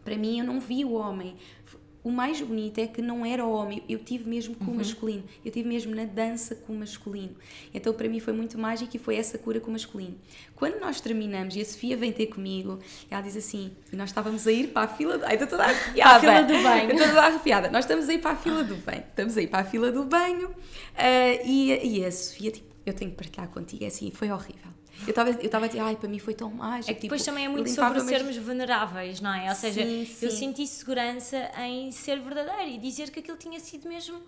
para 0.04 0.16
mim 0.16 0.38
eu 0.38 0.44
não 0.44 0.60
vi 0.60 0.84
o 0.84 0.92
homem. 0.92 1.36
O 2.02 2.10
mais 2.10 2.40
bonito 2.40 2.78
é 2.78 2.86
que 2.86 3.02
não 3.02 3.26
era 3.26 3.44
homem, 3.44 3.82
eu 3.88 3.98
tive 3.98 4.28
mesmo 4.28 4.54
com 4.54 4.70
o 4.70 4.74
masculino, 4.74 5.24
eu 5.44 5.52
tive 5.52 5.68
mesmo 5.68 5.94
na 5.94 6.04
dança 6.04 6.54
com 6.54 6.72
o 6.72 6.76
masculino. 6.76 7.36
Então 7.74 7.92
para 7.92 8.08
mim 8.08 8.20
foi 8.20 8.32
muito 8.32 8.58
mágico 8.58 8.96
e 8.96 8.98
foi 8.98 9.16
essa 9.16 9.36
cura 9.36 9.60
com 9.60 9.68
o 9.68 9.72
masculino. 9.72 10.16
Quando 10.54 10.80
nós 10.80 11.00
terminamos 11.00 11.54
e 11.56 11.60
a 11.60 11.64
Sofia 11.64 11.96
vem 11.96 12.10
ter 12.12 12.26
comigo, 12.26 12.78
ela 13.10 13.20
diz 13.20 13.36
assim, 13.36 13.72
nós 13.92 14.08
estávamos 14.10 14.46
a 14.46 14.52
ir 14.52 14.68
para 14.68 14.82
a 14.82 14.88
fila 14.88 15.18
do... 15.18 15.26
Ai, 15.26 15.34
estou 15.34 15.48
toda 15.48 15.64
arrepiada. 15.64 16.16
A 16.16 16.20
fila 16.20 16.42
do 16.42 16.62
banho. 16.62 16.90
Estou 16.90 17.08
toda 17.08 17.22
arrepiada. 17.22 17.70
Nós 17.70 17.84
estamos 17.84 18.08
a 18.08 18.14
ir 18.14 18.18
para 18.18 18.30
a 18.32 18.36
fila 18.36 18.64
do 18.64 18.76
banho. 18.76 19.04
Estamos 19.08 19.36
a 19.36 19.42
ir 19.42 19.46
para 19.46 19.60
a 19.60 19.64
fila 19.64 19.92
do 19.92 20.04
banho 20.04 20.50
eh, 20.96 21.46
e, 21.46 21.98
e 21.98 22.04
a 22.04 22.10
Sofia, 22.10 22.50
tipo, 22.50 22.70
eu 22.84 22.94
tenho 22.94 23.10
que 23.10 23.16
partilhar 23.16 23.48
contigo, 23.48 23.84
é 23.84 23.86
assim, 23.86 24.10
foi 24.10 24.30
horrível. 24.30 24.79
Eu 25.06 25.10
estava 25.10 25.30
eu 25.30 25.36
estava 25.46 25.64
a 25.64 25.68
dizer, 25.68 25.80
ai, 25.80 25.96
para 25.96 26.08
mim 26.08 26.18
foi 26.18 26.34
tão 26.34 26.50
mágico. 26.50 26.90
É 26.90 26.94
que 26.94 27.02
depois 27.02 27.20
tipo, 27.22 27.30
também 27.32 27.44
é 27.44 27.48
eu 27.48 27.52
muito 27.52 27.70
sobre 27.70 27.94
mesmo- 27.94 28.08
sermos 28.08 28.36
vulneráveis, 28.36 29.20
não 29.20 29.32
é? 29.34 29.48
Ou 29.48 29.54
seja, 29.56 29.82
Sim, 29.84 30.00
eu 30.22 30.30
sim. 30.30 30.36
senti 30.36 30.66
segurança 30.66 31.50
em 31.64 31.90
ser 31.90 32.20
verdadeira 32.20 32.64
e 32.66 32.78
dizer 32.78 33.10
que 33.10 33.20
aquilo 33.20 33.36
tinha 33.36 33.58
sido 33.60 33.88
mesmo 33.88 34.20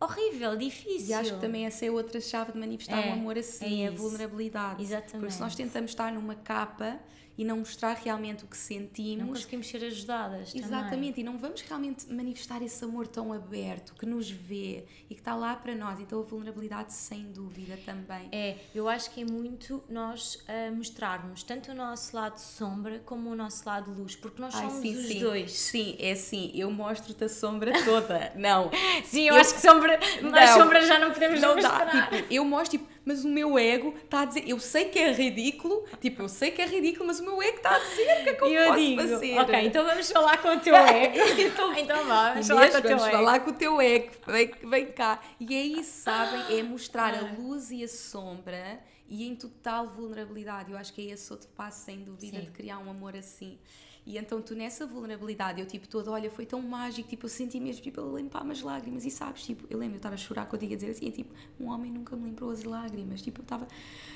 horrível, 0.00 0.56
difícil. 0.56 1.08
E 1.08 1.12
acho 1.14 1.34
que 1.34 1.40
também 1.40 1.66
essa 1.66 1.84
é 1.84 1.90
outra 1.90 2.20
chave 2.20 2.52
de 2.52 2.58
manifestar 2.58 2.98
É, 3.04 3.10
um 3.10 3.12
amor 3.14 3.36
assim, 3.36 3.84
é 3.84 3.88
a 3.88 3.90
vulnerabilidade. 3.90 4.82
Exatamente. 4.82 5.18
Porque 5.18 5.30
se 5.32 5.40
nós 5.40 5.54
tentamos 5.54 5.90
estar 5.90 6.12
numa 6.12 6.34
capa 6.36 6.98
e 7.38 7.44
não 7.44 7.58
mostrar 7.58 7.94
realmente 7.94 8.44
o 8.44 8.48
que 8.48 8.56
não 8.56 8.62
sentimos, 8.62 9.28
conseguimos 9.38 9.68
ser 9.68 9.84
ajudadas. 9.84 10.52
também. 10.52 10.66
Exatamente, 10.66 11.20
e 11.20 11.24
não 11.24 11.38
vamos 11.38 11.60
realmente 11.62 12.12
manifestar 12.12 12.60
esse 12.62 12.84
amor 12.84 13.06
tão 13.06 13.32
aberto, 13.32 13.94
que 13.94 14.04
nos 14.04 14.28
vê 14.28 14.84
e 15.08 15.14
que 15.14 15.20
está 15.20 15.36
lá 15.36 15.54
para 15.54 15.74
nós. 15.74 16.00
Então 16.00 16.18
a 16.18 16.22
vulnerabilidade, 16.22 16.92
sem 16.92 17.30
dúvida, 17.30 17.78
também. 17.86 18.28
É, 18.32 18.56
eu 18.74 18.88
acho 18.88 19.10
que 19.12 19.22
é 19.22 19.24
muito 19.24 19.82
nós 19.88 20.42
ah, 20.48 20.70
mostrarmos 20.72 21.42
tanto 21.44 21.70
o 21.70 21.74
nosso 21.74 22.14
lado 22.16 22.38
sombra 22.38 22.98
como 23.06 23.30
o 23.30 23.36
nosso 23.36 23.62
lado 23.66 23.92
luz, 23.92 24.16
porque 24.16 24.42
nós 24.42 24.54
Ai, 24.56 24.62
somos 24.68 24.80
sim, 24.80 24.96
os 24.96 25.06
sim. 25.06 25.20
dois. 25.20 25.52
Sim, 25.52 25.96
é 26.00 26.12
assim, 26.12 26.50
eu 26.54 26.70
mostro-te 26.72 27.22
a 27.24 27.28
sombra 27.28 27.72
toda. 27.84 28.32
Não. 28.34 28.70
Sim, 29.04 29.28
eu, 29.28 29.34
Eu- 29.36 29.40
acho 29.40 29.54
que 29.54 29.60
sombra, 29.60 29.98
mais 30.32 30.50
Não. 30.50 30.58
sombra 30.60 30.84
já 30.84 30.98
não 30.98 31.12
podemos 31.12 31.40
Não 31.40 31.54
dá. 31.56 31.68
mostrar. 31.70 32.10
Tipo, 32.10 32.32
eu 32.34 32.44
mostro, 32.44 32.78
tipo, 32.78 32.90
mas 33.08 33.24
o 33.24 33.28
meu 33.28 33.58
ego 33.58 33.94
está 34.04 34.20
a 34.20 34.24
dizer, 34.26 34.46
eu 34.46 34.60
sei 34.60 34.84
que 34.84 34.98
é 34.98 35.10
ridículo, 35.10 35.86
tipo, 35.98 36.20
eu 36.20 36.28
sei 36.28 36.50
que 36.50 36.60
é 36.60 36.66
ridículo, 36.66 37.06
mas 37.06 37.20
o 37.20 37.22
meu 37.24 37.42
ego 37.42 37.56
está 37.56 37.74
a 37.74 37.78
dizer 37.78 38.02
o 38.02 38.22
que 38.24 38.28
é 38.28 38.34
que 38.34 38.44
eu, 38.44 38.48
eu 38.52 38.66
posso 38.68 38.78
digo, 38.80 39.00
fazer. 39.00 39.38
ok, 39.38 39.66
então 39.66 39.86
vamos 39.86 40.12
falar 40.12 40.42
com 40.42 40.48
o 40.48 40.60
teu 40.60 40.74
ego. 40.76 41.18
Então, 41.40 41.72
então 41.78 42.04
vamos 42.04 42.46
Inês, 42.50 42.70
falar 42.70 42.70
com 42.70 42.76
o 42.76 42.82
teu 42.82 42.90
vamos 42.90 43.06
ego. 43.06 43.16
falar 43.16 43.40
com 43.40 43.50
o 43.50 43.54
teu 43.54 43.80
ego, 43.80 44.10
vem, 44.26 44.50
vem 44.62 44.92
cá. 44.92 45.22
E 45.40 45.56
é 45.56 45.62
isso, 45.62 46.02
sabem? 46.02 46.58
É 46.58 46.62
mostrar 46.62 47.14
a 47.14 47.32
luz 47.32 47.70
e 47.70 47.82
a 47.82 47.88
sombra 47.88 48.78
e 49.08 49.26
em 49.26 49.34
total 49.34 49.88
vulnerabilidade. 49.88 50.70
Eu 50.70 50.76
acho 50.76 50.92
que 50.92 51.08
é 51.08 51.14
esse 51.14 51.32
outro 51.32 51.48
passo, 51.56 51.86
sem 51.86 52.00
dúvida, 52.04 52.36
Sim. 52.38 52.44
de 52.44 52.50
criar 52.50 52.78
um 52.78 52.90
amor 52.90 53.16
assim. 53.16 53.58
E 54.08 54.16
então 54.16 54.40
tu 54.40 54.54
nessa 54.54 54.86
vulnerabilidade, 54.86 55.60
eu 55.60 55.66
tipo 55.66 55.86
toda, 55.86 56.10
olha, 56.10 56.30
foi 56.30 56.46
tão 56.46 56.62
mágico, 56.62 57.06
tipo, 57.08 57.26
eu 57.26 57.28
senti 57.28 57.60
mesmo, 57.60 57.82
tipo, 57.82 58.00
ele 58.00 58.22
limpar-me 58.22 58.52
as 58.52 58.62
lágrimas. 58.62 59.04
E 59.04 59.10
sabes, 59.10 59.42
tipo, 59.44 59.66
eu 59.68 59.78
lembro, 59.78 59.96
eu 59.96 59.98
estava 59.98 60.14
a 60.14 60.18
chorar 60.18 60.46
contigo 60.46 60.72
a 60.72 60.76
dizer 60.76 60.90
assim, 60.92 61.10
tipo, 61.10 61.34
um 61.60 61.66
homem 61.68 61.92
nunca 61.92 62.16
me 62.16 62.24
limpou 62.30 62.50
as 62.50 62.64
lágrimas, 62.64 63.20
tipo, 63.20 63.40
eu 63.40 63.42
estava, 63.42 63.68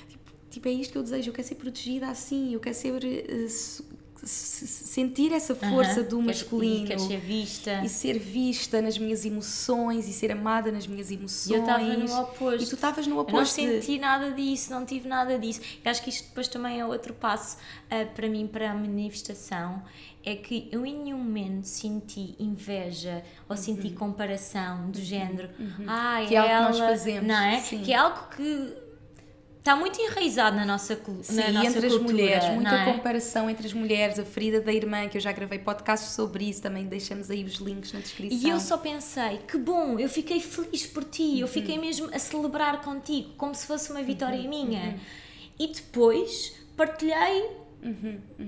tipo, 0.09 0.31
tipo, 0.49 0.67
é 0.67 0.71
isto 0.71 0.91
que 0.93 0.97
eu 0.97 1.03
desejo, 1.03 1.29
eu 1.29 1.33
quero 1.33 1.47
ser 1.47 1.55
protegida 1.55 2.07
assim, 2.09 2.53
eu 2.55 2.59
quero 2.59 2.75
ser, 2.75 2.99
se- 3.49 3.49
se- 3.49 3.83
sentir 4.25 5.31
essa 5.33 5.53
força 5.55 6.01
do 6.03 6.21
masculino 6.21 6.87
Queres 6.87 7.03
ser 7.03 7.19
vista. 7.19 7.81
e 7.83 7.89
ser 7.89 8.19
vista 8.19 8.81
nas 8.81 8.97
minhas 8.97 9.25
emoções 9.25 10.07
e 10.07 10.13
ser 10.13 10.31
amada 10.31 10.71
nas 10.71 10.87
minhas 10.87 11.11
emoções. 11.11 11.49
E 11.49 11.53
eu 11.53 11.61
estava 11.61 11.83
no 11.83 12.21
oposto. 12.21 12.63
E 12.63 12.67
tu 12.67 12.75
estavas 12.75 13.05
no 13.07 13.13
Eu 13.13 13.15
não 13.17 13.21
oposto. 13.23 13.55
senti 13.55 13.99
nada 13.99 14.31
disso, 14.31 14.71
não 14.71 14.85
tive 14.85 15.07
nada 15.07 15.37
disso. 15.37 15.61
E 15.83 15.89
acho 15.89 16.01
que 16.03 16.09
isto 16.09 16.27
depois 16.29 16.47
também 16.47 16.79
é 16.79 16.85
outro 16.85 17.13
passo 17.13 17.57
ah, 17.89 18.05
para 18.15 18.27
mim, 18.29 18.47
para 18.47 18.71
a 18.71 18.73
manifestação, 18.73 19.81
é 20.25 20.35
que 20.35 20.69
eu 20.71 20.85
em 20.85 20.95
nenhum 21.03 21.17
momento 21.17 21.65
senti 21.65 22.35
inveja 22.39 23.23
ou 23.49 23.57
senti 23.57 23.89
comparação 23.91 24.89
do 24.89 25.01
género. 25.01 25.49
Ah, 25.87 26.19
Uhum. 26.21 26.27
Que 26.27 26.35
é 26.35 26.39
algo 26.39 26.49
que 26.49 26.53
ela, 26.53 26.69
nós 26.69 26.79
fazemos, 26.79 27.27
Não 27.27 27.35
é? 27.35 27.59
sim. 27.59 27.79
Que 27.83 27.91
é 27.93 27.95
algo 27.97 28.27
que 28.35 28.73
está 29.63 29.77
muito 29.77 29.97
enraizado 30.01 30.57
na 30.57 30.65
nossa, 30.65 30.93
Sim, 31.21 31.35
na 31.37 31.47
e 31.49 31.53
nossa 31.53 31.67
entre 31.69 31.87
as 31.87 31.93
cultura. 31.93 32.11
mulheres, 32.13 32.45
não 32.49 32.55
muita 32.55 32.75
é? 32.75 32.85
comparação 32.91 33.49
entre 33.49 33.65
as 33.65 33.71
mulheres, 33.71 34.19
a 34.19 34.25
ferida 34.25 34.59
da 34.59 34.73
irmã, 34.73 35.07
que 35.07 35.15
eu 35.17 35.21
já 35.21 35.31
gravei 35.31 35.57
podcasts 35.57 36.09
sobre 36.11 36.43
isso, 36.49 36.61
também 36.61 36.85
deixamos 36.85 37.31
aí 37.31 37.45
os 37.45 37.53
links 37.55 37.93
na 37.93 38.01
descrição. 38.01 38.37
E 38.37 38.49
eu 38.49 38.59
só 38.59 38.77
pensei, 38.77 39.37
que 39.47 39.57
bom, 39.57 39.97
eu 39.97 40.09
fiquei 40.09 40.41
feliz 40.41 40.85
por 40.85 41.05
ti, 41.05 41.21
Uhum. 41.23 41.37
eu 41.39 41.47
fiquei 41.47 41.77
mesmo 41.77 42.09
a 42.13 42.19
celebrar 42.19 42.81
contigo, 42.81 43.29
como 43.37 43.55
se 43.55 43.65
fosse 43.65 43.89
uma 43.89 44.03
vitória 44.03 44.37
Uhum. 44.41 44.49
minha. 44.49 44.99
E 45.57 45.67
depois 45.67 46.53
partilhei 46.75 47.49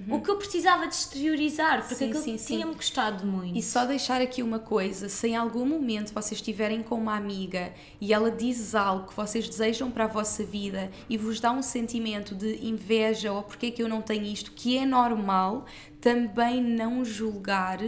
o 0.09 0.21
que 0.21 0.29
eu 0.29 0.37
precisava 0.37 0.87
de 0.87 0.95
exteriorizar, 0.95 1.79
porque 1.79 1.95
Sim, 1.95 2.09
aquilo 2.09 2.37
tinha-me 2.37 2.73
gostado 2.73 3.25
muito. 3.25 3.57
E 3.57 3.61
só 3.61 3.85
deixar 3.85 4.21
aqui 4.21 4.41
uma 4.41 4.59
coisa: 4.59 5.09
se 5.09 5.27
em 5.27 5.35
algum 5.35 5.65
momento 5.65 6.13
vocês 6.13 6.39
estiverem 6.39 6.81
com 6.81 6.95
uma 6.95 7.15
amiga 7.15 7.73
e 7.99 8.13
ela 8.13 8.31
diz 8.31 8.73
algo 8.73 9.07
que 9.07 9.15
vocês 9.15 9.47
desejam 9.47 9.91
para 9.91 10.05
a 10.05 10.07
vossa 10.07 10.43
vida 10.43 10.89
e 11.09 11.17
vos 11.17 11.39
dá 11.39 11.51
um 11.51 11.61
sentimento 11.61 12.33
de 12.33 12.65
inveja 12.65 13.31
ou 13.31 13.43
porque 13.43 13.67
é 13.67 13.71
que 13.71 13.83
eu 13.83 13.89
não 13.89 14.01
tenho 14.01 14.25
isto, 14.25 14.51
que 14.51 14.77
é 14.77 14.85
normal, 14.85 15.65
também 15.99 16.61
não 16.61 17.03
julgar. 17.03 17.79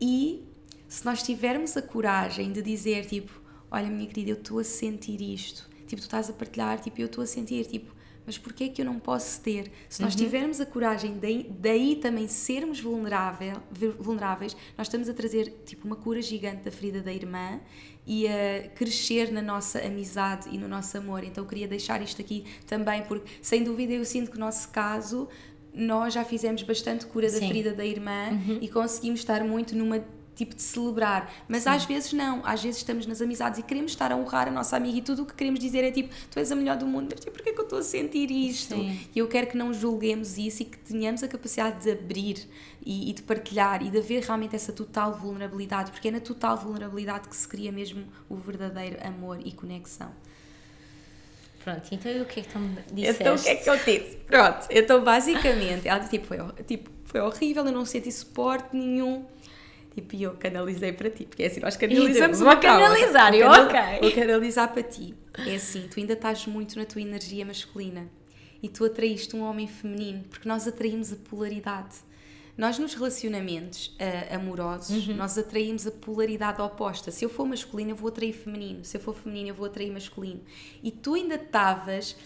E 0.00 0.44
se 0.88 1.04
nós 1.04 1.22
tivermos 1.22 1.76
a 1.76 1.82
coragem 1.82 2.52
de 2.52 2.62
dizer 2.62 3.06
tipo, 3.06 3.40
olha 3.70 3.88
minha 3.88 4.06
querida, 4.06 4.30
eu 4.30 4.36
estou 4.36 4.58
a 4.58 4.64
sentir 4.64 5.20
isto, 5.20 5.68
tipo, 5.86 6.00
tu 6.00 6.04
estás 6.04 6.30
a 6.30 6.32
partilhar, 6.32 6.80
tipo, 6.80 7.00
eu 7.00 7.06
estou 7.06 7.22
a 7.22 7.26
sentir, 7.26 7.66
tipo, 7.66 7.93
mas 8.26 8.38
porquê 8.38 8.64
é 8.64 8.68
que 8.68 8.80
eu 8.80 8.86
não 8.86 8.98
posso 8.98 9.40
ter? 9.40 9.70
Se 9.88 10.02
nós 10.02 10.14
tivermos 10.14 10.60
a 10.60 10.66
coragem 10.66 11.18
daí, 11.18 11.50
daí 11.58 11.96
também 11.96 12.26
sermos 12.26 12.80
vulnerável, 12.80 13.62
vulneráveis, 13.98 14.56
nós 14.76 14.86
estamos 14.86 15.08
a 15.08 15.14
trazer 15.14 15.62
tipo 15.64 15.86
uma 15.86 15.96
cura 15.96 16.22
gigante 16.22 16.62
da 16.62 16.70
ferida 16.70 17.00
da 17.00 17.12
irmã 17.12 17.60
e 18.06 18.26
a 18.26 18.68
crescer 18.74 19.30
na 19.30 19.42
nossa 19.42 19.78
amizade 19.80 20.48
e 20.50 20.58
no 20.58 20.68
nosso 20.68 20.96
amor. 20.96 21.24
Então 21.24 21.44
eu 21.44 21.48
queria 21.48 21.68
deixar 21.68 22.02
isto 22.02 22.20
aqui 22.20 22.44
também, 22.66 23.02
porque 23.04 23.30
sem 23.42 23.62
dúvida 23.62 23.92
eu 23.92 24.04
sinto 24.04 24.30
que 24.30 24.36
o 24.36 24.40
nosso 24.40 24.68
caso 24.70 25.28
nós 25.74 26.14
já 26.14 26.24
fizemos 26.24 26.62
bastante 26.62 27.04
cura 27.06 27.30
da 27.30 27.38
Sim. 27.38 27.48
ferida 27.48 27.72
da 27.72 27.84
irmã 27.84 28.28
e 28.60 28.68
conseguimos 28.68 29.20
estar 29.20 29.42
muito 29.44 29.74
numa 29.74 30.04
tipo 30.34 30.54
de 30.54 30.62
celebrar, 30.62 31.32
mas 31.48 31.66
às 31.66 31.84
vezes 31.84 32.12
não, 32.12 32.44
às 32.44 32.62
vezes 32.62 32.78
estamos 32.78 33.06
nas 33.06 33.22
amizades 33.22 33.58
e 33.58 33.62
queremos 33.62 33.92
estar 33.92 34.12
a 34.12 34.16
honrar 34.16 34.48
a 34.48 34.50
nossa 34.50 34.76
amiga 34.76 34.98
e 34.98 35.02
tudo 35.02 35.22
o 35.22 35.26
que 35.26 35.34
queremos 35.34 35.60
dizer 35.60 35.84
é 35.84 35.90
tipo, 35.90 36.12
tu 36.30 36.38
és 36.38 36.50
a 36.50 36.56
melhor 36.56 36.76
do 36.76 36.86
mundo, 36.86 37.14
mas 37.14 37.24
porquê 37.24 37.52
que 37.52 37.58
eu 37.58 37.64
estou 37.64 37.78
a 37.78 37.82
sentir 37.82 38.30
isto? 38.30 38.74
Sim. 38.74 39.00
E 39.14 39.18
eu 39.18 39.28
quero 39.28 39.46
que 39.46 39.56
não 39.56 39.72
julguemos 39.72 40.36
isso 40.38 40.62
e 40.62 40.64
que 40.64 40.78
tenhamos 40.78 41.22
a 41.22 41.28
capacidade 41.28 41.82
de 41.82 41.90
abrir 41.90 42.48
e, 42.84 43.10
e 43.10 43.12
de 43.12 43.22
partilhar 43.22 43.82
e 43.82 43.90
de 43.90 43.98
haver 43.98 44.22
realmente 44.22 44.56
essa 44.56 44.72
total 44.72 45.14
vulnerabilidade, 45.14 45.90
porque 45.90 46.08
é 46.08 46.10
na 46.10 46.20
total 46.20 46.56
vulnerabilidade 46.56 47.28
que 47.28 47.36
se 47.36 47.46
cria 47.46 47.72
mesmo 47.72 48.04
o 48.28 48.36
verdadeiro 48.36 48.96
amor 49.06 49.38
e 49.44 49.52
conexão. 49.52 50.10
Pronto, 51.64 51.88
então 51.92 52.12
e 52.12 52.20
o 52.20 52.26
que 52.26 52.40
é 52.40 52.42
que 52.42 52.48
tu 52.50 52.58
me 52.58 52.76
disseste? 52.92 53.22
Então 53.22 53.34
o 53.34 53.42
que 53.42 53.48
é 53.48 53.56
que 53.56 53.70
eu 53.70 53.76
disse? 53.76 54.16
Pronto, 54.26 54.66
então 54.68 55.02
basicamente, 55.02 55.88
ela 55.88 56.00
tipo, 56.00 56.26
foi, 56.26 56.38
tipo, 56.64 56.90
foi 57.06 57.20
horrível, 57.20 57.64
eu 57.64 57.72
não 57.72 57.86
senti 57.86 58.12
suporte 58.12 58.76
nenhum. 58.76 59.24
Tipo, 59.94 60.16
e 60.16 60.22
eu 60.24 60.32
canalizei 60.34 60.92
para 60.92 61.08
ti, 61.08 61.24
porque 61.24 61.44
é 61.44 61.46
assim, 61.46 61.60
nós 61.60 61.76
canalizamos 61.76 62.38
vou 62.40 62.48
uma 62.48 62.56
para 62.56 62.70
a 62.70 62.74
outra. 62.74 62.88
canalizar, 62.90 63.34
eu, 63.34 63.48
canal- 63.48 63.66
ok. 63.66 64.00
Vou 64.00 64.12
canalizar 64.12 64.72
para 64.72 64.82
ti. 64.82 65.14
É 65.46 65.54
assim, 65.54 65.86
tu 65.88 66.00
ainda 66.00 66.14
estás 66.14 66.46
muito 66.46 66.76
na 66.76 66.84
tua 66.84 67.00
energia 67.00 67.44
masculina 67.46 68.08
e 68.62 68.68
tu 68.68 68.84
atraíste 68.84 69.36
um 69.36 69.42
homem 69.42 69.68
feminino, 69.68 70.24
porque 70.28 70.48
nós 70.48 70.66
atraímos 70.66 71.12
a 71.12 71.16
polaridade. 71.16 71.94
Nós 72.56 72.78
nos 72.78 72.94
relacionamentos 72.94 73.96
ah, 73.98 74.36
amorosos, 74.36 75.08
Uhum. 75.08 75.16
nós 75.16 75.36
atraímos 75.38 75.86
a 75.86 75.90
polaridade 75.90 76.60
oposta. 76.60 77.10
Se 77.10 77.24
eu 77.24 77.28
for 77.28 77.44
masculina, 77.46 77.90
eu 77.90 77.96
vou 77.96 78.08
atrair 78.08 78.32
feminino. 78.32 78.84
Se 78.84 78.96
eu 78.96 79.00
for 79.00 79.14
feminino, 79.14 79.48
eu 79.50 79.54
vou 79.54 79.66
atrair 79.66 79.90
masculino. 79.92 80.40
E 80.82 80.90
tu 80.92 81.14
ainda 81.14 81.34
estavas, 81.34 82.16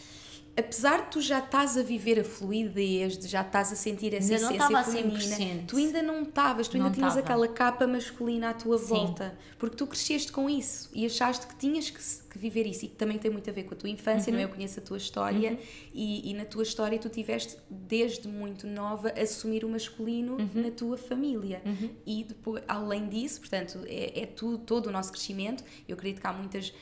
apesar 0.58 1.04
de 1.04 1.10
tu 1.12 1.20
já 1.20 1.38
estás 1.38 1.76
a 1.78 1.82
viver 1.82 2.18
a 2.20 2.24
fluidez, 2.24 3.16
de 3.16 3.28
já 3.28 3.42
estás 3.42 3.72
a 3.72 3.76
sentir 3.76 4.12
essa 4.14 4.34
Ainda 4.34 4.46
essência 4.54 4.84
feminina, 4.84 5.36
100%. 5.36 5.66
tu 5.66 5.76
ainda 5.76 6.02
não 6.02 6.22
estavas, 6.22 6.66
tu 6.68 6.76
ainda 6.76 6.88
Não 6.88 6.94
tinhas 6.94 7.16
estava. 7.16 7.24
aquela 7.42 7.48
capa 7.48 7.86
masculina 7.86 8.50
à 8.50 8.54
tua 8.54 8.76
Sim. 8.78 8.86
volta, 8.86 9.38
porque 9.58 9.76
tu 9.76 9.86
cresceste 9.86 10.32
com 10.32 10.48
isso 10.50 10.90
e 10.92 11.06
achaste 11.06 11.46
que 11.46 11.54
tinhas 11.56 11.90
que, 11.90 11.98
que 12.30 12.38
viver 12.38 12.66
isso 12.66 12.84
e 12.84 12.88
que 12.88 12.96
também 12.96 13.18
tem 13.18 13.30
muito 13.30 13.48
a 13.48 13.52
ver 13.52 13.64
com 13.64 13.74
a 13.74 13.76
tua 13.76 13.88
infância, 13.88 14.30
Uhum. 14.30 14.36
não 14.36 14.40
é? 14.40 14.44
Eu 14.44 14.48
conheço 14.54 14.80
a 14.80 14.82
tua 14.82 14.96
história 14.96 15.58
e, 15.94 16.30
e 16.30 16.34
na 16.34 16.44
tua 16.44 16.62
história 16.62 16.98
tu 16.98 17.08
tiveste 17.08 17.56
desde 17.70 18.26
muito 18.28 18.66
nova 18.66 19.10
assumir 19.20 19.64
o 19.64 19.68
masculino 19.68 20.36
Uhum. 20.38 20.50
na 20.62 20.70
tua 20.70 20.96
família 20.96 21.62
e 22.06 22.24
depois, 22.24 22.62
além 22.66 23.08
disso, 23.08 23.40
portanto, 23.40 23.80
é, 23.86 24.22
é 24.22 24.26
tudo, 24.26 24.58
todo 24.58 24.86
o 24.88 24.90
nosso 24.90 25.10
crescimento. 25.12 25.62
Eu 25.88 25.94
acredito 25.94 26.20
que 26.20 26.26
há 26.26 26.32
muitas 26.32 26.72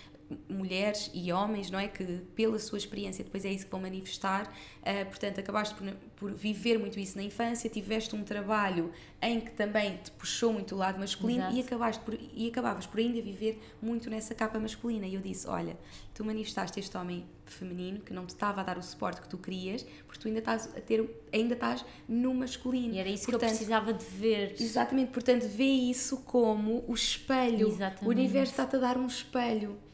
mulheres 0.49 1.11
e 1.15 1.33
homens, 1.33 1.71
não 1.71 1.79
é? 1.79 1.87
Que 1.87 2.05
pela 2.35 2.59
sua 2.59 2.79
experiência 2.79 3.25
depois 3.25 3.45
é 3.45 3.51
isso 3.51 3.65
que 3.67 3.71
vão 3.71 3.81
manifestar. 3.81 4.53
Uh, 4.83 5.07
portanto, 5.07 5.39
acabaste 5.39 5.75
por, 5.75 5.93
por, 6.17 6.33
viver 6.33 6.79
muito 6.79 6.99
isso 6.99 7.17
na 7.17 7.23
infância, 7.23 7.71
tiveste 7.71 8.15
um 8.15 8.25
trabalho 8.25 8.93
em 9.23 9.41
que 9.41 9.53
também 9.53 9.97
te 9.97 10.11
puxou 10.13 10.53
muito 10.53 10.75
o 10.75 10.79
lado 10.79 10.99
masculino 10.99 11.51
e, 11.53 11.61
acabaste 11.61 12.03
por, 12.03 12.19
e 12.35 12.49
acabavas 12.49 12.87
por 12.87 12.99
ainda 12.99 13.21
viver 13.23 13.61
muito 13.81 14.11
nessa 14.11 14.35
capa 14.35 14.59
masculina. 14.59 15.07
E 15.07 15.15
eu 15.15 15.21
disse: 15.21 15.47
Olha, 15.49 15.77
tu 16.13 16.25
manifestaste 16.25 16.81
este 16.81 16.97
homem 16.97 17.25
feminino 17.45 18.01
que 18.01 18.13
não 18.13 18.27
te 18.27 18.31
estava 18.31 18.61
a 18.61 18.65
dar 18.65 18.77
o 18.79 18.83
suporte 18.83 19.21
que 19.21 19.29
tu 19.29 19.39
querias, 19.39 19.85
porque 20.07 20.19
tu 20.19 20.27
ainda 20.27 20.41
estás 20.41 20.67
a 20.77 20.81
ter, 20.81 21.09
ainda 21.33 21.55
estás 21.55 21.85
no 22.09 22.35
masculino. 22.35 22.95
E 22.95 22.99
era 22.99 23.09
isso 23.09 23.27
portanto, 23.27 23.41
que 23.41 23.47
eu 23.47 23.51
precisava 23.51 23.93
de 23.93 24.05
ver. 24.05 24.57
Exatamente, 24.59 25.13
portanto, 25.13 25.47
vê 25.47 25.65
isso 25.65 26.19
como 26.19 26.85
o 26.89 26.95
espelho. 26.95 27.69
Exatamente. 27.69 28.05
O 28.05 28.09
universo 28.09 28.53
está-te 28.53 28.77
a 28.77 28.79
dar 28.81 28.97
um 28.97 29.07
espelho. 29.07 29.86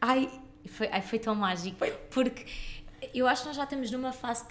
Ai, 0.00 0.30
foi, 0.66 0.88
ai, 0.90 1.02
foi 1.02 1.18
tão 1.18 1.34
mágico. 1.34 1.78
Foi. 1.78 1.90
Porque 2.10 2.46
eu 3.14 3.26
acho 3.26 3.42
que 3.42 3.48
nós 3.48 3.56
já 3.56 3.64
estamos 3.64 3.90
numa 3.90 4.12
fase 4.12 4.44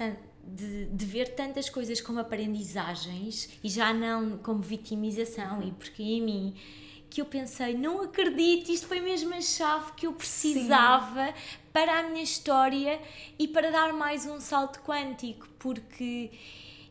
de, 0.44 0.86
de, 0.86 1.06
ver 1.06 1.36
tantas 1.36 1.70
coisas 1.70 2.00
como 2.00 2.20
aprendizagens 2.20 3.50
e 3.64 3.70
já 3.70 3.94
não 3.94 4.38
como 4.38 4.62
vitimização 4.62 5.62
e 5.62 5.72
porque 5.72 6.02
em 6.02 6.22
mim 6.22 6.56
que 7.10 7.22
eu 7.22 7.26
pensei, 7.26 7.74
não 7.74 8.02
acredito, 8.02 8.70
isto 8.70 8.88
foi 8.88 9.00
mesmo 9.00 9.34
a 9.34 9.42
chave 9.42 9.94
que 9.94 10.06
eu 10.06 10.14
precisava 10.14 11.28
Sim. 11.28 11.34
para 11.72 12.00
a 12.00 12.04
minha 12.04 12.22
história 12.22 13.00
e 13.40 13.48
para 13.48 13.72
dar 13.72 13.94
mais 13.94 14.26
um 14.26 14.40
salto 14.42 14.82
quântico, 14.82 15.48
porque 15.58 16.30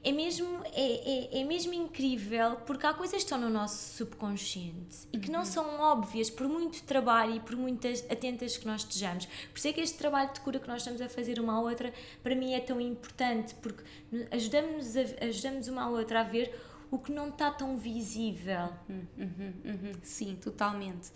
é 0.07 0.13
mesmo, 0.13 0.63
é, 0.73 1.37
é, 1.37 1.41
é, 1.41 1.45
mesmo 1.45 1.75
incrível 1.75 2.59
porque 2.65 2.87
há 2.87 2.95
coisas 2.95 3.17
que 3.17 3.25
estão 3.25 3.41
no 3.41 3.51
nosso 3.51 3.97
subconsciente 3.97 5.09
e 5.13 5.19
que 5.19 5.29
não 5.29 5.41
uhum. 5.41 5.45
são 5.45 5.81
óbvias 5.81 6.31
por 6.31 6.47
muito 6.47 6.81
trabalho 6.85 7.35
e 7.35 7.41
por 7.41 7.57
muitas 7.57 8.09
atentas 8.09 8.57
que 8.57 8.65
nós 8.65 8.83
estejamos. 8.83 9.27
Por 9.27 9.59
isso 9.59 9.67
é 9.67 9.73
que 9.73 9.81
este 9.81 9.99
trabalho 9.99 10.33
de 10.33 10.39
cura 10.41 10.61
que 10.61 10.69
nós 10.69 10.83
estamos 10.83 11.01
a 11.01 11.09
fazer 11.09 11.41
uma 11.41 11.55
à 11.55 11.61
outra, 11.61 11.93
para 12.23 12.37
mim 12.37 12.55
é 12.55 12.61
tão 12.61 12.81
importante 12.81 13.57
porque 13.57 13.83
ajudamos, 14.31 14.97
a, 14.97 15.27
ajudamos 15.27 15.67
uma 15.67 15.83
à 15.83 15.89
outra 15.89 16.21
a 16.21 16.23
ver 16.23 16.55
o 16.89 17.01
que 17.01 17.11
não 17.11 17.31
está 17.31 17.51
tão 17.51 17.77
visível. 17.77 18.69
Uhum, 18.89 19.07
uhum, 19.19 19.53
uhum. 19.65 19.93
Sim, 20.05 20.37
totalmente. 20.37 21.11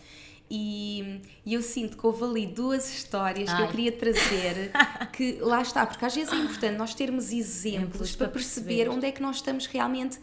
E, 0.50 1.20
e, 1.46 1.54
eu 1.54 1.62
sinto 1.62 1.96
que 1.96 2.04
houve 2.04 2.24
ali 2.24 2.46
duas 2.46 2.92
histórias 2.92 3.48
Ai. 3.48 3.56
que 3.56 3.62
eu 3.62 3.68
queria 3.68 3.92
trazer, 3.92 4.72
que 5.12 5.38
lá 5.40 5.62
está, 5.62 5.86
porque 5.86 6.04
às 6.04 6.14
vezes 6.14 6.32
é 6.32 6.36
importante 6.36 6.76
nós 6.76 6.92
termos 6.92 7.32
exemplos 7.32 8.16
para 8.16 8.28
perceber, 8.28 8.66
perceber 8.66 8.90
onde 8.90 9.06
é 9.06 9.12
que 9.12 9.22
nós 9.22 9.36
estamos 9.36 9.66
realmente 9.66 10.18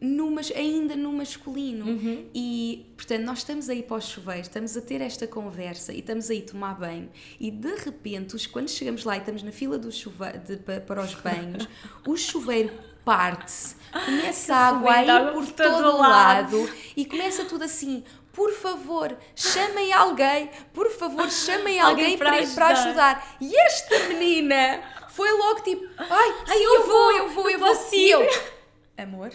no, 0.00 0.34
ainda 0.54 0.94
no 0.94 1.12
masculino. 1.12 1.86
Uhum. 1.86 2.26
E, 2.34 2.92
portanto, 2.96 3.22
nós 3.22 3.38
estamos 3.38 3.68
aí 3.68 3.82
para 3.82 3.96
o 3.96 4.00
chuveiro, 4.00 4.42
estamos 4.42 4.76
a 4.76 4.80
ter 4.80 5.00
esta 5.00 5.26
conversa 5.26 5.92
e 5.92 6.00
estamos 6.00 6.30
aí 6.30 6.42
tomar 6.42 6.74
banho. 6.74 7.08
E 7.40 7.50
de 7.50 7.74
repente, 7.76 8.48
quando 8.48 8.68
chegamos 8.68 9.04
lá 9.04 9.16
e 9.16 9.20
estamos 9.20 9.42
na 9.42 9.52
fila 9.52 9.78
do 9.78 9.90
chuveiro, 9.90 10.38
de, 10.40 10.56
para 10.56 11.02
os 11.02 11.14
banhos, 11.14 11.66
o 12.06 12.16
chuveiro 12.16 12.72
parte-se, 13.04 13.76
começa 14.04 14.52
a 14.52 14.68
água 14.68 14.92
a 14.92 15.04
ir 15.04 15.32
por 15.32 15.46
todo 15.52 15.94
o 15.94 15.96
lado. 15.98 16.58
lado 16.58 16.70
e 16.96 17.04
começa 17.06 17.44
tudo 17.44 17.62
assim 17.62 18.02
por 18.36 18.52
favor, 18.52 19.16
chamem 19.34 19.94
alguém, 19.94 20.50
por 20.74 20.90
favor, 20.90 21.30
chamem 21.30 21.80
alguém, 21.80 22.04
alguém 22.04 22.18
para, 22.18 22.36
ajudar. 22.36 22.54
para 22.54 22.68
ajudar. 22.68 23.36
E 23.40 23.56
esta 23.56 24.08
menina 24.08 24.82
foi 25.08 25.32
logo 25.32 25.62
tipo, 25.62 25.82
ai, 25.96 26.34
ai 26.46 26.58
eu, 26.58 26.74
eu, 26.74 26.86
vou, 26.86 27.12
eu 27.12 27.28
vou, 27.30 27.50
eu 27.50 27.58
vou. 27.58 27.74
E 27.94 28.10
eu, 28.10 28.20
amor, 28.98 29.32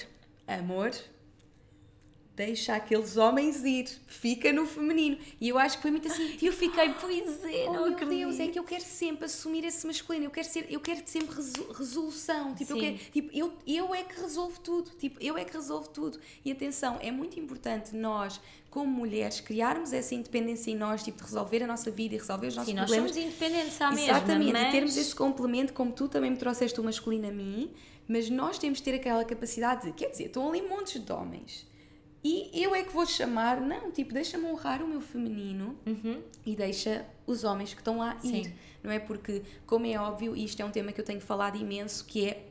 amor, 0.47 0.91
deixa 2.35 2.75
aqueles 2.75 3.17
homens 3.17 3.63
ir, 3.63 3.87
fica 4.07 4.53
no 4.53 4.65
feminino. 4.65 5.17
E 5.39 5.49
eu 5.49 5.57
acho 5.57 5.77
que 5.77 5.81
foi 5.81 5.91
muito 5.91 6.07
assim. 6.07 6.27
Tipo, 6.33 6.45
eu 6.45 6.53
fiquei, 6.53 6.93
pois 7.01 7.43
é, 7.43 7.65
oh, 7.67 7.73
não 7.73 7.83
meu 7.85 7.93
acredito. 7.93 8.17
Deus, 8.19 8.39
é 8.39 8.47
que 8.47 8.59
eu 8.59 8.63
quero 8.63 8.83
sempre 8.83 9.25
assumir 9.25 9.63
esse 9.65 9.85
masculino, 9.85 10.25
eu 10.25 10.31
quero, 10.31 10.47
ser, 10.47 10.67
eu 10.69 10.79
quero 10.79 11.01
sempre 11.05 11.35
resolução. 11.35 12.53
Tipo, 12.55 12.73
eu, 12.73 12.77
quero, 12.77 12.97
tipo 13.11 13.29
eu, 13.33 13.53
eu 13.65 13.95
é 13.95 14.03
que 14.03 14.19
resolvo 14.21 14.59
tudo. 14.59 14.91
Tipo, 14.91 15.17
eu 15.21 15.37
é 15.37 15.43
que 15.43 15.53
resolvo 15.53 15.89
tudo. 15.89 16.19
E 16.45 16.51
atenção, 16.51 16.99
é 17.01 17.11
muito 17.11 17.39
importante 17.39 17.95
nós, 17.95 18.39
como 18.71 18.89
mulheres, 18.89 19.39
criarmos 19.39 19.93
essa 19.93 20.15
independência 20.15 20.71
em 20.71 20.75
nós, 20.75 21.03
tipo, 21.03 21.19
de 21.19 21.23
resolver 21.25 21.61
a 21.61 21.67
nossa 21.67 21.91
vida 21.91 22.15
e 22.15 22.17
resolver 22.17 22.47
os 22.47 22.55
nossos 22.55 22.71
Sim, 22.71 22.77
problemas. 22.77 23.11
Sim, 23.11 23.25
nós 23.25 23.33
somos 23.35 23.39
independentes 23.39 23.81
à 23.81 23.91
mesma, 23.91 24.17
Exatamente, 24.17 24.53
mas... 24.53 24.67
e 24.67 24.71
termos 24.71 24.97
esse 24.97 25.13
complemento, 25.13 25.73
como 25.73 25.91
tu 25.91 26.07
também 26.07 26.31
me 26.31 26.37
trouxeste 26.37 26.79
o 26.79 26.83
masculino 26.83 27.27
a 27.27 27.31
mim, 27.31 27.71
mas 28.07 28.29
nós 28.29 28.57
temos 28.57 28.79
de 28.79 28.85
ter 28.85 28.95
aquela 28.95 29.23
capacidade 29.23 29.85
de, 29.85 29.91
quer 29.91 30.09
dizer, 30.09 30.25
estão 30.25 30.49
ali 30.49 30.61
montes 30.63 30.99
de 30.99 31.11
homens 31.11 31.69
e 32.23 32.51
eu 32.53 32.75
é 32.75 32.83
que 32.83 32.93
vou 32.93 33.05
chamar, 33.05 33.59
não, 33.59 33.91
tipo, 33.91 34.13
deixa-me 34.13 34.45
honrar 34.45 34.83
o 34.83 34.87
meu 34.87 35.01
feminino 35.01 35.75
uhum. 35.85 36.21
e 36.45 36.55
deixa 36.55 37.05
os 37.25 37.43
homens 37.43 37.73
que 37.73 37.81
estão 37.81 37.97
lá 37.97 38.17
Sim. 38.19 38.41
ir. 38.41 38.53
Não 38.83 38.91
é? 38.91 38.99
Porque, 38.99 39.41
como 39.65 39.87
é 39.87 39.99
óbvio, 39.99 40.35
isto 40.35 40.61
é 40.61 40.65
um 40.65 40.69
tema 40.69 40.91
que 40.91 41.01
eu 41.01 41.05
tenho 41.05 41.19
falado 41.19 41.57
imenso, 41.57 42.05
que 42.05 42.27
é 42.27 42.50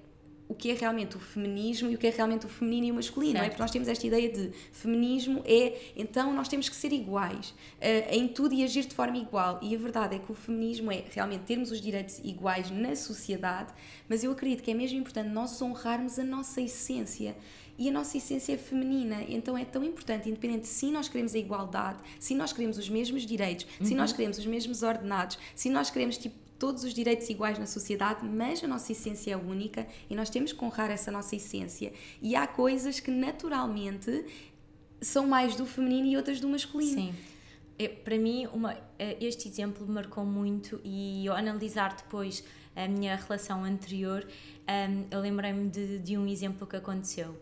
o 0.50 0.54
que 0.54 0.68
é 0.68 0.74
realmente 0.74 1.16
o 1.16 1.20
feminismo 1.20 1.88
e 1.90 1.94
o 1.94 1.98
que 1.98 2.08
é 2.08 2.10
realmente 2.10 2.44
o 2.44 2.48
feminino 2.48 2.88
e 2.88 2.90
o 2.90 2.94
masculino, 2.96 3.34
não 3.34 3.42
é? 3.42 3.48
Porque 3.48 3.62
nós 3.62 3.70
temos 3.70 3.86
esta 3.86 4.04
ideia 4.04 4.28
de 4.28 4.50
feminismo 4.72 5.44
é, 5.46 5.78
então 5.96 6.34
nós 6.34 6.48
temos 6.48 6.68
que 6.68 6.74
ser 6.74 6.92
iguais 6.92 7.50
uh, 7.50 8.12
em 8.12 8.26
tudo 8.26 8.52
e 8.52 8.64
agir 8.64 8.84
de 8.84 8.92
forma 8.92 9.16
igual. 9.16 9.60
E 9.62 9.72
a 9.76 9.78
verdade 9.78 10.16
é 10.16 10.18
que 10.18 10.32
o 10.32 10.34
feminismo 10.34 10.90
é 10.90 11.04
realmente 11.12 11.44
termos 11.44 11.70
os 11.70 11.80
direitos 11.80 12.18
iguais 12.24 12.68
na 12.68 12.96
sociedade, 12.96 13.72
mas 14.08 14.24
eu 14.24 14.32
acredito 14.32 14.64
que 14.64 14.72
é 14.72 14.74
mesmo 14.74 14.98
importante 14.98 15.28
nós 15.28 15.62
honrarmos 15.62 16.18
a 16.18 16.24
nossa 16.24 16.60
essência 16.60 17.36
e 17.78 17.88
a 17.88 17.92
nossa 17.92 18.16
essência 18.16 18.52
é 18.52 18.58
feminina, 18.58 19.22
então 19.28 19.56
é 19.56 19.64
tão 19.64 19.84
importante, 19.84 20.28
independente 20.28 20.66
se 20.66 20.90
nós 20.90 21.08
queremos 21.08 21.32
a 21.32 21.38
igualdade, 21.38 22.02
se 22.18 22.34
nós 22.34 22.52
queremos 22.52 22.76
os 22.76 22.88
mesmos 22.88 23.24
direitos, 23.24 23.66
uhum. 23.78 23.86
se 23.86 23.94
nós 23.94 24.12
queremos 24.12 24.36
os 24.36 24.46
mesmos 24.46 24.82
ordenados, 24.82 25.38
se 25.54 25.70
nós 25.70 25.90
queremos 25.90 26.18
tipo 26.18 26.49
todos 26.60 26.84
os 26.84 26.92
direitos 26.92 27.28
iguais 27.30 27.58
na 27.58 27.66
sociedade, 27.66 28.24
mas 28.24 28.62
a 28.62 28.68
nossa 28.68 28.92
essência 28.92 29.32
é 29.32 29.36
única 29.36 29.88
e 30.10 30.14
nós 30.14 30.28
temos 30.28 30.52
que 30.52 30.62
honrar 30.62 30.90
essa 30.90 31.10
nossa 31.10 31.34
essência. 31.34 31.90
E 32.20 32.36
há 32.36 32.46
coisas 32.46 33.00
que 33.00 33.10
naturalmente 33.10 34.26
são 35.00 35.26
mais 35.26 35.56
do 35.56 35.64
feminino 35.64 36.06
e 36.06 36.16
outras 36.18 36.38
do 36.38 36.46
masculino. 36.46 37.00
Sim. 37.00 37.14
É, 37.78 37.88
para 37.88 38.18
mim, 38.18 38.46
uma, 38.52 38.76
é, 38.98 39.16
este 39.24 39.48
exemplo 39.48 39.88
marcou 39.88 40.22
muito 40.22 40.78
e 40.84 41.26
ao 41.26 41.34
analisar 41.34 41.96
depois 41.96 42.44
a 42.76 42.86
minha 42.86 43.16
relação 43.16 43.64
anterior, 43.64 44.28
um, 44.68 45.04
eu 45.10 45.18
lembrei-me 45.18 45.66
de, 45.70 45.98
de 45.98 46.18
um 46.18 46.26
exemplo 46.26 46.66
que 46.66 46.76
aconteceu 46.76 47.34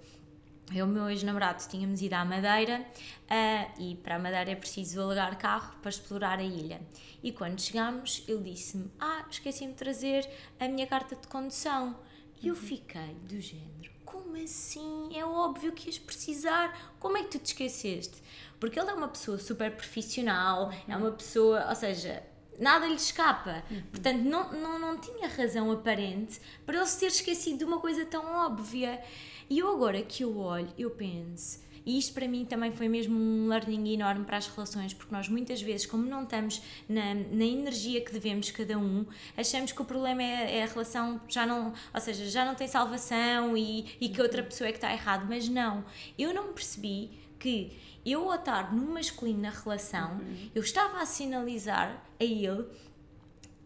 eu 0.71 0.77
e 0.77 0.83
o 0.83 0.87
meu 0.87 1.09
ex-namorado 1.09 1.67
tínhamos 1.67 2.03
ido 2.03 2.15
à 2.15 2.25
Madeira 2.25 2.81
uh, 2.83 3.83
e 3.83 3.97
para 3.97 4.17
a 4.17 4.19
Madeira 4.19 4.51
é 4.51 4.55
preciso 4.55 5.01
alugar 5.01 5.37
carro 5.39 5.75
para 5.81 5.89
explorar 5.89 6.39
a 6.39 6.43
ilha. 6.43 6.81
E 7.23 7.33
quando 7.33 7.61
chegámos, 7.61 8.23
ele 8.29 8.51
disse-me: 8.51 8.91
Ah, 9.01 9.25
esqueci-me 9.31 9.73
de 9.73 9.79
trazer 9.79 10.29
a 10.61 10.69
minha 10.69 10.87
carta 10.87 11.17
de 11.17 11.27
condução. 11.27 11.97
E 12.41 12.49
eu 12.49 12.55
uhum. 12.55 12.61
fiquei 12.61 13.15
do 13.23 13.41
género: 13.41 13.91
Como 14.05 14.37
assim? 14.37 15.11
É 15.15 15.25
óbvio 15.25 15.73
que 15.73 15.89
ias 15.89 15.99
precisar. 15.99 16.95
Como 17.01 17.17
é 17.17 17.23
que 17.23 17.31
tu 17.31 17.39
te 17.39 17.47
esqueceste? 17.47 18.23
Porque 18.61 18.79
ele 18.79 18.91
é 18.91 18.95
uma 18.95 19.09
pessoa 19.09 19.39
super 19.39 19.75
profissional, 19.75 20.67
uhum. 20.67 20.83
é 20.89 20.97
uma 20.97 21.13
pessoa, 21.13 21.67
ou 21.69 21.75
seja, 21.75 22.23
nada 22.59 22.87
lhe 22.87 22.95
escapa. 22.95 23.63
Uhum. 23.71 23.83
Portanto, 23.91 24.23
não, 24.23 24.53
não, 24.53 24.79
não 24.79 24.99
tinha 24.99 25.29
razão 25.29 25.71
aparente 25.71 26.41
para 26.67 26.77
ele 26.77 26.87
se 26.87 27.01
ter 27.01 27.07
esquecido 27.07 27.59
de 27.59 27.65
uma 27.65 27.79
coisa 27.81 28.05
tão 28.05 28.25
óbvia. 28.25 29.03
E 29.51 29.59
eu 29.59 29.71
agora 29.71 30.03
que 30.03 30.23
eu 30.23 30.37
olho, 30.37 30.69
eu 30.77 30.91
penso, 30.91 31.61
e 31.89 31.99
isto 31.99 32.13
para 32.13 32.29
mim 32.29 32.45
também 32.45 32.71
foi 32.71 32.87
mesmo 32.87 33.19
um 33.19 33.49
learning 33.49 33.95
enorme 33.95 34.23
para 34.27 34.37
as 34.37 34.47
relações, 34.47 34.93
porque 34.93 35.15
nós 35.15 35.27
muitas 35.27 35.63
vezes, 35.63 35.87
como 35.87 36.05
não 36.05 36.25
estamos 36.25 36.61
na, 36.87 37.15
na 37.15 37.45
energia 37.47 38.03
que 38.03 38.13
devemos 38.13 38.51
cada 38.51 38.77
um, 38.77 39.07
achamos 39.35 39.73
que 39.73 39.81
o 39.81 39.87
problema 39.87 40.23
é, 40.23 40.59
é, 40.59 40.65
a 40.65 40.67
relação 40.67 41.19
já 41.27 41.47
não, 41.47 41.73
ou 41.95 42.01
seja, 42.03 42.27
já 42.27 42.45
não 42.45 42.55
tem 42.55 42.69
salvação 42.69 43.57
e, 43.57 43.87
e 43.99 44.11
que 44.11 44.21
outra 44.21 44.43
pessoa 44.43 44.69
é 44.69 44.71
que 44.71 44.77
está 44.77 44.93
errado, 44.93 45.25
mas 45.27 45.49
não. 45.49 45.83
Eu 46.19 46.35
não 46.35 46.53
percebi 46.53 47.11
que 47.39 47.73
eu 48.05 48.31
ao 48.31 48.39
estar 48.39 48.75
no 48.75 48.93
masculino 48.93 49.41
na 49.41 49.51
relação, 49.51 50.13
uhum. 50.13 50.51
eu 50.55 50.63
estava 50.63 50.99
a 50.99 51.07
sinalizar 51.07 52.05
a 52.21 52.25
ele 52.25 52.67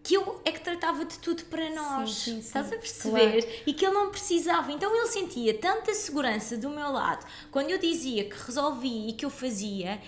que 0.02 0.14
eu 0.14 0.40
é 0.44 0.50
que 0.50 0.60
tratava 0.60 1.04
de 1.04 1.18
tudo 1.18 1.44
para 1.44 1.70
nós. 1.70 2.10
Sim, 2.10 2.16
sim, 2.16 2.32
sim. 2.32 2.38
Estás 2.40 2.72
a 2.72 2.76
perceber? 2.76 3.42
Claro. 3.42 3.62
E 3.66 3.72
que 3.72 3.86
ele 3.86 3.94
não 3.94 4.10
precisava. 4.10 4.72
Então 4.72 4.94
ele 4.94 5.06
sentia 5.08 5.54
tanta 5.54 5.94
segurança 5.94 6.56
do 6.56 6.68
meu 6.68 6.90
lado 6.90 7.24
quando 7.50 7.70
eu 7.70 7.78
dizia 7.78 8.24
que 8.24 8.36
resolvia 8.36 9.10
e 9.10 9.12
que 9.12 9.24
eu 9.24 9.30
fazia. 9.30 10.00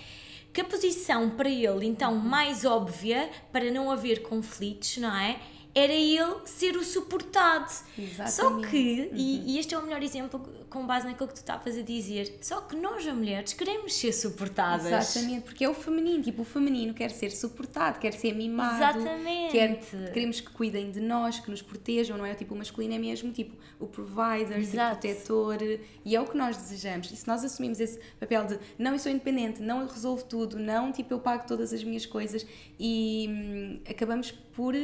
Que 0.53 0.61
a 0.61 0.65
posição 0.65 1.31
para 1.31 1.49
ele, 1.49 1.85
então, 1.85 2.15
mais 2.15 2.65
óbvia, 2.65 3.29
para 3.51 3.73
não 3.73 3.91
haver 3.91 4.23
conflitos, 4.23 4.99
não 4.99 5.13
é? 5.17 5.41
Era 5.75 5.93
ele 5.93 6.47
ser 6.47 6.77
o 6.77 6.85
suportado. 6.85 7.73
Exatamente. 7.99 8.31
Só 8.31 8.61
que, 8.69 9.11
e, 9.13 9.55
e 9.55 9.59
este 9.59 9.75
é 9.75 9.79
o 9.79 9.83
melhor 9.83 10.03
exemplo 10.03 10.39
com 10.71 10.87
base 10.87 11.07
naquilo 11.07 11.29
que 11.29 11.35
tu 11.35 11.39
estavas 11.39 11.77
a 11.77 11.83
dizer, 11.83 12.39
só 12.41 12.61
que 12.61 12.77
nós, 12.77 13.07
as 13.07 13.15
mulheres, 13.15 13.53
queremos 13.53 13.95
ser 13.95 14.13
suportadas. 14.13 14.87
Exatamente, 14.87 15.43
porque 15.43 15.65
é 15.65 15.69
o 15.69 15.75
feminino, 15.75 16.23
tipo, 16.23 16.43
o 16.43 16.45
feminino 16.45 16.95
quer 16.95 17.11
ser 17.11 17.31
suportado, 17.31 17.99
quer 17.99 18.13
ser 18.13 18.35
mimado, 18.35 18.77
Exatamente. 18.77 19.53
quer, 19.53 19.81
queremos 20.13 20.41
que 20.41 20.51
cuidem 20.51 20.91
de 20.91 21.01
nós, 21.01 21.39
que 21.39 21.51
nos 21.51 21.63
protejam, 21.63 22.17
não 22.17 22.27
é? 22.27 22.35
Tipo, 22.35 22.55
o 22.55 22.59
masculino 22.59 22.95
é 22.95 22.99
mesmo, 22.99 23.33
tipo, 23.33 23.57
o 23.79 23.87
provider, 23.87 24.61
tipo, 24.61 24.75
Exato. 24.75 25.01
protetor, 25.01 25.59
e 26.05 26.15
é 26.17 26.21
o 26.21 26.25
que 26.25 26.37
nós 26.37 26.57
desejamos. 26.57 27.11
E 27.11 27.17
se 27.17 27.27
nós 27.27 27.45
assumimos 27.45 27.81
esse 27.81 27.99
papel 28.19 28.45
de, 28.45 28.59
não, 28.79 28.93
eu 28.93 28.99
sou 28.99 29.11
independente, 29.11 29.63
não, 29.63 29.81
eu 29.81 29.89
resolvo 29.89 30.25
tudo, 30.25 30.59
não, 30.59 30.93
tipo, 30.93 31.15
eu 31.15 31.19
pago 31.19 31.47
todas 31.47 31.73
as 31.73 31.83
minhas 31.83 32.07
coisas, 32.07 32.47
e 32.79 33.27
hum, 33.29 33.81
acabamos 33.89 34.31
por 34.31 34.75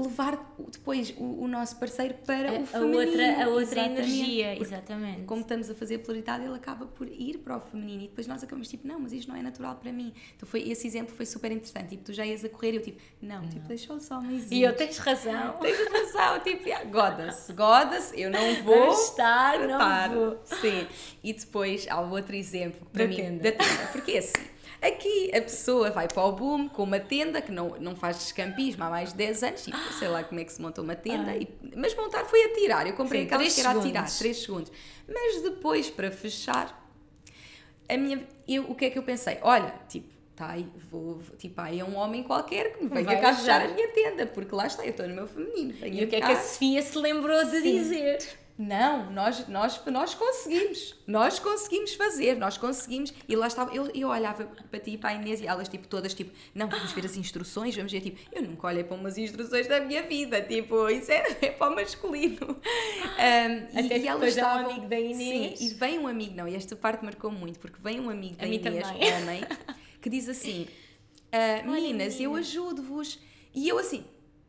levar 0.00 0.54
depois 0.70 1.14
o, 1.16 1.42
o 1.44 1.48
nosso 1.48 1.76
parceiro 1.76 2.14
para 2.26 2.50
A, 2.50 2.52
o 2.54 2.62
a 2.62 2.66
feminino. 2.66 2.98
outra, 2.98 3.44
a 3.44 3.48
outra 3.48 3.62
Exatamente. 3.62 4.00
energia, 4.02 4.46
Porque 4.56 4.62
exatamente. 4.64 5.22
como 5.24 5.40
estamos 5.40 5.70
a 5.70 5.74
fazer 5.74 5.98
polaridade, 5.98 6.44
ele 6.44 6.54
acaba 6.54 6.86
por 6.86 7.08
ir 7.08 7.38
para 7.38 7.56
o 7.56 7.60
feminino 7.60 8.02
e 8.04 8.08
depois 8.08 8.26
nós 8.26 8.42
acabamos 8.42 8.68
tipo, 8.68 8.86
não, 8.86 8.98
mas 9.00 9.12
isto 9.12 9.28
não 9.30 9.36
é 9.36 9.42
natural 9.42 9.76
para 9.76 9.92
mim. 9.92 10.12
Então 10.36 10.48
foi, 10.48 10.68
esse 10.68 10.86
exemplo 10.86 11.14
foi 11.14 11.24
super 11.26 11.50
interessante. 11.50 11.90
Tipo, 11.90 12.04
tu 12.04 12.12
já 12.12 12.24
ias 12.26 12.44
a 12.44 12.48
correr 12.48 12.72
e 12.72 12.76
eu 12.76 12.82
tipo, 12.82 13.00
não, 13.22 13.48
tipo, 13.48 13.66
deixa 13.68 13.92
os 13.92 14.10
homens 14.10 14.50
E 14.50 14.62
eu 14.62 14.74
tens 14.74 14.98
razão. 14.98 15.54
Tens 15.60 15.88
razão, 15.90 16.40
tipo, 16.40 16.68
yeah, 16.68 16.84
goda-se, 16.90 17.52
goda-se, 17.52 18.20
eu 18.20 18.30
não 18.30 18.62
vou 18.62 18.90
estar, 18.92 19.58
não 19.66 20.14
vou. 20.14 20.40
Sim. 20.60 20.86
E 21.24 21.32
depois 21.32 21.86
há 21.88 22.00
outro 22.00 22.34
exemplo 22.36 22.86
para 22.92 23.04
Da 23.04 23.08
mim, 23.08 23.16
tenda. 23.16 23.42
da 23.42 23.52
tenda, 23.52 23.86
porque 23.92 24.12
é 24.12 24.18
assim. 24.18 24.55
Aqui 24.82 25.30
a 25.34 25.40
pessoa 25.40 25.90
vai 25.90 26.06
para 26.08 26.22
o 26.24 26.32
boom 26.32 26.68
com 26.68 26.82
uma 26.82 27.00
tenda 27.00 27.40
que 27.40 27.50
não, 27.50 27.70
não 27.80 27.96
faz 27.96 28.18
descampismo 28.18 28.84
há 28.84 28.90
mais 28.90 29.10
de 29.10 29.16
10 29.16 29.42
anos, 29.42 29.64
tipo, 29.64 29.76
sei 29.98 30.08
lá 30.08 30.22
como 30.22 30.38
é 30.40 30.44
que 30.44 30.52
se 30.52 30.60
monta 30.60 30.82
uma 30.82 30.94
tenda, 30.94 31.34
e- 31.36 31.48
mas 31.76 31.94
montar 31.94 32.24
foi 32.26 32.42
a 32.44 32.54
tirar. 32.54 32.86
Eu 32.86 32.92
comprei 32.94 33.22
Sim, 33.22 33.26
aquelas 33.26 33.54
que 33.54 33.60
era 33.60 33.70
a 33.70 33.72
tirar, 33.74 33.82
segundos. 34.06 34.18
3 34.18 34.36
segundos. 34.36 34.72
Mas 35.08 35.42
depois, 35.42 35.88
para 35.90 36.10
fechar, 36.10 36.88
a 37.88 37.96
minha, 37.96 38.26
eu, 38.46 38.64
o 38.70 38.74
que 38.74 38.84
é 38.86 38.90
que 38.90 38.98
eu 38.98 39.02
pensei? 39.02 39.38
Olha, 39.42 39.72
tipo, 39.88 40.12
tá 40.34 40.50
aí, 40.50 40.66
vou, 40.90 41.20
tipo, 41.38 41.58
aí 41.60 41.80
é 41.80 41.84
um 41.84 41.96
homem 41.96 42.22
qualquer 42.22 42.76
que 42.76 42.84
me 42.84 42.90
venha 42.90 43.18
cá 43.20 43.32
fechar 43.34 43.62
a 43.62 43.68
minha 43.68 43.88
tenda, 43.88 44.26
porque 44.26 44.54
lá 44.54 44.66
está, 44.66 44.84
eu 44.84 44.90
estou 44.90 45.08
no 45.08 45.14
meu 45.14 45.26
feminino. 45.26 45.74
E 45.86 46.04
o 46.04 46.08
que 46.08 46.16
é 46.16 46.20
cá. 46.20 46.26
que 46.26 46.32
a 46.32 46.36
Sofia 46.40 46.82
se 46.82 46.98
lembrou 46.98 47.44
de 47.46 47.60
Sim. 47.60 47.78
dizer? 47.78 48.18
Não, 48.58 49.10
nós, 49.12 49.46
nós, 49.48 49.84
nós 49.84 50.14
conseguimos. 50.14 50.94
Nós 51.06 51.38
conseguimos 51.38 51.92
fazer, 51.92 52.36
nós 52.36 52.56
conseguimos. 52.56 53.12
E 53.28 53.36
lá 53.36 53.48
estava, 53.48 53.74
eu, 53.74 53.90
eu 53.94 54.08
olhava 54.08 54.46
para 54.46 54.80
ti 54.80 54.92
e 54.92 54.98
para 54.98 55.10
a 55.10 55.14
Inês 55.14 55.42
e 55.42 55.46
elas, 55.46 55.68
tipo, 55.68 55.86
todas, 55.86 56.14
tipo, 56.14 56.30
não, 56.54 56.66
vamos 56.66 56.90
ver 56.92 57.04
as 57.04 57.16
instruções, 57.16 57.76
vamos 57.76 57.92
ver, 57.92 58.00
tipo, 58.00 58.18
eu 58.32 58.42
nunca 58.42 58.66
olhei 58.66 58.82
para 58.82 58.96
umas 58.96 59.18
instruções 59.18 59.66
da 59.66 59.80
minha 59.80 60.02
vida, 60.04 60.40
tipo, 60.40 60.88
isso 60.88 61.12
é, 61.12 61.36
é 61.42 61.50
para 61.50 61.70
o 61.70 61.74
masculino. 61.74 62.46
Um, 62.48 63.78
Até 63.78 64.00
que 64.00 64.08
depois 64.08 64.38
é 64.38 64.44
um 64.44 64.48
amigo 64.48 64.88
da 64.88 64.98
Inês. 64.98 65.58
Sim, 65.58 65.66
e 65.66 65.74
vem 65.74 65.98
um 65.98 66.08
amigo, 66.08 66.34
não, 66.34 66.48
e 66.48 66.54
esta 66.54 66.74
parte 66.74 67.04
marcou 67.04 67.30
muito, 67.30 67.58
porque 67.60 67.78
vem 67.82 68.00
um 68.00 68.08
amigo 68.08 68.36
A 68.38 68.42
da 68.42 68.48
mim 68.48 68.56
Inês, 68.56 68.86
homem, 68.88 69.44
que 70.00 70.08
diz 70.08 70.30
assim: 70.30 70.66
"Ah, 71.30 71.62
meninas, 71.62 72.14
eu 72.18 72.30
meninas." 72.30 72.48
ajudo-vos. 72.48 73.18
E 73.54 73.68
eu 73.68 73.78
assim, 73.78 74.02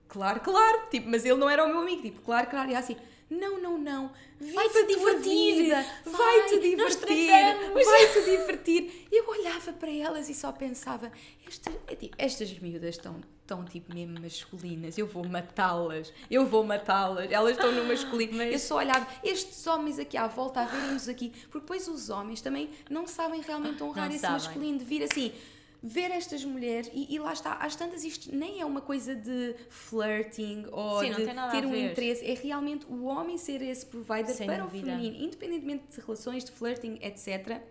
claro, 0.08 0.40
claro, 0.40 0.88
tipo, 0.90 1.10
mas 1.10 1.26
ele 1.26 1.38
não 1.38 1.50
era 1.50 1.66
o 1.66 1.68
meu 1.68 1.80
amigo, 1.80 2.02
tipo, 2.02 2.22
claro, 2.22 2.48
claro, 2.48 2.72
e 2.72 2.76
assim. 2.76 2.96
Não, 3.30 3.60
não, 3.60 3.78
não. 3.78 4.12
Vai-te 4.40 4.86
divertir. 4.88 5.70
Vai-te 6.06 6.60
divertir. 6.62 7.30
Vai-te 7.74 8.22
divertir. 8.30 9.08
Eu 9.12 9.28
olhava 9.28 9.74
para 9.74 9.92
elas 9.92 10.30
e 10.30 10.34
só 10.34 10.52
pensava: 10.52 11.12
estas, 11.46 11.74
é 11.90 12.10
estas 12.18 12.58
miúdas 12.60 12.96
estão, 12.96 13.20
estão 13.42 13.66
tipo 13.66 13.94
mesmo 13.94 14.20
masculinas. 14.22 14.98
Eu 14.98 15.08
vou 15.08 15.26
matá-las. 15.28 16.14
Eu 16.32 16.46
vou 16.46 16.64
matá-las. 16.64 17.30
Elas 17.30 17.58
estão 17.58 17.72
no 17.74 17.84
masculino. 17.86 18.42
Eu 18.44 18.60
só 18.60 18.78
olhava 18.78 19.06
estes 19.24 19.68
homens 19.68 20.00
aqui 20.00 20.16
à 20.16 20.28
volta 20.28 20.62
a 20.62 20.66
verem-nos 20.66 21.10
aqui. 21.10 21.32
Porque 21.52 21.60
depois 21.60 21.88
os 21.90 22.10
homens 22.10 22.40
também 22.40 22.70
não 22.90 23.06
sabem 23.06 23.42
realmente 23.42 23.84
honrar 23.84 24.08
Não 24.08 24.14
esse 24.16 24.22
sabem. 24.22 24.38
masculino. 24.38 24.80
De 24.80 24.86
vir 24.86 25.04
assim. 25.04 25.34
Ver 25.82 26.12
estas 26.12 26.44
mulheres, 26.44 26.90
e, 26.94 27.14
e 27.14 27.20
lá 27.20 27.34
está, 27.34 27.54
às 27.54 27.76
tantas 27.76 28.04
isto 28.04 28.36
nem 28.36 28.62
é 28.62 28.66
uma 28.66 28.82
coisa 28.82 29.16
de 29.16 29.56
flirting 29.70 30.66
ou 30.72 31.00
Sim, 31.02 31.12
de 31.12 31.26
ter 31.52 31.66
um 31.66 31.76
interesse, 31.76 32.26
é 32.26 32.34
realmente 32.34 32.86
o 32.88 33.06
homem 33.06 33.38
ser 33.38 33.62
esse 33.62 33.86
provider 33.86 34.36
Sem 34.36 34.48
para 34.48 34.64
dúvida. 34.64 34.88
o 34.88 34.90
feminino, 34.90 35.24
independentemente 35.24 35.84
de 35.90 36.02
relações, 36.02 36.44
de 36.44 36.52
flirting, 36.52 36.98
etc. 37.02 37.62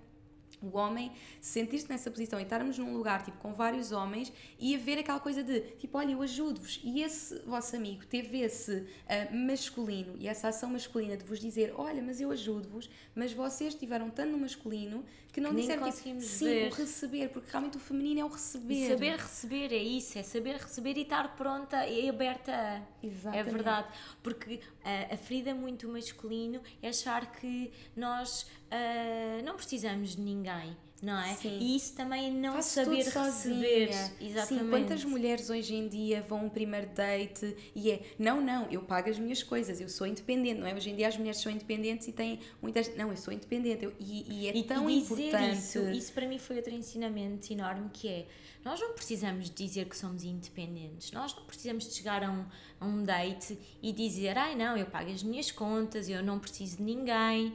O 0.62 0.78
homem 0.78 1.12
sentir-se 1.40 1.88
nessa 1.88 2.10
posição 2.10 2.40
e 2.40 2.42
estarmos 2.42 2.78
num 2.78 2.96
lugar 2.96 3.22
tipo 3.22 3.36
com 3.38 3.52
vários 3.52 3.92
homens 3.92 4.32
e 4.58 4.74
haver 4.74 4.98
aquela 4.98 5.20
coisa 5.20 5.42
de 5.42 5.60
tipo, 5.60 5.98
olha, 5.98 6.12
eu 6.12 6.22
ajudo-vos. 6.22 6.80
E 6.82 7.02
esse 7.02 7.38
vosso 7.40 7.76
amigo 7.76 8.06
teve 8.06 8.40
esse 8.40 8.86
ah, 9.06 9.28
masculino 9.34 10.16
e 10.18 10.26
essa 10.26 10.48
ação 10.48 10.70
masculina 10.70 11.16
de 11.16 11.24
vos 11.24 11.38
dizer, 11.38 11.74
olha, 11.76 12.02
mas 12.02 12.20
eu 12.20 12.30
ajudo-vos, 12.30 12.88
mas 13.14 13.32
vocês 13.32 13.74
estiveram 13.74 14.08
tanto 14.08 14.32
no 14.32 14.38
masculino 14.38 15.04
que 15.36 15.40
não 15.42 15.50
Que 15.50 15.56
disseram 15.56 15.82
tipo, 15.82 15.94
conseguimos 15.94 16.24
sim, 16.24 16.46
ver. 16.46 16.72
o 16.72 16.74
receber, 16.74 17.28
porque 17.28 17.50
realmente 17.50 17.76
o 17.76 17.80
feminino 17.80 18.20
é 18.20 18.24
o 18.24 18.28
receber. 18.28 18.74
E 18.74 18.88
saber 18.88 19.16
receber 19.16 19.70
é 19.70 19.82
isso, 19.82 20.18
é 20.18 20.22
saber 20.22 20.56
receber 20.56 20.96
e 20.96 21.02
estar 21.02 21.36
pronta 21.36 21.86
e 21.86 22.08
aberta 22.08 22.52
a. 22.52 23.06
Exatamente. 23.06 23.46
É 23.46 23.52
verdade. 23.52 23.88
Porque 24.22 24.60
ah, 24.82 25.12
a 25.12 25.16
ferida 25.18 25.54
muito 25.54 25.86
masculino 25.90 26.62
é 26.80 26.88
achar 26.88 27.30
que 27.32 27.70
nós 27.94 28.50
ah, 28.70 29.42
não 29.44 29.56
precisamos 29.56 30.16
de 30.16 30.22
ninguém, 30.22 30.74
não 31.02 31.18
é? 31.20 31.34
Sim. 31.34 31.58
E 31.60 31.76
isso 31.76 31.94
também 31.94 32.32
não 32.32 32.54
Faço 32.54 32.70
saber 32.84 33.04
receber. 33.04 33.90
Exatamente. 34.20 34.46
Sim, 34.64 34.70
quantas 34.70 35.04
mulheres 35.04 35.50
hoje 35.50 35.74
em 35.74 35.88
dia 35.88 36.22
vão 36.22 36.40
a 36.40 36.42
um 36.44 36.48
primeiro 36.48 36.88
date 36.88 37.54
e 37.74 37.90
é, 37.90 38.00
não, 38.18 38.40
não, 38.40 38.66
eu 38.70 38.82
pago 38.82 39.10
as 39.10 39.18
minhas 39.18 39.42
coisas, 39.42 39.80
eu 39.80 39.88
sou 39.88 40.06
independente, 40.06 40.60
não 40.60 40.66
é? 40.66 40.74
Hoje 40.74 40.90
em 40.90 40.96
dia 40.96 41.08
as 41.08 41.16
mulheres 41.16 41.38
são 41.40 41.52
independentes 41.52 42.08
e 42.08 42.12
têm 42.12 42.40
muitas, 42.62 42.94
não, 42.96 43.10
eu 43.10 43.16
sou 43.16 43.32
independente 43.32 43.84
eu- 43.84 43.92
e, 44.00 44.24
e 44.44 44.48
é 44.48 44.56
E, 44.56 44.62
tão 44.62 44.88
e 44.88 45.00
dizer 45.00 45.28
importante. 45.28 45.58
isso, 45.58 45.78
isso 45.90 46.12
para 46.12 46.26
mim 46.26 46.38
foi 46.38 46.56
outro 46.56 46.72
ensinamento 46.74 47.52
enorme 47.52 47.90
que 47.92 48.08
é 48.08 48.26
nós 48.64 48.80
não 48.80 48.94
precisamos 48.94 49.48
dizer 49.48 49.84
que 49.84 49.96
somos 49.96 50.24
independentes, 50.24 51.12
nós 51.12 51.32
não 51.36 51.44
precisamos 51.44 51.86
de 51.88 51.94
chegar 51.94 52.24
a 52.24 52.30
um, 52.32 52.44
a 52.80 52.84
um 52.86 53.04
date 53.04 53.56
e 53.80 53.92
dizer 53.92 54.36
ai 54.36 54.56
não, 54.56 54.76
eu 54.76 54.86
pago 54.86 55.10
as 55.10 55.22
minhas 55.22 55.50
contas, 55.52 56.08
eu 56.08 56.20
não 56.22 56.38
preciso 56.40 56.78
de 56.78 56.82
ninguém, 56.82 57.54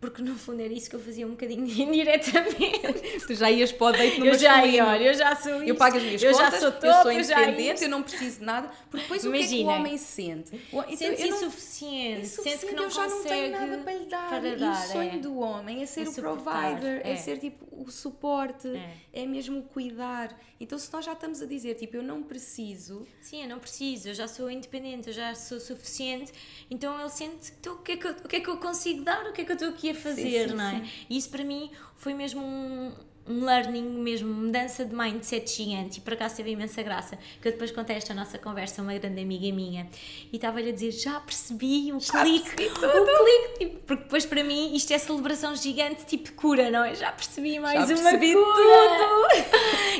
porque 0.00 0.22
no 0.22 0.34
fundo 0.36 0.62
era 0.62 0.72
isso 0.72 0.88
que 0.88 0.96
eu 0.96 1.00
fazia 1.00 1.26
um 1.26 1.30
bocadinho 1.30 1.66
indiretamente. 1.68 3.26
Tu 3.26 3.34
já 3.34 3.50
ias 3.50 3.70
para 3.72 3.86
o 3.86 3.92
date 3.92 4.18
no 4.18 4.26
eu 4.26 4.38
já 4.38 4.56
masculino. 4.56 4.86
olha, 4.86 5.04
eu 5.04 5.14
já 5.14 5.36
sou 5.36 5.62
Eu 5.62 5.74
pago 5.76 5.96
as 5.96 6.02
minhas 6.02 6.22
eu 6.22 6.32
contas, 6.32 6.52
já 6.52 6.58
sou 6.58 6.68
eu 6.70 7.02
sou 7.02 7.12
eu 7.12 7.22
já 7.24 7.42
independente, 7.42 7.74
isto. 7.74 7.82
eu 7.84 7.88
não 7.90 8.02
preciso 8.02 8.38
de 8.38 8.44
nada, 8.44 8.70
porque 8.90 9.02
depois 9.02 9.24
o 9.24 9.30
que 9.30 9.36
é 9.36 9.40
que 9.40 9.46
o 9.46 9.50
Imagina. 9.58 9.72
homem 9.72 9.98
sente? 9.98 10.54
Então, 10.72 10.96
Sente-se 10.96 11.22
eu 11.22 11.30
não- 11.30 11.36
insuficiente, 11.36 12.26
sente 12.28 12.66
que 12.66 12.72
não 12.74 12.84
eu 12.84 12.90
já 12.90 13.06
não 13.06 13.16
consegue 13.18 13.34
tenho 13.40 13.52
nada 13.52 13.78
para 13.78 13.92
lhe 13.94 14.04
dar. 14.06 14.28
para 14.28 14.48
e 14.48 14.56
dar, 14.56 14.72
o 14.88 14.92
sonho 14.92 15.10
é. 15.14 15.18
do 15.18 15.38
homem 15.38 15.82
é 15.82 15.86
ser 15.86 16.06
É 16.06 16.08
o 16.08 16.12
provider, 16.14 17.02
é. 17.04 17.12
é. 17.12 17.16
ser 17.16 17.38
tipo 17.38 17.66
o 17.72 17.90
suporte, 17.90 18.68
É. 18.68 19.22
é. 19.22 19.26
mesmo 19.26 19.60
o 19.60 19.62
cuidar. 19.62 20.36
Então, 20.58 20.78
se 20.78 20.92
nós 20.92 21.04
já 21.06 21.12
estamos 21.14 21.40
a 21.40 21.46
dizer, 21.46 21.74
tipo, 21.74 21.96
eu 21.96 22.02
não 22.02 22.22
preciso, 22.22 23.06
Sim, 23.22 23.42
eu 23.44 23.48
não 23.48 23.58
preciso, 23.58 24.08
eu 24.10 24.14
já 24.14 24.28
sou 24.28 24.50
independente, 24.50 25.08
eu 25.08 25.14
já 25.14 25.34
sou 25.34 25.58
suficiente, 25.58 26.32
então 26.70 26.98
ele 27.00 27.08
sente 27.08 27.52
então, 27.58 27.74
o, 27.74 27.78
que 27.78 27.92
é 27.92 27.96
que 27.96 28.06
eu, 28.06 28.10
o 28.12 28.28
que 28.28 28.36
é 28.36 28.40
que 28.40 28.48
eu 28.50 28.56
consigo 28.58 29.02
dar, 29.02 29.24
o 29.26 29.32
que 29.32 29.40
é 29.40 29.44
que 29.44 29.52
eu 29.52 29.54
estou 29.54 29.68
aqui 29.70 29.89
fazer, 29.94 30.48
sim, 30.50 30.54
não 30.54 30.64
é? 30.64 30.82
E 31.08 31.16
isso 31.16 31.30
para 31.30 31.44
mim 31.44 31.70
foi 31.96 32.14
mesmo 32.14 32.40
um, 32.40 32.92
um 33.26 33.44
learning, 33.44 33.82
mesmo 33.82 34.32
mudança 34.32 34.84
de 34.84 34.94
mindset 34.94 35.50
gigante. 35.50 35.98
E 35.98 36.00
por 36.00 36.14
acaso 36.14 36.36
teve 36.36 36.50
imensa 36.50 36.82
graça, 36.82 37.18
que 37.40 37.48
eu 37.48 37.52
depois 37.52 37.70
contei 37.70 37.96
esta 37.96 38.12
nossa 38.12 38.38
conversa 38.38 38.80
a 38.80 38.84
uma 38.84 38.98
grande 38.98 39.20
amiga 39.20 39.54
minha. 39.54 39.88
E 40.32 40.36
estava-lhe 40.36 40.70
a 40.70 40.72
dizer, 40.72 40.90
já 40.90 41.20
percebi 41.20 41.92
o 41.92 41.98
clique, 41.98 42.56
percebi 42.56 42.86
o 42.86 43.04
clique, 43.04 43.58
tipo, 43.58 43.80
porque 43.86 44.02
depois 44.04 44.26
para 44.26 44.42
mim 44.42 44.74
isto 44.74 44.92
é 44.92 44.98
celebração 44.98 45.54
gigante 45.54 46.04
tipo 46.04 46.32
cura, 46.32 46.70
não 46.70 46.84
é? 46.84 46.94
Já 46.94 47.12
percebi 47.12 47.58
mais 47.60 47.88
Já 47.88 47.94
uma 47.94 48.02
percebi 48.02 48.34
cura. 48.34 49.40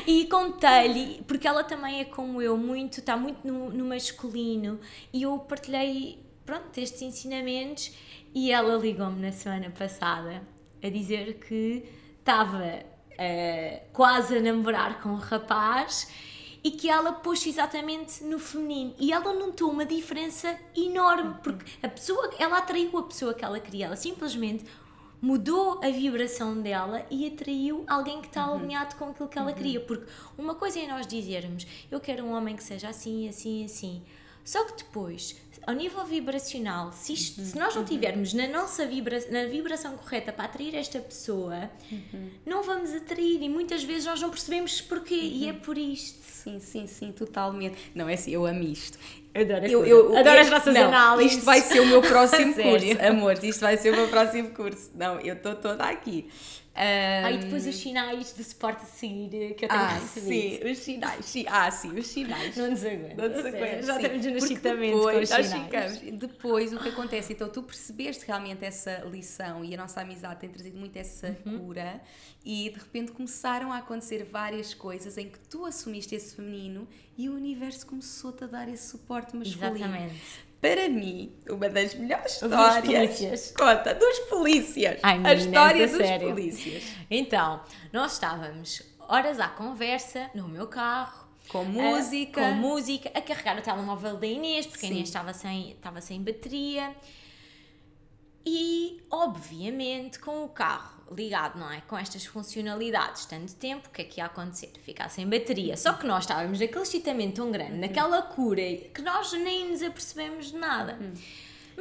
E 0.07 0.25
contei-lhe, 0.25 1.21
porque 1.27 1.47
ela 1.47 1.63
também 1.63 2.01
é 2.01 2.05
como 2.05 2.41
eu, 2.41 2.57
muito, 2.57 2.99
está 2.99 3.15
muito 3.15 3.45
no, 3.45 3.69
no 3.69 3.85
masculino, 3.85 4.79
e 5.13 5.23
eu 5.23 5.37
partilhei, 5.37 6.17
pronto, 6.45 6.77
estes 6.77 7.01
ensinamentos, 7.01 7.91
e 8.33 8.51
ela 8.51 8.75
ligou-me 8.77 9.21
na 9.21 9.31
semana 9.31 9.69
passada 9.69 10.41
a 10.81 10.89
dizer 10.89 11.39
que 11.39 11.85
estava 12.19 12.83
eh, 13.17 13.83
quase 13.93 14.37
a 14.37 14.41
namorar 14.41 15.01
com 15.01 15.09
um 15.09 15.15
rapaz 15.15 16.07
e 16.63 16.71
que 16.71 16.89
ela 16.89 17.11
pôs 17.11 17.45
exatamente 17.45 18.23
no 18.23 18.39
feminino. 18.39 18.95
E 18.99 19.11
ela 19.11 19.33
notou 19.33 19.69
uma 19.71 19.85
diferença 19.85 20.57
enorme 20.75 21.35
porque 21.43 21.65
a 21.81 21.89
pessoa 21.89 22.31
ela 22.37 22.59
atraiu 22.59 22.97
a 22.97 23.03
pessoa 23.03 23.33
que 23.33 23.43
ela 23.43 23.59
queria. 23.59 23.87
Ela 23.87 23.95
simplesmente 23.95 24.65
mudou 25.21 25.79
a 25.83 25.89
vibração 25.89 26.59
dela 26.61 27.05
e 27.11 27.27
atraiu 27.27 27.83
alguém 27.87 28.21
que 28.21 28.27
está 28.27 28.45
alinhado 28.45 28.95
com 28.95 29.09
aquilo 29.09 29.29
que 29.29 29.37
ela 29.37 29.53
queria. 29.53 29.79
Porque 29.81 30.07
uma 30.37 30.55
coisa 30.55 30.79
é 30.79 30.87
nós 30.87 31.05
dizermos 31.07 31.67
eu 31.91 31.99
quero 31.99 32.23
um 32.23 32.33
homem 32.33 32.55
que 32.55 32.63
seja 32.63 32.89
assim 32.89 33.27
assim 33.27 33.65
assim. 33.65 34.03
Só 34.43 34.63
que 34.65 34.83
depois 34.83 35.35
ao 35.67 35.73
nível 35.75 36.03
vibracional 36.05 36.91
se, 36.93 37.13
isto- 37.13 37.41
se 37.41 37.57
nós 37.57 37.75
não 37.75 37.83
tivermos 37.85 38.33
na 38.33 38.47
nossa 38.47 38.85
vibra, 38.85 39.19
na 39.29 39.45
vibração 39.45 39.95
correta 39.97 40.31
para 40.33 40.45
atrair 40.45 40.75
esta 40.75 40.99
pessoa 40.99 41.69
não 42.45 42.63
vamos 42.63 42.93
atrair 42.93 43.41
e 43.41 43.49
muitas 43.49 43.83
vezes 43.83 44.05
nós 44.05 44.19
não 44.21 44.29
percebemos 44.29 44.81
porquê 44.81 45.15
e 45.15 45.47
é 45.49 45.53
por 45.53 45.77
isto 45.77 46.21
Sim, 46.41 46.59
sim, 46.59 46.87
sim, 46.87 47.11
totalmente. 47.11 47.77
Não, 47.93 48.09
é 48.09 48.15
assim, 48.15 48.31
eu 48.31 48.47
amo 48.47 48.63
isto. 48.63 48.97
Adoro, 49.31 49.63
Eu, 49.67 49.85
eu, 49.85 50.17
Adoro 50.17 50.37
eu- 50.37 50.41
as 50.41 50.49
nossas 50.49 50.73
não, 50.73 50.87
análises. 50.87 51.33
Isto 51.33 51.45
vai 51.45 51.61
ser 51.61 51.79
o 51.81 51.85
meu 51.85 52.01
próximo 52.01 52.55
curso, 52.55 52.85
amor. 53.07 53.43
Isto 53.43 53.59
vai 53.61 53.77
ser 53.77 53.93
o 53.93 53.95
meu 53.95 54.07
próximo 54.07 54.49
curso. 54.49 54.89
Não, 54.95 55.19
eu 55.19 55.35
estou 55.35 55.53
toda 55.53 55.83
aqui. 55.83 56.27
E 56.73 56.79
Ahm, 56.79 57.39
depois 57.41 57.67
os 57.67 57.75
sinais 57.75 58.33
de 58.33 58.43
suporte 58.45 58.83
a 58.83 58.85
seguir 58.85 59.55
que 59.55 59.65
eu 59.65 59.69
tenho 59.69 59.81
Ah, 59.81 59.93
recebido. 59.95 60.63
sim, 60.65 60.71
os 60.71 60.77
sinais. 60.77 61.25
sim. 61.25 61.45
Ah, 61.49 61.69
sim, 61.69 61.99
os 61.99 62.07
sinais. 62.07 62.55
Não 62.55 62.69
desaguento. 62.73 63.17
Não 63.17 63.29
desaguento, 63.29 63.85
Já 63.85 63.95
sim. 63.95 64.01
Porque 64.09 64.27
excitamento 64.37 64.85
depois, 64.95 65.29
com 65.29 65.41
os 65.41 65.45
sinais. 65.47 65.65
ficamos. 65.65 65.99
Depois, 66.19 66.73
o 66.73 66.79
que 66.79 66.89
acontece? 66.89 67.33
Então, 67.33 67.49
tu 67.49 67.61
percebeste 67.63 68.25
realmente 68.25 68.63
essa 68.63 68.99
lição 68.99 69.65
e 69.65 69.73
a 69.73 69.77
nossa 69.77 69.99
amizade 69.99 70.39
tem 70.39 70.49
trazido 70.49 70.77
muito 70.77 70.95
essa 70.95 71.37
Uhum. 71.45 71.59
cura 71.59 72.01
e 72.45 72.69
de 72.69 72.79
repente 72.79 73.11
começaram 73.11 73.71
a 73.73 73.77
acontecer 73.79 74.23
várias 74.23 74.73
coisas 74.73 75.17
em 75.17 75.27
que 75.29 75.39
tu 75.39 75.65
assumiste 75.65 76.15
esse 76.15 76.35
feminino 76.35 76.87
e 77.17 77.27
o 77.27 77.35
universo 77.35 77.85
começou-te 77.85 78.45
a 78.45 78.47
dar 78.47 78.69
esse 78.69 78.87
suporte 78.89 79.35
masculino. 79.35 79.75
Exatamente. 79.75 80.50
Para 80.61 80.87
mim, 80.87 81.35
uma 81.49 81.67
das 81.69 81.95
melhores 81.95 82.33
Dos 82.39 82.51
histórias. 82.51 82.85
polícias. 82.85 83.53
Conta, 83.57 83.95
dos 83.95 84.19
polícias. 84.29 84.99
Ai, 85.01 85.15
a 85.15 85.17
meninas, 85.17 85.45
história 85.45 85.83
a 85.83 85.87
dos 85.87 85.97
sério. 85.97 86.29
polícias. 86.29 86.83
Então, 87.09 87.63
nós 87.91 88.13
estávamos 88.13 88.83
horas 88.99 89.39
à 89.39 89.47
conversa 89.47 90.29
no 90.35 90.47
meu 90.47 90.67
carro. 90.67 91.27
Com 91.49 91.65
música. 91.65 92.39
com 92.41 92.51
música, 92.51 93.11
a 93.13 93.21
carregar 93.21 93.57
o 93.57 93.61
telemóvel 93.61 94.15
da 94.17 94.27
Inês, 94.27 94.67
porque 94.67 94.85
a 94.85 94.89
Sim. 94.89 94.93
Inês 94.95 95.09
estava 95.09 95.33
sem, 95.33 95.71
estava 95.71 95.99
sem 95.99 96.21
bateria. 96.21 96.95
E, 98.45 99.01
obviamente, 99.09 100.19
com 100.19 100.43
o 100.43 100.49
carro 100.49 101.00
ligado, 101.15 101.59
não 101.59 101.71
é? 101.71 101.81
Com 101.81 101.97
estas 101.97 102.25
funcionalidades, 102.25 103.25
tanto 103.25 103.53
tempo, 103.55 103.87
o 103.87 103.91
que 103.91 104.01
é 104.01 104.05
que 104.05 104.19
ia 104.19 104.25
acontecer? 104.25 104.71
Ficar 104.83 105.09
sem 105.09 105.27
bateria. 105.27 105.77
Só 105.77 105.93
que 105.93 106.05
nós 106.05 106.23
estávamos 106.23 106.59
naquele 106.59 106.81
excitamento 106.81 107.35
tão 107.35 107.51
grande, 107.51 107.77
naquela 107.77 108.21
cura, 108.21 108.61
que 108.93 109.01
nós 109.01 109.31
nem 109.33 109.71
nos 109.71 109.81
apercebemos 109.81 110.51
de 110.51 110.57
nada. 110.57 110.97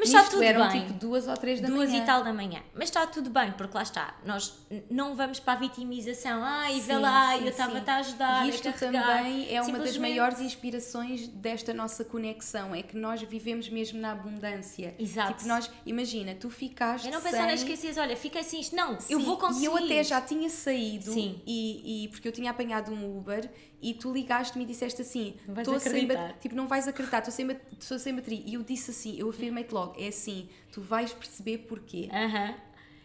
Mas 0.01 0.09
está 0.09 0.25
tudo 0.25 0.43
eram 0.43 0.69
bem. 0.69 0.81
tipo 0.81 0.95
duas 0.95 1.29
ou 1.29 1.37
três 1.37 1.61
da 1.61 1.69
Duas 1.69 1.91
manhã. 1.91 2.03
e 2.03 2.07
tal 2.07 2.25
da 2.25 2.33
manhã. 2.33 2.63
Mas 2.75 2.85
está 2.85 3.07
tudo 3.07 3.29
bem, 3.31 3.53
porque 3.53 3.77
lá 3.77 3.83
está. 3.83 4.15
Nós 4.25 4.59
não 4.91 5.15
vamos 5.15 5.39
para 5.39 5.53
a 5.53 5.57
vitimização. 5.57 6.43
Ai, 6.43 6.81
vê 6.81 6.97
lá, 6.97 7.37
sim, 7.37 7.45
eu 7.45 7.51
estava-te 7.51 7.91
a 7.91 7.97
ajudar. 7.97 8.47
E 8.47 8.51
isto 8.51 8.69
a 8.69 8.73
também 8.73 9.55
é 9.55 9.61
uma 9.61 9.79
das 9.79 9.97
maiores 9.99 10.41
inspirações 10.41 11.29
desta 11.29 11.75
nossa 11.75 12.05
conexão, 12.05 12.75
é 12.75 12.83
que 12.83 12.97
nós 12.97 13.21
vivemos 13.23 13.69
mesmo 13.69 14.01
na 14.01 14.13
abundância. 14.13 14.95
Exato. 14.99 15.35
Tipo, 15.35 15.49
nós, 15.49 15.71
imagina, 15.85 16.35
tu 16.35 16.49
ficaste 16.49 17.07
Eu 17.07 17.13
não 17.13 17.21
pensar 17.21 17.43
sem... 17.43 17.51
em 17.51 17.55
esqueces, 17.55 17.97
olha, 17.99 18.17
fiquei 18.17 18.41
assim. 18.41 18.61
Não, 18.73 18.93
eu 19.09 19.19
Sim, 19.19 19.25
vou 19.25 19.37
conseguir. 19.37 19.65
E 19.65 19.67
eu 19.67 19.77
até 19.77 20.03
já 20.03 20.21
tinha 20.21 20.49
saído, 20.49 21.13
Sim. 21.13 21.41
E, 21.47 22.05
e 22.05 22.09
porque 22.09 22.27
eu 22.27 22.33
tinha 22.33 22.51
apanhado 22.51 22.91
um 22.93 23.19
Uber 23.19 23.51
e 23.83 23.95
tu 23.95 24.13
ligaste-me 24.13 24.65
e 24.65 24.67
disseste 24.67 25.03
assim: 25.03 25.35
Não 25.47 25.55
vais 25.55 25.67
"Tô 25.67 25.79
sem 25.79 25.89
acreditar." 25.93 26.29
ba- 26.29 26.35
Tipo, 26.35 26.55
não 26.55 26.67
vais 26.67 26.87
acreditar, 26.89 27.19
estou 27.19 27.33
sem, 27.33 27.49
estou 27.79 27.99
sem 27.99 28.15
bateria. 28.15 28.43
E 28.47 28.55
eu 28.55 28.63
disse 28.63 28.91
assim: 28.91 29.19
eu 29.19 29.29
afirmei-te 29.31 29.73
logo: 29.73 29.95
é 30.01 30.09
assim, 30.09 30.49
tu 30.73 30.81
vais 30.81 31.13
perceber 31.13 31.59
porquê. 31.59 32.09
Aham. 32.13 32.55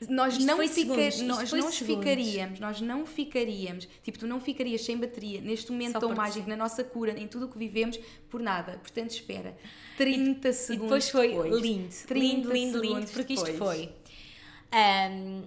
Nós 0.10 0.34
Isto 0.34 0.46
não, 0.46 0.58
fica, 0.58 0.74
segundos, 0.74 1.22
nós 1.22 1.52
não 1.54 1.72
ficaríamos, 1.72 2.60
nós 2.60 2.82
não 2.82 3.06
ficaríamos, 3.06 3.88
tipo, 4.04 4.20
tu 4.20 4.28
não 4.28 4.42
ficarias 4.42 4.82
sem 4.82 4.98
bateria 4.98 5.40
neste 5.40 5.72
momento 5.72 5.94
Só 5.94 6.00
tão 6.02 6.14
mágico, 6.14 6.44
si. 6.44 6.50
na 6.50 6.58
nossa 6.58 6.84
cura, 6.84 7.18
em 7.18 7.28
tudo 7.30 7.46
o 7.46 7.50
que 7.50 7.58
vivemos, 7.58 7.98
por 8.30 8.42
nada. 8.42 8.74
Portanto, 8.80 9.12
espera, 9.12 9.58
30 9.98 10.50
E 10.50 10.54
segundos 10.54 11.06
depois 11.06 11.10
foi 11.10 11.30
depois. 11.30 11.62
lindo, 11.64 11.96
30 12.08 12.26
lindo, 12.26 12.52
lindo, 12.54 12.82
lindo, 12.82 13.08
porque 13.12 13.34
isto 13.34 13.46
depois. 13.46 13.58
foi. 13.80 13.90
ahm, 14.72 15.44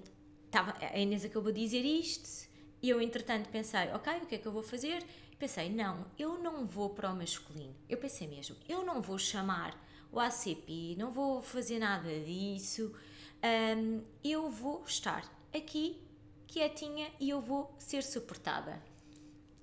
tava, 0.50 0.74
a 0.80 0.98
Inês 0.98 1.24
acabou 1.26 1.52
de 1.52 1.60
dizer 1.60 1.84
isto 1.84 2.48
e 2.82 2.88
eu, 2.90 3.00
entretanto, 3.00 3.48
pensei, 3.48 3.88
ok, 3.92 4.12
o 4.22 4.26
que 4.26 4.34
é 4.36 4.38
que 4.38 4.46
eu 4.46 4.52
vou 4.52 4.62
fazer? 4.62 5.04
E 5.32 5.36
pensei, 5.36 5.68
não, 5.70 6.06
eu 6.18 6.38
não 6.38 6.64
vou 6.66 6.90
para 6.90 7.10
o 7.10 7.16
masculino. 7.16 7.74
Eu 7.88 7.98
pensei 7.98 8.26
mesmo, 8.26 8.56
eu 8.68 8.84
não 8.84 9.00
vou 9.00 9.18
chamar 9.18 9.76
o 10.12 10.18
ACP, 10.20 10.96
não 10.98 11.10
vou 11.10 11.42
fazer 11.42 11.78
nada 11.78 12.08
disso, 12.20 12.94
ahm, 13.42 14.00
eu 14.24 14.48
vou 14.48 14.82
estar 14.86 15.22
aqui 15.54 16.00
quietinha 16.46 17.08
e 17.20 17.28
eu 17.30 17.40
vou 17.40 17.74
ser 17.78 18.02
suportada. 18.02 18.80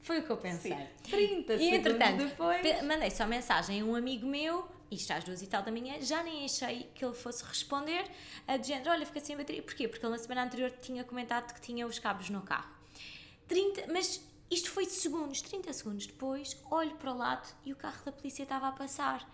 Foi 0.02 0.20
o 0.20 0.24
que 0.24 0.30
eu 0.30 0.38
pensei. 0.38 0.72
Sim. 0.72 0.88
30 1.10 1.54
E 1.56 1.58
segundos 1.58 1.62
entretanto, 1.80 2.26
depois. 2.28 2.84
mandei 2.84 3.10
só 3.10 3.26
mensagem 3.26 3.82
a 3.82 3.86
um 3.86 3.96
amigo 3.96 4.28
meu, 4.28 4.68
isto 4.92 5.12
às 5.12 5.24
duas 5.24 5.42
e 5.42 5.48
tal 5.48 5.64
da 5.64 5.72
manhã, 5.72 6.00
já 6.00 6.22
nem 6.22 6.46
achei 6.46 6.92
que 6.94 7.04
ele 7.04 7.16
fosse 7.16 7.44
responder, 7.44 8.06
a 8.48 8.56
de 8.58 8.68
género, 8.68 8.92
olha, 8.92 9.04
fica 9.06 9.20
sem 9.20 9.36
bateria. 9.36 9.64
Porquê? 9.64 9.88
Porque 9.88 10.06
ele 10.06 10.12
na 10.12 10.20
semana 10.20 10.44
anterior 10.44 10.70
tinha 10.80 11.04
comentado 11.04 11.54
que 11.56 11.60
tinha 11.62 11.88
os 11.88 11.98
cabos 11.98 12.30
no 12.30 12.42
carro. 12.44 12.75
30, 13.48 13.92
mas 13.92 14.22
isto 14.50 14.70
foi 14.70 14.86
de 14.86 14.92
segundos, 14.92 15.42
30 15.42 15.74
segundos 15.74 16.06
depois, 16.06 16.56
olho 16.70 16.96
para 16.96 17.12
o 17.12 17.18
lado 17.18 17.48
e 17.66 17.74
o 17.74 17.76
carro 17.76 18.04
da 18.06 18.12
polícia 18.12 18.44
estava 18.44 18.68
a 18.68 18.72
passar. 18.72 19.28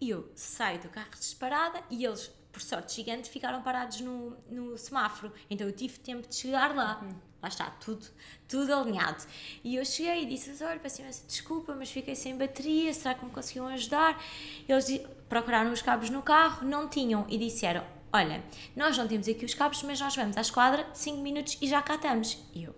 E 0.00 0.10
eu 0.10 0.30
saio 0.34 0.80
do 0.80 0.88
carro 0.88 1.10
disparada 1.18 1.82
e 1.88 2.04
eles, 2.04 2.30
por 2.52 2.60
sorte 2.60 2.96
gigante, 2.96 3.30
ficaram 3.30 3.62
parados 3.62 4.00
no, 4.00 4.36
no 4.50 4.76
semáforo. 4.76 5.32
Então 5.48 5.66
eu 5.66 5.72
tive 5.72 5.98
tempo 5.98 6.28
de 6.28 6.34
chegar 6.34 6.74
lá. 6.74 7.02
Lá 7.40 7.48
está, 7.48 7.70
tudo, 7.70 8.06
tudo 8.48 8.74
alinhado. 8.74 9.24
E 9.62 9.76
eu 9.76 9.84
cheguei 9.84 10.24
e 10.24 10.26
disse: 10.26 10.62
Olha, 10.64 10.80
peço 10.80 11.00
imensa 11.00 11.24
desculpa, 11.26 11.74
mas 11.74 11.90
fiquei 11.90 12.14
sem 12.14 12.36
bateria, 12.36 12.92
será 12.92 13.14
que 13.14 13.24
me 13.24 13.30
conseguiam 13.30 13.68
ajudar? 13.68 14.22
Eles 14.68 15.00
procuraram 15.28 15.72
os 15.72 15.80
cabos 15.80 16.10
no 16.10 16.22
carro, 16.22 16.66
não 16.66 16.88
tinham 16.88 17.24
e 17.28 17.38
disseram: 17.38 17.86
Olha, 18.12 18.42
nós 18.74 18.98
não 18.98 19.06
temos 19.06 19.28
aqui 19.28 19.44
os 19.44 19.54
cabos, 19.54 19.82
mas 19.82 20.00
nós 20.00 20.14
vamos 20.16 20.36
à 20.36 20.40
esquadra 20.40 20.86
5 20.92 21.18
minutos 21.18 21.56
e 21.60 21.68
já 21.68 21.80
cá 21.80 21.94
estamos. 21.94 22.38
E 22.54 22.64
eu: 22.64 22.74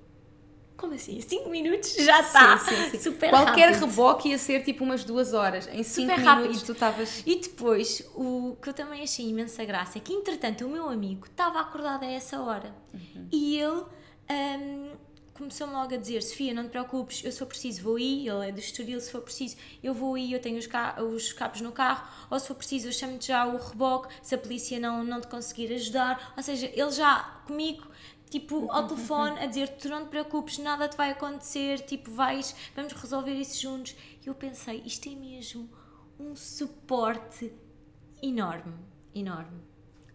Como 0.78 0.94
assim? 0.94 1.20
5 1.20 1.50
minutos 1.50 1.92
já 1.96 2.20
está! 2.20 2.56
Sim, 2.58 2.76
sim, 2.76 2.90
sim. 2.92 2.98
Super 3.00 3.30
Qualquer 3.30 3.72
rápido. 3.72 3.86
reboque 3.86 4.28
ia 4.28 4.38
ser 4.38 4.62
tipo 4.62 4.84
umas 4.84 5.02
duas 5.04 5.34
horas. 5.34 5.66
Em 5.66 5.82
5 5.82 5.84
Super 5.84 6.18
minutos 6.20 6.26
rápido. 6.26 6.64
tu 6.66 6.72
estavas. 6.72 7.22
E 7.26 7.36
depois, 7.36 8.08
o 8.14 8.56
que 8.62 8.68
eu 8.70 8.72
também 8.72 9.02
achei 9.02 9.26
imensa 9.28 9.64
graça 9.64 9.98
é 9.98 10.00
que, 10.00 10.12
entretanto, 10.12 10.64
o 10.64 10.68
meu 10.70 10.88
amigo 10.88 11.26
estava 11.26 11.60
acordado 11.60 12.04
a 12.04 12.06
essa 12.10 12.40
hora 12.40 12.72
e 13.32 13.58
ele 13.58 13.82
hum, 14.30 14.92
começou-me 15.34 15.72
logo 15.72 15.92
a 15.92 15.96
dizer: 15.96 16.22
Sofia, 16.22 16.54
não 16.54 16.62
te 16.62 16.70
preocupes, 16.70 17.24
eu 17.24 17.32
for 17.32 17.46
preciso 17.46 17.82
vou 17.82 17.96
aí. 17.96 18.28
Ele 18.28 18.48
é 18.48 18.52
do 18.52 18.60
Estoril, 18.60 19.00
se 19.00 19.10
for 19.10 19.20
preciso, 19.20 19.56
eu 19.82 19.92
vou 19.92 20.14
aí, 20.14 20.32
eu 20.32 20.40
tenho 20.40 20.58
os, 20.58 20.66
ca 20.68 21.02
os 21.02 21.32
cabos 21.32 21.60
no 21.60 21.72
carro. 21.72 22.06
Ou 22.30 22.38
se 22.38 22.46
for 22.46 22.54
preciso, 22.54 22.86
eu 22.86 22.92
chamo-te 22.92 23.26
já 23.28 23.44
o 23.46 23.56
reboque 23.56 24.14
se 24.22 24.32
a 24.34 24.38
polícia 24.38 24.78
não, 24.78 25.02
não 25.02 25.20
te 25.20 25.26
conseguir 25.26 25.72
ajudar. 25.74 26.34
Ou 26.36 26.42
seja, 26.42 26.70
ele 26.72 26.90
já 26.92 27.40
comigo. 27.46 27.84
Tipo, 28.30 28.70
ao 28.70 28.86
telefone 28.86 29.38
a 29.40 29.46
dizer 29.46 29.68
tu 29.68 29.88
não 29.88 30.04
te 30.04 30.10
preocupes, 30.10 30.58
nada 30.58 30.86
te 30.86 30.96
vai 30.96 31.10
acontecer, 31.10 31.80
tipo, 31.80 32.10
vais, 32.10 32.54
vamos 32.76 32.92
resolver 32.92 33.32
isso 33.32 33.60
juntos. 33.60 33.96
E 34.24 34.28
eu 34.28 34.34
pensei, 34.34 34.82
isto 34.84 35.08
é 35.08 35.14
mesmo 35.14 35.68
um 36.20 36.36
suporte 36.36 37.50
enorme, 38.22 38.74
enorme. 39.14 39.68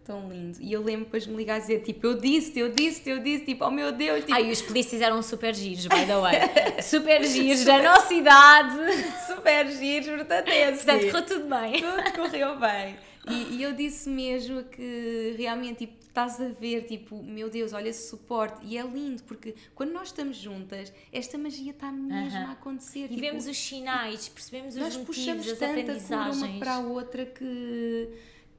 Tão 0.04 0.28
lindo. 0.30 0.58
E 0.60 0.70
eu 0.70 0.82
lembro 0.82 1.06
depois 1.06 1.24
de 1.24 1.30
me 1.30 1.36
ligar 1.36 1.56
a 1.56 1.58
dizer, 1.58 1.80
tipo, 1.80 2.06
eu 2.06 2.20
disse, 2.20 2.58
eu 2.58 2.70
disse, 2.70 3.08
eu 3.08 3.20
disse, 3.20 3.46
tipo, 3.46 3.64
oh 3.64 3.70
meu 3.70 3.90
Deus, 3.90 4.20
tipo, 4.20 4.34
Ai, 4.34 4.50
os 4.50 4.60
polícias 4.60 5.00
eram 5.00 5.22
super 5.22 5.54
giros, 5.54 5.86
by 5.86 6.04
the 6.04 6.18
way. 6.18 6.34
super 6.82 7.24
giros 7.24 7.64
da 7.64 7.82
nossa 7.82 8.12
idade. 8.12 8.76
super 9.26 9.66
giros, 9.70 10.08
portanto 10.08 10.48
é 10.48 10.68
assim. 10.68 10.84
Portanto, 10.84 11.10
correu 11.10 11.26
tudo 11.26 11.48
bem. 11.48 11.82
Tudo 11.82 12.12
correu 12.12 12.58
bem. 12.58 12.96
E, 13.30 13.56
e 13.56 13.62
eu 13.62 13.72
disse 13.72 14.10
mesmo 14.10 14.62
que 14.64 15.34
realmente, 15.38 15.86
tipo, 15.86 16.03
estás 16.14 16.40
a 16.40 16.48
ver, 16.48 16.84
tipo, 16.84 17.20
meu 17.24 17.50
Deus, 17.50 17.72
olha 17.72 17.88
esse 17.88 18.08
suporte. 18.08 18.64
E 18.64 18.78
é 18.78 18.82
lindo, 18.82 19.24
porque 19.24 19.52
quando 19.74 19.90
nós 19.90 20.08
estamos 20.08 20.36
juntas, 20.36 20.92
esta 21.12 21.36
magia 21.36 21.72
está 21.72 21.90
mesmo 21.90 22.38
Aham. 22.38 22.48
a 22.50 22.52
acontecer. 22.52 23.06
E 23.06 23.08
tipo, 23.08 23.20
vemos 23.20 23.46
os 23.48 23.58
sinais, 23.58 24.28
percebemos 24.28 24.76
os 24.76 24.80
nós 24.80 24.96
puxamos 24.96 25.44
motivos, 25.44 25.62
as 25.62 25.98
tanto 25.98 26.14
a 26.14 26.30
uma 26.30 26.58
para 26.60 26.74
a 26.74 26.78
outra 26.78 27.26
que. 27.26 28.08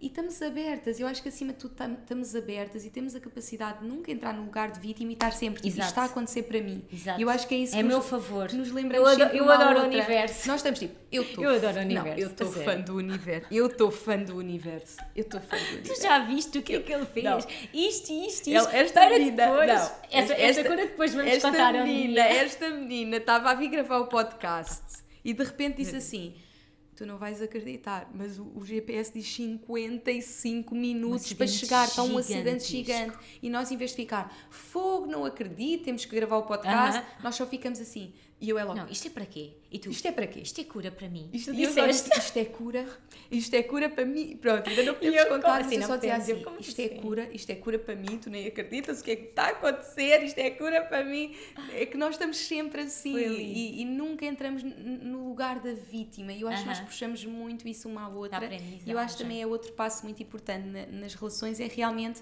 E 0.05 0.07
estamos 0.07 0.39
abertas, 0.39 0.99
eu 0.99 1.07
acho 1.07 1.19
que 1.23 1.29
acima 1.29 1.51
de 1.51 1.57
tudo 1.57 1.73
tam- 1.73 1.93
estamos 1.99 2.35
abertas 2.35 2.85
e 2.85 2.91
temos 2.91 3.15
a 3.15 3.19
capacidade 3.19 3.79
de 3.79 3.87
nunca 3.87 4.11
entrar 4.11 4.35
no 4.35 4.43
lugar 4.43 4.69
de 4.69 4.79
vítima 4.79 5.09
e 5.09 5.13
estar 5.15 5.31
sempre, 5.31 5.55
tipo, 5.55 5.67
isto 5.69 5.77
Exato. 5.79 5.89
está 5.89 6.01
a 6.03 6.05
acontecer 6.05 6.43
para 6.43 6.61
mim. 6.61 6.85
Exato. 6.93 7.19
Eu 7.19 7.27
acho 7.27 7.47
que 7.47 7.55
é 7.55 7.57
isso 7.57 7.73
É 7.73 7.79
que 7.79 7.83
a 7.83 7.87
meu 7.87 7.97
nos, 7.97 8.05
favor. 8.05 8.47
que 8.47 8.55
nos 8.55 8.69
Eu 8.69 9.07
adoro- 9.07 9.35
eu 9.35 9.51
adoro 9.51 9.79
o 9.79 9.83
universo. 9.85 10.47
Nós 10.47 10.57
estamos 10.57 10.77
tipo, 10.77 10.93
eu 11.11 11.23
estou 11.23 11.43
Eu 11.43 11.49
adoro 11.55 11.71
o 11.71 11.75
Não, 11.77 11.81
universo, 11.85 12.19
eu 12.21 12.27
estou 12.29 12.47
a 12.47 12.51
fã 12.51 12.63
sério. 12.65 12.85
do 12.85 12.95
universo. 12.97 13.47
Eu 13.51 13.65
estou 13.65 13.89
fã 13.91 14.17
do 14.23 14.37
universo. 14.37 14.97
Eu 15.15 15.21
estou 15.23 15.41
fã 15.41 15.57
do 15.57 15.63
Tu 15.63 15.73
universo. 15.73 16.01
já 16.03 16.19
viste 16.19 16.57
o 16.59 16.61
que 16.61 16.75
é 16.75 16.79
que 16.81 16.93
ele 16.93 17.05
fez? 17.07 17.25
Não. 17.25 17.37
Isto, 17.39 17.49
isto, 17.73 18.11
isto. 18.13 18.47
Ele- 18.49 18.77
esta 18.77 18.99
para 18.99 19.09
menina, 19.09 19.35
depois. 19.47 19.67
não, 19.67 19.75
essa, 19.75 19.93
esta- 20.11 20.33
essa 20.35 20.63
cura 20.65 20.85
depois 20.85 21.15
vamos 21.15 21.31
esta 21.31 21.49
contar 21.49 21.73
menina, 21.73 22.13
dia. 22.13 22.41
Esta 22.43 22.69
menina 22.69 23.17
estava 23.17 23.49
a 23.49 23.55
vir 23.55 23.69
gravar 23.69 23.97
o 23.97 24.05
podcast 24.05 25.03
e 25.23 25.33
de 25.33 25.43
repente 25.43 25.77
disse 25.77 25.95
assim: 25.97 26.35
Tu 26.95 27.05
não 27.05 27.17
vais 27.17 27.41
acreditar, 27.41 28.09
mas 28.13 28.39
o, 28.39 28.49
o 28.55 28.63
GPS 28.65 29.11
diz 29.11 29.27
55 29.27 30.73
minutos 30.73 31.33
para 31.33 31.45
chegar. 31.45 31.87
Está 31.87 32.03
um 32.03 32.17
acidente 32.17 32.63
gigante. 32.63 33.17
E 33.41 33.49
nós, 33.49 33.69
em 33.69 33.75
vez 33.75 33.91
de 33.91 33.97
ficar 33.97 34.33
fogo, 34.49 35.05
não 35.05 35.25
acredito, 35.25 35.83
temos 35.83 36.05
que 36.05 36.15
gravar 36.15 36.37
o 36.37 36.43
podcast, 36.43 36.99
Aham. 36.99 37.05
nós 37.21 37.35
só 37.35 37.45
ficamos 37.45 37.81
assim. 37.81 38.13
E 38.45 38.49
eu 38.49 38.59
é 38.59 38.63
logo, 38.63 38.77
Não, 38.77 38.87
isto 38.89 39.07
é 39.07 39.09
para 39.09 39.25
quê? 39.25 39.53
E 39.71 39.79
tu, 39.79 39.89
isto 39.89 40.07
é 40.07 40.11
para 40.11 40.27
quê? 40.27 40.41
isto 40.41 40.61
é 40.61 40.63
cura 40.63 40.91
para 40.91 41.09
mim. 41.09 41.29
Isto, 41.33 41.51
disseste. 41.51 42.09
disse, 42.09 42.19
isto 42.19 42.37
é 42.37 42.45
cura, 42.45 42.85
isto 43.31 43.53
é 43.55 43.63
cura 43.63 43.89
para 43.89 44.05
mim. 44.05 44.37
Pronto, 44.37 44.69
ainda 44.69 44.83
não 44.83 44.93
podemos 44.93 45.19
eu, 45.19 45.27
contar, 45.27 45.61
assim 45.61 45.77
não 45.77 45.87
só 45.87 45.95
dizia 45.95 46.15
assim, 46.15 46.43
como 46.43 46.59
isto 46.59 46.79
é 46.79 46.85
assim? 46.85 46.95
cura, 46.97 47.29
isto 47.33 47.49
é 47.49 47.55
cura 47.55 47.79
para 47.79 47.95
mim, 47.95 48.19
tu 48.19 48.29
nem 48.29 48.45
acreditas 48.45 49.01
o 49.01 49.03
que 49.03 49.11
é 49.11 49.15
que 49.15 49.25
está 49.29 49.45
a 49.45 49.49
acontecer, 49.49 50.23
isto 50.23 50.37
é 50.37 50.51
cura 50.51 50.81
para 50.83 51.03
mim. 51.03 51.35
É 51.73 51.87
que 51.87 51.97
nós 51.97 52.11
estamos 52.13 52.37
sempre 52.37 52.81
assim 52.81 53.17
e, 53.17 53.81
e 53.81 53.85
nunca 53.85 54.25
entramos 54.27 54.61
no 54.61 55.27
lugar 55.27 55.59
da 55.59 55.73
vítima. 55.73 56.31
E 56.31 56.41
eu 56.41 56.47
acho 56.47 56.61
que 56.61 56.69
nós 56.69 56.79
puxamos 56.81 57.25
muito 57.25 57.67
isso 57.67 57.89
uma 57.89 58.03
à 58.03 58.09
outra. 58.09 58.47
E 58.85 58.91
eu 58.91 58.99
acho 58.99 59.17
também 59.17 59.41
é 59.41 59.47
outro 59.47 59.71
passo 59.73 60.03
muito 60.03 60.21
importante 60.21 60.67
na- 60.67 60.85
nas 60.85 61.15
relações, 61.15 61.59
é 61.59 61.65
realmente 61.67 62.21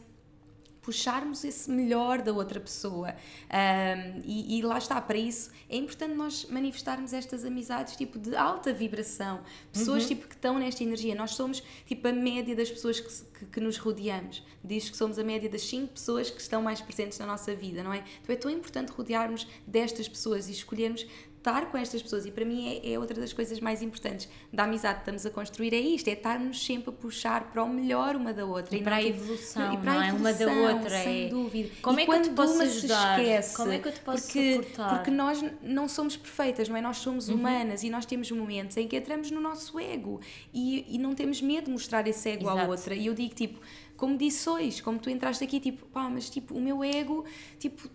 puxarmos 0.84 1.44
esse 1.44 1.72
melhor 1.72 2.22
da 2.22 2.32
outra 2.32 2.60
pessoa. 2.60 3.16
Ahm, 3.50 4.22
e, 4.24 4.60
e 4.60 4.62
lá 4.62 4.78
está, 4.78 5.02
para 5.02 5.18
isso 5.18 5.50
é 5.70 5.78
importante 5.78 6.14
nós 6.14 6.46
manifestarmos 6.46 7.14
estas 7.14 7.44
amizades 7.46 7.96
tipo 7.96 8.20
de 8.20 8.36
alta 8.36 8.72
vibração. 8.72 9.42
Pessoas 9.72 10.06
tipo 10.06 10.28
que 10.28 10.36
estão 10.36 10.60
nesta 10.60 10.84
energia, 10.84 11.16
nós 11.16 11.32
somos 11.32 11.64
tipo 11.86 12.08
a 12.08 12.12
média 12.12 12.56
das 12.56 12.70
pessoas 12.70 13.00
que, 13.00 13.40
que, 13.40 13.46
que 13.46 13.60
nos 13.60 13.78
rodeamos. 13.78 14.44
Diz 14.64 14.90
que 14.90 14.98
somos 14.98 15.18
a 15.18 15.24
média 15.24 15.50
das 15.50 15.64
5 15.64 15.94
pessoas 15.94 16.30
que 16.30 16.40
estão 16.40 16.62
mais 16.62 16.82
presentes 16.82 17.18
na 17.18 17.26
nossa 17.26 17.56
vida, 17.56 17.82
não 17.82 17.94
é? 17.94 18.04
Então 18.22 18.34
é 18.34 18.38
tão 18.38 18.52
importante 18.52 18.92
rodearmos 18.92 19.48
destas 19.66 20.08
pessoas 20.08 20.48
e 20.48 20.52
escolhermos 20.52 21.06
estar 21.44 21.66
com 21.70 21.78
estas 21.78 22.02
pessoas 22.02 22.26
e 22.26 22.32
para 22.32 22.46
mim 22.46 22.80
é, 22.82 22.94
é 22.94 22.98
outra 22.98 23.20
das 23.20 23.34
coisas 23.34 23.60
mais 23.60 23.82
importantes 23.82 24.30
da 24.52 24.64
amizade 24.64 24.96
que 24.96 25.02
estamos 25.02 25.26
a 25.26 25.30
construir 25.30 25.74
é 25.74 25.80
isto, 25.80 26.08
é 26.08 26.14
estarmos 26.14 26.66
sempre 26.66 26.90
a 26.90 26.94
puxar 26.94 27.52
para 27.52 27.62
o 27.62 27.70
melhor 27.70 28.16
uma 28.16 28.32
da 28.34 28.46
outra 28.46 28.76
E 28.78 28.82
para 28.82 28.96
a 28.96 29.04
evolução, 29.04 29.74
e 29.74 29.78
para 29.78 29.94
não 29.94 30.00
a 30.00 30.08
é? 30.08 30.14
Uma 30.14 30.32
da 30.34 30.44
evolução, 30.46 30.76
outra, 30.78 31.04
sem 31.04 31.26
é- 31.26 31.28
dúvida. 31.30 31.70
Como 31.82 32.00
E 32.00 32.04
é 32.04 32.06
que 32.06 32.12
eu 32.14 32.22
te 32.22 32.30
posso 32.30 32.54
uma 32.54 32.66
se 32.66 32.78
ajudar? 32.78 33.20
esquece, 33.20 33.56
Como 33.58 33.72
é 33.74 33.80
que 33.80 33.88
eu 33.90 33.92
te 33.92 34.00
posso 34.00 34.24
porque, 34.24 34.54
suportar? 34.54 34.90
Porque 34.96 35.12
nós 35.12 35.44
não 35.62 35.88
somos 35.90 36.16
perfeitas, 36.16 36.70
não 36.70 36.78
é? 36.78 36.82
Nós 36.82 36.98
somos 36.98 37.28
Uhum. 37.28 37.36
humanas 37.36 37.84
e 37.84 37.90
nós 37.90 38.06
temos 38.06 38.32
momentos 38.32 38.78
em 38.78 38.88
que 38.88 38.96
entramos 38.96 39.30
no 39.30 39.42
nosso 39.42 39.78
ego 39.80 40.22
e, 40.54 40.96
e 40.96 40.98
não 40.98 41.14
temos 41.14 41.42
medo 41.42 41.66
de 41.66 41.72
mostrar 41.72 42.08
esse 42.08 42.30
ego 42.30 42.48
à 42.48 42.54
Exato. 42.54 42.72
outra. 42.72 42.96
E 42.96 43.08
eu 43.08 43.14
digo, 43.14 43.36
tipo, 43.36 43.60
como 43.98 44.18
disse 44.18 44.50
hoje, 44.50 44.82
como 44.82 44.98
tu 44.98 45.10
entraste 45.10 45.44
aqui, 45.44 45.60
tipo, 45.60 45.86
pá, 45.88 46.10
mas 46.10 46.30
tipo, 46.30 46.56
o 46.56 46.62
meu 46.62 46.82
ego, 46.84 47.26
tipo, 47.60 47.90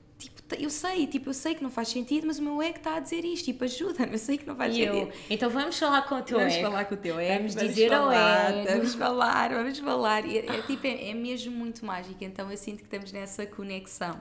eu 0.57 0.71
sei, 0.71 1.07
tipo, 1.07 1.31
eu 1.31 1.35
sei 1.35 1.55
que 1.55 1.63
não 1.63 1.71
faz 1.71 1.89
sentido, 1.89 2.27
mas 2.27 2.39
o 2.39 2.43
meu 2.43 2.63
ego 2.63 2.79
está 2.79 2.97
a 2.97 3.01
dizer 3.01 3.25
isto, 3.25 3.47
tipo, 3.47 3.65
ajuda-me, 3.65 4.13
eu 4.13 4.19
sei 4.19 4.39
que 4.39 4.47
não 4.47 4.55
faz 4.57 4.75
E 4.77 4.81
eu, 4.83 4.95
sentido. 4.95 5.13
então 5.29 5.51
vamos 5.51 5.79
falar 5.79 6.03
com 6.03 6.15
o 6.15 6.23
teu 6.23 6.39
Vamos 6.39 6.55
ego. 6.55 6.63
falar 6.65 6.85
com 6.87 6.95
o 6.95 6.99
teu 6.99 7.19
ego. 7.21 7.35
Vamos 7.39 7.55
dizer 7.55 7.93
ao 7.93 8.05
falar, 8.09 8.55
ego. 8.57 8.69
Vamos 8.73 8.95
falar, 8.95 9.51
vamos 9.51 9.79
falar. 9.79 10.25
E 10.27 10.39
É, 10.39 10.47
é, 10.59 10.63
tipo, 10.63 10.87
é, 10.87 11.11
é 11.11 11.15
mesmo 11.15 11.53
muito 11.53 11.85
mágico, 11.85 12.23
então 12.25 12.51
eu 12.51 12.57
sinto 12.57 12.79
que 12.79 12.85
estamos 12.85 13.13
nessa 13.13 13.45
conexão. 13.47 14.21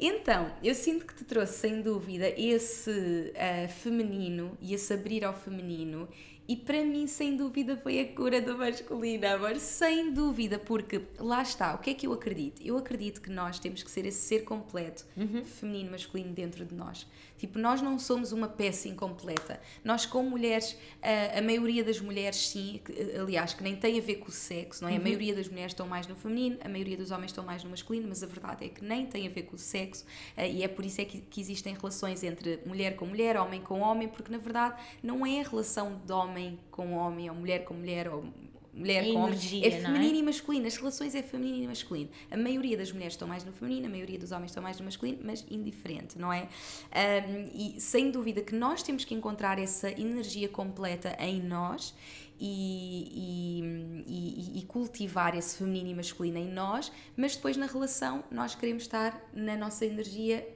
Então, 0.00 0.50
eu 0.64 0.74
sinto 0.74 1.06
que 1.06 1.14
te 1.14 1.24
trouxe 1.24 1.52
sem 1.58 1.80
dúvida 1.80 2.28
esse 2.36 3.32
ah, 3.36 3.68
feminino 3.68 4.56
e 4.60 4.74
esse 4.74 4.92
abrir 4.92 5.24
ao 5.24 5.32
feminino, 5.32 6.08
e 6.48 6.56
para 6.56 6.84
mim, 6.84 7.06
sem 7.06 7.36
dúvida, 7.36 7.76
foi 7.76 8.00
a 8.00 8.14
cura 8.14 8.40
do 8.40 8.58
masculino, 8.58 9.26
amor, 9.26 9.56
sem 9.56 10.12
dúvida, 10.12 10.58
porque 10.58 11.02
lá 11.18 11.42
está, 11.42 11.74
o 11.74 11.78
que 11.78 11.90
é 11.90 11.94
que 11.94 12.06
eu 12.06 12.12
acredito? 12.12 12.60
Eu 12.62 12.76
acredito 12.76 13.20
que 13.20 13.30
nós 13.30 13.58
temos 13.58 13.82
que 13.82 13.90
ser 13.90 14.04
esse 14.06 14.18
ser 14.18 14.40
completo, 14.40 15.06
feminino, 15.44 15.92
masculino 15.92 16.32
dentro 16.32 16.64
de 16.64 16.74
nós. 16.74 17.06
Tipo, 17.42 17.58
nós 17.58 17.82
não 17.82 17.98
somos 17.98 18.30
uma 18.30 18.46
peça 18.46 18.86
incompleta. 18.86 19.60
Nós, 19.82 20.06
como 20.06 20.30
mulheres, 20.30 20.78
a, 21.02 21.40
a 21.40 21.42
maioria 21.42 21.82
das 21.82 22.00
mulheres, 22.00 22.36
sim, 22.36 22.80
que, 22.84 22.92
aliás, 23.18 23.52
que 23.52 23.64
nem 23.64 23.74
tem 23.74 23.98
a 23.98 24.00
ver 24.00 24.18
com 24.18 24.28
o 24.28 24.30
sexo, 24.30 24.84
não 24.84 24.88
é? 24.88 24.94
A 24.94 25.00
maioria 25.00 25.34
das 25.34 25.48
mulheres 25.48 25.72
estão 25.72 25.84
mais 25.84 26.06
no 26.06 26.14
feminino, 26.14 26.58
a 26.62 26.68
maioria 26.68 26.96
dos 26.96 27.10
homens 27.10 27.32
estão 27.32 27.44
mais 27.44 27.64
no 27.64 27.70
masculino, 27.70 28.06
mas 28.08 28.22
a 28.22 28.28
verdade 28.28 28.66
é 28.66 28.68
que 28.68 28.84
nem 28.84 29.06
tem 29.06 29.26
a 29.26 29.28
ver 29.28 29.42
com 29.42 29.56
o 29.56 29.58
sexo 29.58 30.04
eh, 30.36 30.52
e 30.52 30.62
é 30.62 30.68
por 30.68 30.84
isso 30.84 31.00
é 31.00 31.04
que, 31.04 31.20
que 31.20 31.40
existem 31.40 31.74
relações 31.74 32.22
entre 32.22 32.60
mulher 32.64 32.94
com 32.94 33.06
mulher, 33.06 33.36
homem 33.36 33.60
com 33.60 33.80
homem, 33.80 34.06
porque 34.06 34.30
na 34.30 34.38
verdade 34.38 34.80
não 35.02 35.26
é 35.26 35.40
a 35.40 35.42
relação 35.42 36.00
de 36.06 36.12
homem 36.12 36.60
com 36.70 36.92
homem 36.92 37.28
ou 37.28 37.34
mulher 37.34 37.64
com 37.64 37.74
mulher 37.74 38.08
ou 38.08 38.24
mulher 38.72 39.04
É 39.04 39.12
com 39.12 39.18
homem, 39.18 39.28
energia, 39.30 39.66
é 39.68 39.80
não 39.80 39.90
é? 39.90 39.92
feminino 39.92 40.18
e 40.18 40.22
masculino. 40.22 40.66
As 40.66 40.76
relações 40.76 41.14
é 41.14 41.22
feminino 41.22 41.64
e 41.64 41.66
masculino. 41.68 42.10
A 42.30 42.36
maioria 42.36 42.76
das 42.76 42.90
mulheres 42.92 43.14
estão 43.14 43.28
mais 43.28 43.44
no 43.44 43.52
feminino, 43.52 43.86
a 43.86 43.90
maioria 43.90 44.18
dos 44.18 44.32
homens 44.32 44.50
estão 44.50 44.62
mais 44.62 44.78
no 44.78 44.84
masculino, 44.84 45.18
mas 45.22 45.44
indiferente, 45.50 46.18
não 46.18 46.32
é? 46.32 46.48
Ahm, 46.92 47.50
e 47.54 47.80
sem 47.80 48.10
dúvida 48.10 48.40
que 48.42 48.54
nós 48.54 48.82
temos 48.82 49.04
que 49.04 49.14
encontrar 49.14 49.58
essa 49.58 49.90
energia 49.90 50.48
completa 50.48 51.16
em 51.20 51.40
nós 51.42 51.94
e, 52.40 54.02
e, 54.06 54.58
e- 54.58 54.62
cultivar 54.62 55.36
esse 55.36 55.58
feminino 55.58 55.90
e 55.90 55.94
masculino 55.94 56.38
em 56.38 56.48
nós, 56.50 56.90
mas 57.16 57.36
depois 57.36 57.56
na 57.56 57.66
relação 57.66 58.24
nós 58.30 58.54
queremos 58.54 58.82
estar 58.84 59.22
na 59.32 59.56
nossa 59.56 59.84
energia 59.84 60.46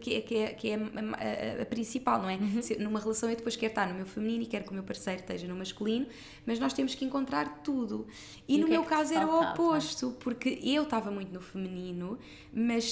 que 0.00 0.14
é, 0.14 0.20
que 0.20 0.34
é, 0.36 0.46
que 0.54 0.68
é 0.70 0.74
a, 0.76 1.58
a- 1.58 1.62
a 1.62 1.66
principal, 1.66 2.22
não 2.22 2.28
é? 2.30 2.36
Uhum. 2.36 2.62
Se- 2.62 2.76
numa 2.78 2.98
relação 3.00 3.28
eu 3.30 3.36
depois 3.36 3.56
quero 3.56 3.70
estar 3.72 3.88
no 3.88 3.94
meu 3.94 4.06
feminino 4.06 4.42
e 4.42 4.46
quero 4.46 4.64
que 4.64 4.70
o 4.70 4.74
meu 4.74 4.82
parceiro 4.82 5.20
esteja 5.20 5.46
no 5.46 5.56
masculino, 5.56 6.06
mas 6.46 6.58
nós 6.58 6.72
temos 6.72 6.94
que 6.94 7.04
encontrar 7.04 7.62
tudo. 7.62 8.06
E, 8.48 8.56
E 8.56 8.58
no 8.58 8.66
é 8.66 8.70
meu 8.70 8.82
te 8.82 8.88
caso 8.88 9.12
era 9.14 9.26
o 9.26 9.40
oposto, 9.52 10.16
porque 10.20 10.58
eu 10.62 10.84
estava 10.84 11.10
muito 11.10 11.32
no 11.32 11.40
feminino, 11.40 12.18
mas 12.52 12.84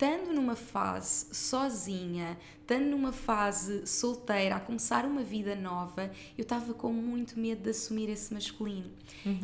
estando 0.00 0.32
numa 0.32 0.54
fase 0.54 1.26
sozinha, 1.34 2.38
estando 2.60 2.84
numa 2.86 3.10
fase 3.10 3.84
solteira, 3.84 4.54
a 4.56 4.60
começar 4.60 5.04
uma 5.04 5.22
vida 5.24 5.56
nova, 5.56 6.10
eu 6.36 6.42
estava 6.42 6.72
com 6.72 6.92
muito 6.92 7.36
medo 7.38 7.62
de 7.64 7.70
assumir 7.70 8.08
esse 8.08 8.32
masculino. 8.32 8.90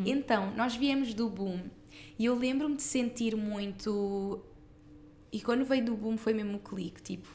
Então, 0.07 0.53
nós 0.55 0.77
viemos 0.77 1.13
do 1.13 1.29
boom 1.29 1.59
e 2.17 2.25
eu 2.27 2.37
lembro-me 2.37 2.77
de 2.77 2.83
sentir 2.85 3.35
muito. 3.37 4.41
E 5.35 5.41
quando 5.41 5.65
veio 5.65 5.85
do 5.85 5.97
boom 5.97 6.17
foi 6.17 6.33
mesmo 6.33 6.53
um 6.53 6.59
clique, 6.61 7.03
tipo, 7.03 7.27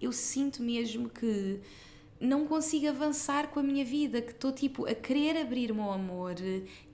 eu 0.00 0.12
sinto 0.12 0.62
mesmo 0.62 1.08
que 1.08 1.60
não 2.22 2.46
consigo 2.46 2.88
avançar 2.88 3.48
com 3.48 3.58
a 3.58 3.62
minha 3.62 3.84
vida, 3.84 4.22
que 4.22 4.30
estou 4.30 4.52
tipo 4.52 4.86
a 4.88 4.94
querer 4.94 5.36
abrir-me 5.36 5.80
ao 5.80 5.92
amor 5.92 6.36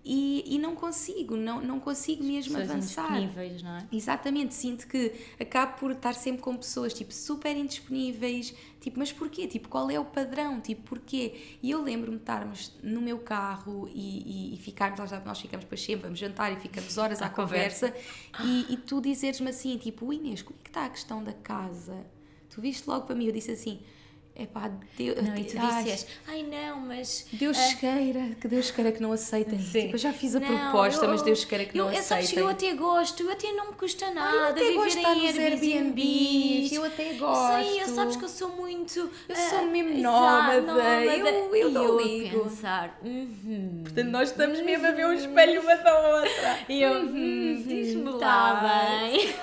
e, 0.02 0.42
e 0.46 0.58
não 0.58 0.74
consigo, 0.74 1.36
não, 1.36 1.60
não 1.60 1.78
consigo 1.78 2.24
mesmo 2.24 2.54
Pessoas 2.54 2.70
avançar. 2.70 3.10
indisponíveis, 3.20 3.62
não 3.62 3.76
é? 3.76 3.86
Exatamente, 3.92 4.54
sinto 4.54 4.88
que 4.88 5.12
acabo 5.38 5.78
por 5.78 5.90
estar 5.90 6.14
sempre 6.14 6.40
com 6.40 6.56
pessoas 6.56 6.94
tipo 6.94 7.12
super 7.12 7.54
indisponíveis, 7.54 8.54
tipo, 8.80 8.98
mas 8.98 9.12
porquê? 9.12 9.46
Tipo, 9.46 9.68
qual 9.68 9.90
é 9.90 10.00
o 10.00 10.04
padrão? 10.06 10.62
Tipo, 10.62 10.82
porquê? 10.88 11.58
E 11.62 11.70
eu 11.70 11.82
lembro-me 11.82 12.16
de 12.16 12.22
estarmos 12.22 12.72
no 12.82 13.02
meu 13.02 13.18
carro 13.18 13.86
e, 13.92 14.52
e, 14.52 14.54
e 14.54 14.56
ficarmos, 14.56 15.10
lá 15.10 15.22
nós 15.26 15.38
ficamos 15.38 15.66
para 15.66 15.76
sempre, 15.76 16.04
vamos 16.04 16.18
jantar 16.18 16.50
e 16.54 16.56
ficamos 16.56 16.96
horas 16.96 17.20
à, 17.20 17.26
À 17.26 17.28
conversa, 17.28 17.94
e, 18.42 18.72
e 18.72 18.76
tu 18.78 19.02
dizeres-me 19.02 19.50
assim, 19.50 19.76
tipo, 19.76 20.10
Inês, 20.10 20.40
como 20.40 20.58
é 20.58 20.62
que 20.62 20.70
está 20.70 20.86
a 20.86 20.88
questão 20.88 21.22
da 21.22 21.34
casa? 21.34 22.06
Tu 22.48 22.62
viste 22.62 22.88
logo 22.88 23.04
para 23.04 23.14
mim, 23.14 23.26
eu 23.26 23.32
disse 23.32 23.50
assim, 23.50 23.80
é 24.40 24.46
pá, 24.46 24.70
Deus, 24.96 25.16
Não, 25.20 25.36
e 25.36 25.42
tu 25.44 25.56
ai, 25.58 25.82
disseste, 25.82 26.06
ai 26.28 26.42
não, 26.44 26.78
mas. 26.80 27.26
Deus 27.32 27.58
ah, 27.58 27.74
queira, 27.74 28.36
que 28.40 28.46
Deus 28.46 28.70
queira 28.70 28.92
que 28.92 29.02
não 29.02 29.10
aceitem. 29.12 29.58
Sim. 29.58 29.80
Tipo, 29.82 29.94
eu 29.94 29.98
já 29.98 30.12
fiz 30.12 30.36
a 30.36 30.40
não, 30.40 30.46
proposta, 30.46 31.04
eu- 31.06 31.10
mas 31.10 31.22
Deus 31.22 31.44
queira 31.44 31.64
que 31.64 31.76
eu, 31.76 31.84
não 31.86 31.92
eu, 31.92 31.98
aceitem. 31.98 32.38
eu 32.38 32.48
até 32.48 32.72
gosto, 32.74 33.22
eu 33.24 33.32
até 33.32 33.50
não 33.52 33.66
me 33.66 33.72
custa 33.72 34.10
nada 34.12 34.36
eu 34.36 34.44
até 34.44 34.72
gosto 34.74 34.90
de 34.92 34.96
estar 34.98 35.16
em 35.16 35.26
nos 35.26 35.38
Airbnb. 35.38 36.68
Eu 36.72 36.84
até 36.84 37.12
gosto. 37.14 37.64
Sim, 37.68 37.80
eu 37.80 37.88
sabes 37.88 38.16
que 38.16 38.24
eu 38.24 38.28
sou 38.28 38.48
muito. 38.56 38.98
Eu 39.00 39.10
ah, 39.34 39.50
sou 39.50 39.66
mesmo 39.66 39.90
exato, 39.90 40.02
nómada, 40.62 41.04
eu- 41.16 41.54
eu 41.56 41.70
não 41.70 41.96
ligo. 42.00 42.44
pensar, 42.44 42.96
uhum. 43.02 43.80
Portanto, 43.82 44.08
nós 44.08 44.30
estamos 44.30 44.60
mesmo 44.60 44.86
a 44.86 44.90
ver 44.92 45.06
um 45.06 45.12
espelho 45.12 45.60
uma 45.62 45.74
da 45.74 46.16
outra. 46.20 46.58
E 46.68 46.80
eu, 46.80 46.92
Uhum, 46.92 47.64
diz-me 47.66 48.02
uhum, 48.08 48.18
lá. 48.18 48.18
tá 48.18 49.00
bem. 49.08 49.34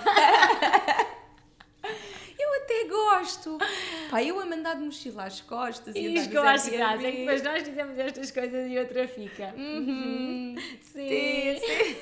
Eu 2.67 2.81
até 2.81 2.87
gosto. 2.87 3.57
Pá, 4.09 4.23
eu 4.23 4.39
a 4.39 4.45
mandar 4.45 4.75
de 4.75 4.83
mochila 4.83 5.25
às 5.25 5.41
costas 5.41 5.95
e, 5.95 5.99
E 5.99 6.75
andar 6.75 7.03
é 7.03 7.11
que 7.11 7.17
depois 7.19 7.43
nós 7.43 7.63
dizemos 7.63 7.97
estas 7.99 8.31
coisas 8.31 8.71
e 8.71 8.77
outra 8.77 9.07
fica. 9.07 9.53
Uhum. 9.55 10.55
Sim. 10.81 11.07
Sim, 11.07 11.59
sim. 11.59 11.97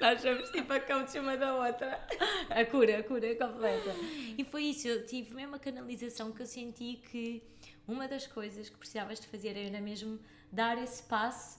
Nós 0.00 0.20
somos 0.20 0.50
tipo 0.50 0.72
a 0.72 0.80
coach 0.80 1.18
uma 1.18 1.36
da 1.36 1.54
outra. 1.54 2.00
A 2.50 2.64
cura, 2.64 2.98
a 2.98 3.02
cura 3.02 3.34
completa. 3.34 3.94
E 4.38 4.44
foi 4.44 4.64
isso, 4.64 4.86
eu 4.86 5.04
tive 5.06 5.34
mesmo 5.34 5.56
a 5.56 5.58
canalização 5.58 6.30
que 6.30 6.42
eu 6.42 6.46
senti 6.46 7.00
que 7.10 7.42
uma 7.88 8.06
das 8.06 8.26
coisas 8.26 8.68
que 8.68 8.76
precisavas 8.76 9.18
de 9.18 9.26
fazer 9.26 9.56
era 9.56 9.80
mesmo 9.80 10.20
dar 10.52 10.80
esse 10.80 11.02
passo 11.02 11.58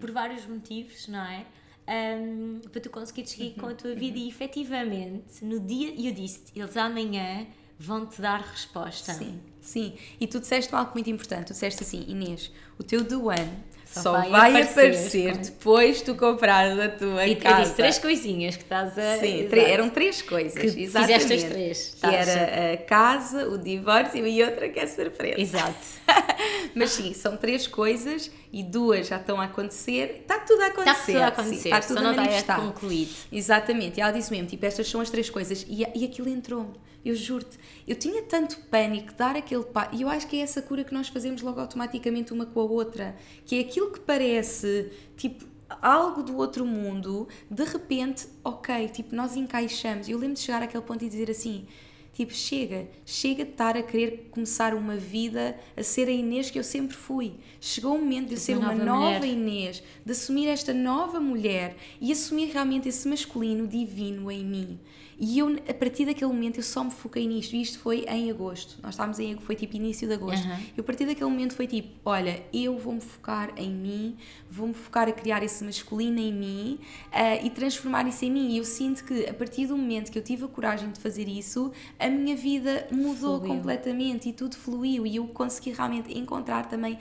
por 0.00 0.10
vários 0.10 0.46
motivos, 0.46 1.08
não 1.08 1.24
é? 1.24 1.46
Ahm, 1.92 2.60
para 2.70 2.80
tu 2.80 2.88
conseguires 2.88 3.30
seguir 3.30 3.54
com 3.54 3.66
a 3.66 3.74
tua 3.74 3.96
vida 3.96 4.16
e 4.16 4.28
efetivamente 4.28 5.44
no 5.44 5.58
dia, 5.58 5.92
e 5.96 6.06
eu 6.06 6.14
disse 6.14 6.44
eles 6.54 6.76
amanhã 6.76 7.48
vão-te 7.76 8.22
dar 8.22 8.40
resposta. 8.40 9.12
Sim, 9.12 9.40
sim. 9.60 9.94
E 10.20 10.26
tu 10.28 10.38
disseste 10.38 10.72
algo 10.72 10.92
muito 10.94 11.10
importante. 11.10 11.46
Tu 11.46 11.52
disseste 11.52 11.82
assim, 11.82 12.04
Inês, 12.06 12.52
o 12.78 12.84
teu 12.84 13.02
do 13.02 13.28
ano 13.28 13.56
Só, 13.92 14.02
Só 14.02 14.12
vai, 14.12 14.52
vai, 14.52 14.62
aparecer, 14.62 15.36
depois 15.36 16.00
tu 16.00 16.14
comprares 16.14 16.78
a 16.78 16.88
tua 16.90 17.26
e, 17.26 17.34
casa. 17.34 17.56
Eu 17.56 17.62
disse 17.62 17.74
três 17.74 17.98
coisinhas 17.98 18.56
que 18.56 18.62
estás 18.62 18.96
a. 18.96 19.18
Sim, 19.18 19.48
eram 19.52 19.90
três 19.90 20.22
coisas. 20.22 20.52
Que 20.52 20.82
exatamente. 20.82 21.22
Fizeste 21.22 21.32
as 21.32 21.52
três. 21.52 21.96
Que 22.00 22.06
era 22.06 22.74
a 22.74 22.76
casa, 22.76 23.48
o 23.48 23.58
divórcio 23.58 24.24
e 24.24 24.44
outra 24.44 24.68
que 24.68 24.78
é 24.78 24.86
surpresa. 24.86 25.40
Exato. 25.40 25.74
Mas 26.72 26.90
sim, 26.90 27.12
são 27.14 27.36
três 27.36 27.66
coisas 27.66 28.30
e 28.52 28.62
duas 28.62 29.08
já 29.08 29.16
estão 29.16 29.40
a 29.40 29.46
acontecer. 29.46 30.20
Está 30.22 30.38
tudo 30.38 30.62
a 30.62 30.66
acontecer. 30.66 30.92
Está 30.92 31.06
tudo 31.06 31.22
a 31.22 31.26
acontecer. 31.26 31.56
Sim, 31.56 31.68
está 31.68 31.80
tudo 31.80 32.00
Só 32.00 32.06
a 32.06 32.12
não 32.12 32.24
está 32.24 32.56
concluído. 32.56 33.10
Exatamente. 33.32 33.98
E 33.98 34.02
ela 34.02 34.12
disse 34.12 34.30
mesmo: 34.30 34.46
tipo, 34.46 34.64
estas 34.64 34.88
são 34.88 35.00
as 35.00 35.10
três 35.10 35.28
coisas. 35.28 35.66
E, 35.68 35.84
e 35.96 36.04
aquilo 36.04 36.28
entrou-me. 36.28 36.74
Eu 37.04 37.14
juro-te, 37.14 37.58
eu 37.88 37.96
tinha 37.96 38.22
tanto 38.22 38.58
pânico 38.70 39.08
de 39.08 39.14
dar 39.14 39.34
aquele 39.36 39.64
passo, 39.64 39.94
e 39.94 40.02
eu 40.02 40.08
acho 40.08 40.26
que 40.26 40.36
é 40.36 40.40
essa 40.40 40.60
cura 40.60 40.84
que 40.84 40.92
nós 40.92 41.08
fazemos 41.08 41.40
logo 41.40 41.60
automaticamente 41.60 42.32
uma 42.32 42.44
com 42.44 42.60
a 42.60 42.64
outra, 42.64 43.16
que 43.46 43.56
é 43.56 43.60
aquilo 43.60 43.90
que 43.90 44.00
parece, 44.00 44.90
tipo, 45.16 45.44
algo 45.80 46.22
do 46.22 46.36
outro 46.36 46.66
mundo, 46.66 47.28
de 47.50 47.64
repente, 47.64 48.26
ok, 48.44 48.88
tipo, 48.88 49.14
nós 49.14 49.36
encaixamos. 49.36 50.08
Eu 50.08 50.18
lembro 50.18 50.34
de 50.34 50.40
chegar 50.40 50.62
àquele 50.62 50.82
ponto 50.82 51.04
e 51.04 51.08
dizer 51.08 51.30
assim, 51.30 51.66
tipo, 52.12 52.34
chega, 52.34 52.88
chega 53.04 53.44
de 53.44 53.52
estar 53.52 53.76
a 53.76 53.82
querer 53.82 54.28
começar 54.30 54.74
uma 54.74 54.96
vida 54.96 55.56
a 55.76 55.82
ser 55.82 56.08
a 56.08 56.10
Inês 56.10 56.50
que 56.50 56.58
eu 56.58 56.64
sempre 56.64 56.96
fui. 56.96 57.34
Chegou 57.60 57.94
o 57.94 57.98
momento 57.98 58.28
de 58.28 58.38
ser 58.38 58.56
uma, 58.56 58.72
uma 58.72 58.84
nova, 58.84 59.12
nova 59.12 59.26
Inês, 59.26 59.82
de 60.04 60.12
assumir 60.12 60.48
esta 60.48 60.74
nova 60.74 61.20
mulher 61.20 61.76
e 62.00 62.10
assumir 62.12 62.50
realmente 62.52 62.88
esse 62.88 63.08
masculino 63.08 63.66
divino 63.66 64.30
em 64.30 64.44
mim. 64.44 64.80
E 65.20 65.38
eu, 65.38 65.54
a 65.68 65.74
partir 65.74 66.06
daquele 66.06 66.32
momento, 66.32 66.56
eu 66.56 66.62
só 66.62 66.82
me 66.82 66.90
foquei 66.90 67.28
nisto. 67.28 67.54
E 67.54 67.60
isto 67.60 67.78
foi 67.78 68.06
em 68.08 68.30
agosto. 68.30 68.78
Nós 68.82 68.94
estávamos 68.94 69.18
em 69.18 69.36
foi 69.36 69.54
tipo 69.54 69.76
início 69.76 70.08
de 70.08 70.14
agosto. 70.14 70.48
Uhum. 70.48 70.56
Eu, 70.78 70.80
a 70.80 70.82
partir 70.82 71.04
daquele 71.04 71.28
momento, 71.28 71.54
foi 71.54 71.66
tipo: 71.66 71.88
olha, 72.06 72.42
eu 72.54 72.78
vou-me 72.78 73.02
focar 73.02 73.52
em 73.54 73.70
mim, 73.70 74.16
vou-me 74.50 74.72
focar 74.72 75.08
a 75.08 75.12
criar 75.12 75.42
esse 75.42 75.62
masculino 75.62 76.18
em 76.18 76.32
mim 76.32 76.78
uh, 77.08 77.44
e 77.44 77.50
transformar 77.50 78.08
isso 78.08 78.24
em 78.24 78.30
mim. 78.30 78.52
E 78.52 78.56
eu 78.56 78.64
sinto 78.64 79.04
que, 79.04 79.26
a 79.26 79.34
partir 79.34 79.66
do 79.66 79.76
momento 79.76 80.10
que 80.10 80.18
eu 80.18 80.22
tive 80.22 80.46
a 80.46 80.48
coragem 80.48 80.90
de 80.90 80.98
fazer 80.98 81.28
isso, 81.28 81.70
a 81.98 82.08
minha 82.08 82.34
vida 82.34 82.88
mudou 82.90 83.40
fluiu. 83.40 83.54
completamente 83.54 84.30
e 84.30 84.32
tudo 84.32 84.56
fluiu. 84.56 85.06
E 85.06 85.16
eu 85.16 85.26
consegui 85.26 85.72
realmente 85.72 86.16
encontrar 86.16 86.66
também 86.66 86.98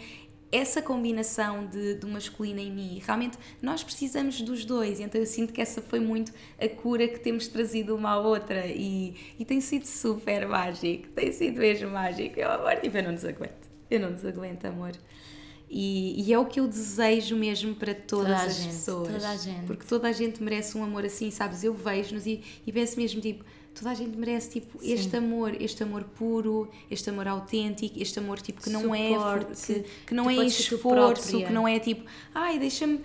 essa 0.51 0.81
combinação 0.81 1.65
de, 1.65 1.95
do 1.95 2.07
masculino 2.07 2.59
em 2.59 2.71
mim. 2.71 3.01
Realmente 3.05 3.37
nós 3.61 3.83
precisamos 3.83 4.41
dos 4.41 4.65
dois, 4.65 4.99
então 4.99 5.19
eu 5.19 5.27
sinto 5.27 5.53
que 5.53 5.61
essa 5.61 5.81
foi 5.81 5.99
muito 5.99 6.31
a 6.59 6.67
cura 6.67 7.07
que 7.07 7.19
temos 7.19 7.47
trazido 7.47 7.95
uma 7.95 8.11
à 8.11 8.19
outra 8.19 8.65
e, 8.67 9.15
e 9.37 9.45
tem 9.45 9.61
sido 9.61 9.85
super 9.85 10.47
mágico, 10.47 11.07
tem 11.09 11.31
sido 11.31 11.59
mesmo 11.59 11.89
mágico. 11.89 12.39
Eu, 12.39 12.51
amor, 12.51 12.75
tipo, 12.77 12.97
eu 12.97 13.03
não 13.03 13.13
desaguento, 13.13 13.69
eu 13.89 13.99
não 13.99 14.11
desaguento, 14.11 14.65
amor. 14.65 14.93
E, 15.71 16.23
e, 16.23 16.33
é 16.33 16.39
o 16.39 16.47
que 16.47 16.59
eu 16.59 16.67
desejo 16.67 17.35
mesmo 17.35 17.75
para 17.75 17.93
todas 17.93 18.27
toda 18.27 18.35
as 18.43 18.55
gente, 18.55 18.67
pessoas. 18.69 19.13
Toda 19.13 19.29
a 19.29 19.37
gente. 19.37 19.65
Porque 19.67 19.85
toda 19.85 20.07
a 20.07 20.11
gente 20.11 20.41
merece 20.41 20.75
um 20.75 20.83
amor 20.83 21.05
assim, 21.05 21.29
sabes? 21.29 21.63
Eu 21.63 21.75
vejo-nos 21.75 22.25
e, 22.25 22.41
e 22.65 22.71
penso 22.71 22.97
mesmo, 22.97 23.21
tipo, 23.21 23.45
toda 23.73 23.91
a 23.91 23.93
gente 23.93 24.17
merece 24.17 24.49
tipo 24.59 24.79
Sim. 24.79 24.93
este 24.93 25.15
amor, 25.15 25.61
este 25.61 25.83
amor 25.83 26.03
puro, 26.03 26.69
este 26.89 27.09
amor 27.09 27.27
autêntico, 27.27 28.01
este 28.01 28.19
amor 28.19 28.41
tipo 28.41 28.61
que 28.61 28.69
não 28.69 28.93
é 28.93 29.09
Suporte, 29.09 29.71
é 29.71 29.75
que, 29.75 29.89
que 30.07 30.13
não 30.13 30.29
é 30.29 30.35
esforço, 30.45 31.37
que 31.37 31.51
não 31.51 31.67
é 31.67 31.79
tipo, 31.79 32.03
ai, 32.33 32.59
deixa-me 32.59 33.01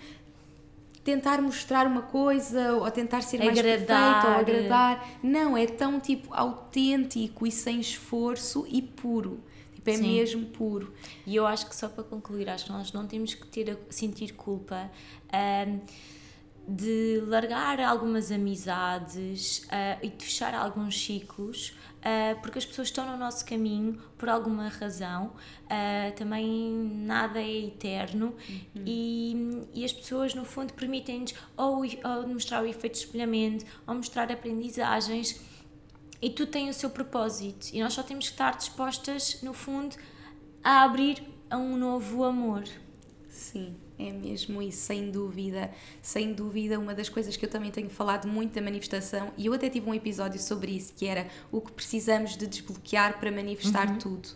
tentar 1.04 1.40
mostrar 1.40 1.86
uma 1.86 2.02
coisa 2.02 2.72
ou 2.72 2.90
tentar 2.90 3.22
ser 3.22 3.38
mais 3.38 3.60
perfeito 3.60 3.92
ou 3.92 4.32
agradar. 4.32 5.18
Não, 5.22 5.56
é 5.56 5.66
tão 5.66 6.00
tipo 6.00 6.32
autêntico 6.32 7.46
e 7.46 7.52
sem 7.52 7.78
esforço 7.78 8.66
e 8.68 8.80
puro. 8.80 9.38
Tipo, 9.74 9.90
é 9.90 9.96
Sim. 9.96 10.14
mesmo 10.14 10.46
puro. 10.46 10.92
E 11.26 11.36
eu 11.36 11.46
acho 11.46 11.68
que 11.68 11.76
só 11.76 11.88
para 11.88 12.02
concluir, 12.02 12.48
acho 12.48 12.64
que 12.64 12.72
nós 12.72 12.90
não 12.92 13.06
temos 13.06 13.34
que 13.34 13.46
ter 13.46 13.78
sentir 13.90 14.32
culpa. 14.32 14.90
Um, 15.32 15.80
de 16.66 17.22
largar 17.26 17.78
algumas 17.80 18.32
amizades 18.32 19.58
uh, 19.64 19.98
e 20.02 20.08
de 20.08 20.24
fechar 20.24 20.54
alguns 20.54 20.98
ciclos, 20.98 21.76
uh, 21.98 22.40
porque 22.40 22.58
as 22.58 22.64
pessoas 22.64 22.88
estão 22.88 23.10
no 23.10 23.18
nosso 23.18 23.44
caminho 23.44 24.00
por 24.16 24.28
alguma 24.28 24.68
razão, 24.68 25.26
uh, 25.64 26.14
também 26.16 26.72
nada 27.04 27.40
é 27.40 27.66
eterno 27.66 28.34
uhum. 28.48 28.82
e, 28.86 29.62
e 29.74 29.84
as 29.84 29.92
pessoas, 29.92 30.34
no 30.34 30.44
fundo, 30.44 30.72
permitem-nos 30.72 31.34
ou, 31.56 31.82
ou 31.82 32.28
mostrar 32.28 32.62
o 32.62 32.66
efeito 32.66 32.94
de 32.94 33.00
espelhamento 33.00 33.66
ou 33.86 33.94
mostrar 33.94 34.32
aprendizagens 34.32 35.40
e 36.22 36.30
tudo 36.30 36.50
tem 36.50 36.70
o 36.70 36.74
seu 36.74 36.88
propósito 36.88 37.68
e 37.74 37.82
nós 37.82 37.92
só 37.92 38.02
temos 38.02 38.26
que 38.26 38.32
estar 38.32 38.56
dispostas, 38.56 39.42
no 39.42 39.52
fundo, 39.52 39.96
a 40.62 40.82
abrir 40.82 41.22
a 41.50 41.58
um 41.58 41.76
novo 41.76 42.24
amor. 42.24 42.64
Sim. 43.34 43.74
É 43.98 44.12
mesmo 44.12 44.62
isso, 44.62 44.78
sem 44.78 45.10
dúvida. 45.10 45.70
Sem 46.00 46.32
dúvida, 46.32 46.78
uma 46.78 46.94
das 46.94 47.08
coisas 47.08 47.36
que 47.36 47.44
eu 47.44 47.50
também 47.50 47.70
tenho 47.70 47.90
falado 47.90 48.28
muito 48.28 48.54
da 48.54 48.62
manifestação, 48.62 49.32
e 49.36 49.46
eu 49.46 49.52
até 49.52 49.68
tive 49.68 49.90
um 49.90 49.94
episódio 49.94 50.40
sobre 50.40 50.72
isso, 50.72 50.94
que 50.96 51.04
era 51.04 51.26
o 51.50 51.60
que 51.60 51.72
precisamos 51.72 52.36
de 52.36 52.46
desbloquear 52.46 53.18
para 53.18 53.32
manifestar 53.32 53.88
uhum. 53.90 53.98
tudo. 53.98 54.28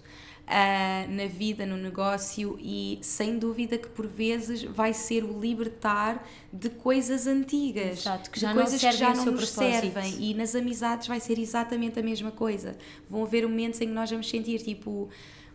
Uh, 0.48 1.12
na 1.12 1.26
vida, 1.26 1.66
no 1.66 1.76
negócio, 1.76 2.58
e 2.58 2.98
sem 3.02 3.38
dúvida 3.38 3.76
que 3.76 3.88
por 3.88 4.06
vezes 4.06 4.62
vai 4.62 4.94
ser 4.94 5.22
o 5.22 5.38
libertar 5.38 6.26
de 6.50 6.70
coisas 6.70 7.26
antigas, 7.26 7.98
Exato, 7.98 8.30
que 8.30 8.40
de 8.40 8.52
coisas 8.54 8.80
que 8.80 8.92
já 8.92 9.14
não 9.14 9.26
nos 9.26 9.50
servem. 9.50 10.14
E 10.18 10.32
nas 10.32 10.54
amizades 10.54 11.06
vai 11.06 11.20
ser 11.20 11.38
exatamente 11.38 12.00
a 12.00 12.02
mesma 12.02 12.30
coisa. 12.30 12.78
Vão 13.10 13.22
haver 13.24 13.46
momentos 13.46 13.78
em 13.82 13.88
que 13.88 13.92
nós 13.92 14.10
vamos 14.10 14.30
sentir 14.30 14.58
tipo: 14.62 15.10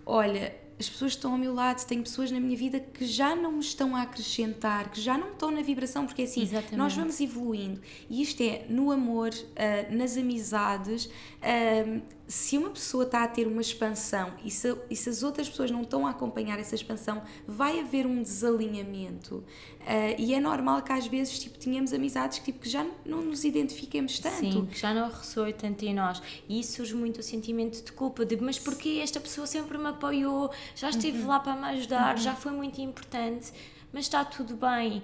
olha 0.05 0.62
as 0.79 0.89
pessoas 0.89 1.13
estão 1.13 1.31
ao 1.31 1.37
meu 1.37 1.53
lado, 1.53 1.85
tenho 1.85 2.03
pessoas 2.03 2.31
na 2.31 2.39
minha 2.39 2.57
vida 2.57 2.79
que 2.79 3.05
já 3.05 3.35
não 3.35 3.53
me 3.53 3.59
estão 3.59 3.95
a 3.95 4.01
acrescentar, 4.01 4.89
que 4.89 4.99
já 4.99 5.17
não 5.17 5.31
estão 5.31 5.51
na 5.51 5.61
vibração, 5.61 6.05
porque 6.05 6.23
é 6.23 6.25
assim, 6.25 6.41
Exatamente. 6.41 6.75
nós 6.75 6.95
vamos 6.95 7.19
evoluindo. 7.19 7.81
E 8.09 8.21
isto 8.21 8.41
é 8.41 8.65
no 8.69 8.91
amor, 8.91 9.29
uh, 9.29 9.95
nas 9.95 10.17
amizades. 10.17 11.05
Uh, 11.05 12.01
se 12.33 12.57
uma 12.57 12.71
pessoa 12.71 13.03
está 13.03 13.23
a 13.23 13.27
ter 13.27 13.45
uma 13.45 13.61
expansão 13.61 14.33
e 14.43 14.49
se, 14.49 14.75
e 14.89 14.95
se, 14.95 15.07
as 15.07 15.21
outras 15.21 15.47
pessoas 15.47 15.69
não 15.69 15.83
estão 15.83 16.07
a 16.07 16.09
acompanhar 16.09 16.59
essa 16.59 16.73
expansão, 16.73 17.21
vai 17.47 17.79
haver 17.79 18.07
um 18.07 18.23
desalinhamento. 18.23 19.35
Uh, 19.81 20.15
e 20.17 20.33
é 20.33 20.39
normal 20.39 20.81
que 20.81 20.91
às 20.91 21.05
vezes 21.05 21.37
tipo, 21.37 21.59
tenhamos 21.59 21.93
amizades 21.93 22.39
que, 22.39 22.45
tipo, 22.45 22.57
que 22.57 22.67
já 22.67 22.87
não 23.05 23.21
nos 23.21 23.43
identifiquemos 23.43 24.17
tanto. 24.17 24.35
Sim, 24.35 24.65
que 24.65 24.79
já 24.79 24.95
não 24.95 25.09
ressoe 25.09 25.53
tanto 25.53 25.85
em 25.85 25.93
nós. 25.93 26.23
E 26.49 26.59
isso 26.59 26.77
surge 26.77 26.95
muito 26.95 27.19
o 27.19 27.23
sentimento 27.23 27.85
de 27.85 27.91
culpa, 27.91 28.25
de 28.25 28.35
mas 28.37 28.57
porquê 28.57 28.99
esta 29.03 29.19
pessoa 29.19 29.45
sempre 29.45 29.77
me 29.77 29.89
apoiou, 29.89 30.49
já 30.75 30.89
esteve 30.89 31.19
uhum. 31.19 31.27
lá 31.27 31.39
para 31.39 31.55
me 31.55 31.65
ajudar, 31.77 32.15
uhum. 32.15 32.21
já 32.23 32.33
foi 32.33 32.51
muito 32.51 32.81
importante, 32.81 33.53
mas 33.93 34.05
está 34.05 34.25
tudo 34.25 34.55
bem 34.55 35.03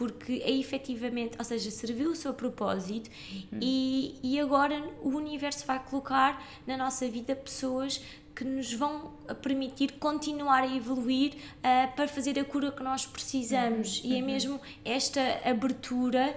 porque 0.00 0.40
é 0.42 0.50
efetivamente, 0.50 1.36
ou 1.38 1.44
seja, 1.44 1.70
serviu 1.70 2.12
o 2.12 2.16
seu 2.16 2.32
propósito 2.32 3.10
uhum. 3.30 3.58
e, 3.60 4.14
e 4.22 4.40
agora 4.40 4.82
o 5.02 5.10
universo 5.10 5.66
vai 5.66 5.78
colocar 5.78 6.42
na 6.66 6.74
nossa 6.74 7.06
vida 7.06 7.36
pessoas 7.36 8.02
que 8.34 8.42
nos 8.42 8.72
vão 8.72 9.12
permitir 9.42 9.92
continuar 9.98 10.62
a 10.62 10.74
evoluir 10.74 11.34
uh, 11.34 11.94
para 11.94 12.08
fazer 12.08 12.38
a 12.38 12.44
cura 12.46 12.72
que 12.72 12.82
nós 12.82 13.04
precisamos. 13.04 14.02
Uhum. 14.02 14.10
E 14.10 14.16
é 14.16 14.20
uhum. 14.20 14.26
mesmo 14.26 14.60
esta 14.86 15.20
abertura 15.44 16.34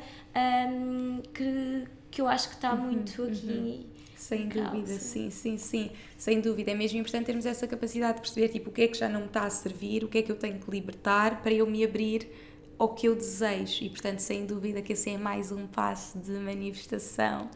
um, 0.69 1.21
que, 1.33 1.87
que 2.11 2.19
eu 2.19 2.27
acho 2.27 2.49
que 2.49 2.55
está 2.55 2.73
uhum. 2.73 2.81
muito 2.81 3.23
aqui. 3.23 3.47
Uhum. 3.47 3.83
Sem 4.13 4.49
dúvida, 4.49 4.99
sim, 4.99 5.29
sim, 5.29 5.57
sim. 5.57 5.89
Sem 6.17 6.41
dúvida. 6.41 6.71
É 6.71 6.75
mesmo 6.75 6.99
importante 6.99 7.27
termos 7.27 7.45
essa 7.45 7.65
capacidade 7.65 8.15
de 8.15 8.21
perceber 8.23 8.49
tipo, 8.49 8.71
o 8.71 8.73
que 8.73 8.81
é 8.81 8.87
que 8.89 8.97
já 8.97 9.07
não 9.07 9.21
me 9.21 9.27
está 9.27 9.45
a 9.45 9.49
servir, 9.49 10.03
o 10.03 10.09
que 10.09 10.17
é 10.17 10.21
que 10.21 10.31
eu 10.33 10.35
tenho 10.35 10.59
que 10.59 10.69
libertar 10.69 11.41
para 11.41 11.53
eu 11.53 11.65
me 11.65 11.81
abrir 11.81 12.27
ao 12.77 12.89
que 12.89 13.07
eu 13.07 13.15
desejo. 13.15 13.83
E, 13.83 13.89
portanto, 13.89 14.19
sem 14.19 14.45
dúvida 14.45 14.81
que 14.81 14.93
esse 14.93 15.09
é 15.09 15.17
mais 15.17 15.51
um 15.51 15.67
passo 15.67 16.17
de 16.19 16.31
manifestação 16.31 17.49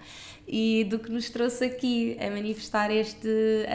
e 0.47 0.85
do 0.85 0.97
que 0.97 1.11
nos 1.11 1.29
trouxe 1.29 1.65
aqui 1.65 2.17
a 2.21 2.29
manifestar 2.29 2.89
este 2.89 3.27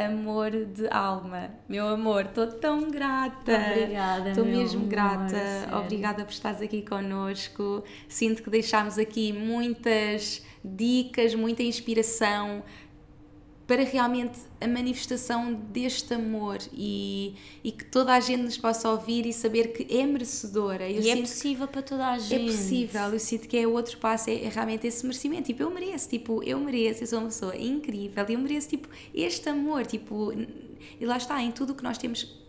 amor 0.08 0.50
de 0.50 0.88
alma. 0.88 1.50
Meu 1.68 1.86
amor, 1.86 2.24
estou 2.24 2.46
tão 2.46 2.90
grata. 2.90 3.52
Obrigada. 3.70 4.30
Estou 4.30 4.44
mesmo 4.44 4.80
amor, 4.80 4.88
grata. 4.88 5.76
Obrigada 5.78 6.24
por 6.24 6.32
estares 6.32 6.62
aqui 6.62 6.80
connosco. 6.82 7.84
Sinto 8.08 8.42
que 8.42 8.48
deixámos 8.48 8.98
aqui 8.98 9.32
muitas 9.32 10.42
dicas, 10.64 11.34
muita 11.34 11.62
inspiração 11.62 12.62
para 13.66 13.82
realmente 13.84 14.38
a 14.60 14.66
manifestação 14.66 15.54
deste 15.54 16.12
amor 16.14 16.58
e, 16.72 17.34
e 17.62 17.72
que 17.72 17.84
toda 17.84 18.12
a 18.12 18.20
gente 18.20 18.42
nos 18.42 18.58
possa 18.58 18.90
ouvir 18.90 19.24
e 19.24 19.32
saber 19.32 19.72
que 19.72 19.96
é 19.96 20.04
merecedora. 20.04 20.90
Eu 20.90 21.00
e 21.00 21.10
é 21.10 21.16
possível 21.16 21.68
para 21.68 21.82
toda 21.82 22.06
a 22.06 22.18
gente. 22.18 22.34
É 22.34 22.46
possível, 22.46 23.02
eu 23.12 23.18
sinto 23.18 23.48
que 23.48 23.56
é 23.56 23.66
outro 23.66 23.98
passo, 23.98 24.30
é, 24.30 24.44
é, 24.44 24.48
realmente 24.48 24.86
esse 24.86 25.04
merecimento. 25.04 25.44
Tipo, 25.44 25.62
eu 25.62 25.70
mereço, 25.70 26.08
tipo, 26.08 26.42
eu 26.42 26.58
mereço, 26.58 27.02
eu 27.02 27.06
sou 27.06 27.18
uma 27.20 27.28
pessoa 27.28 27.56
incrível 27.56 28.26
e 28.28 28.32
eu 28.32 28.38
mereço, 28.38 28.68
tipo, 28.68 28.88
este 29.14 29.48
amor, 29.48 29.86
tipo, 29.86 30.32
e 31.00 31.06
lá 31.06 31.16
está, 31.16 31.40
em 31.42 31.52
tudo 31.52 31.72
o 31.72 31.74
que 31.74 31.82
nós 31.82 31.98
temos 31.98 32.41